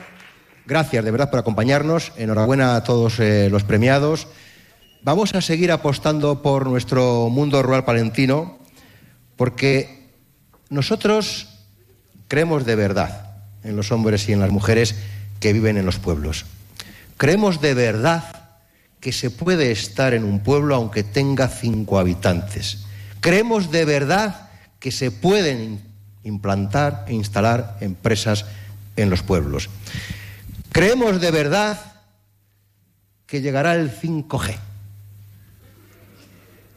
[0.65, 2.13] Gracias de verdad por acompañarnos.
[2.17, 4.27] Enhorabuena a todos eh, los premiados.
[5.03, 8.57] Vamos a seguir apostando por nuestro mundo rural palentino
[9.35, 10.09] porque
[10.71, 11.47] nosotros
[12.27, 14.95] creemos de verdad en los hombres y en las mujeres
[15.39, 16.45] que viven en los pueblos.
[17.17, 18.49] Creemos de verdad
[18.99, 22.85] que se puede estar en un pueblo aunque tenga cinco habitantes.
[23.19, 25.92] Creemos de verdad que se pueden
[26.23, 28.45] implantar e instalar empresas
[28.95, 29.69] en los pueblos.
[30.71, 31.79] Creemos de verdad
[33.25, 34.55] que llegará el 5G.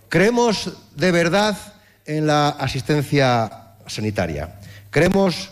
[0.08, 1.56] Creemos de verdad
[2.04, 4.60] en la asistencia sanitaria.
[4.90, 5.50] Creemos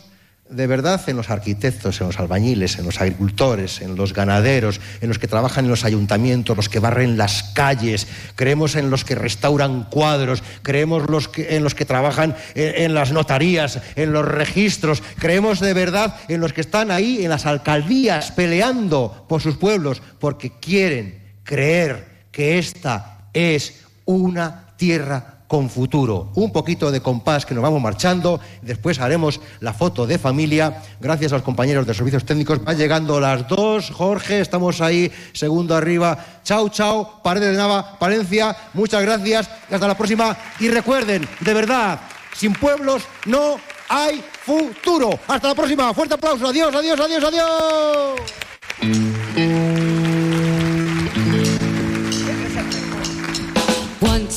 [0.55, 5.09] de verdad en los arquitectos, en los albañiles, en los agricultores, en los ganaderos, en
[5.09, 8.07] los que trabajan en los ayuntamientos, los que barren las calles.
[8.37, 10.43] Creemos en los que restauran cuadros.
[10.63, 11.05] Creemos
[11.37, 15.03] en los que trabajan en, en las notarías, en los registros.
[15.19, 20.03] Creemos de verdad en los que están ahí en las alcaldías peleando por sus pueblos
[20.19, 26.33] porque quieren creer que esta es una tierra con futuro.
[26.35, 30.83] Un poquito de compás que nos vamos marchando, después haremos la foto de familia.
[31.01, 32.65] Gracias a los compañeros de servicios técnicos.
[32.65, 36.41] Van llegando las dos, Jorge, estamos ahí, segundo arriba.
[36.43, 40.37] Chao, chao, Paredes de Nava, Palencia, muchas gracias hasta la próxima.
[40.59, 42.01] Y recuerden, de verdad,
[42.35, 45.21] sin pueblos no hay futuro.
[45.29, 48.21] Hasta la próxima, fuerte aplauso, adiós, adiós, adiós, adiós.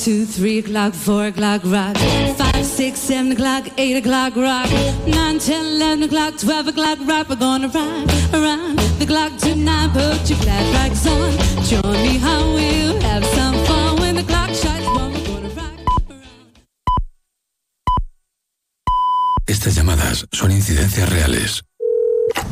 [0.08, 1.98] Two, three o'clock, four o'clock, rock.
[2.38, 4.70] Five, six, seven o'clock, eight o'clock, rock.
[5.06, 7.28] Nine, ten, eleven o'clock, twelve o'clock, rock.
[7.28, 9.90] We're gonna rock around the clock tonight.
[9.92, 11.32] Put your glad rags on.
[11.70, 15.12] Join me, how we'll have some fun when the clock strikes one.
[15.12, 15.76] We're gonna rock.
[19.46, 21.66] Estas llamadas son incidencias reales.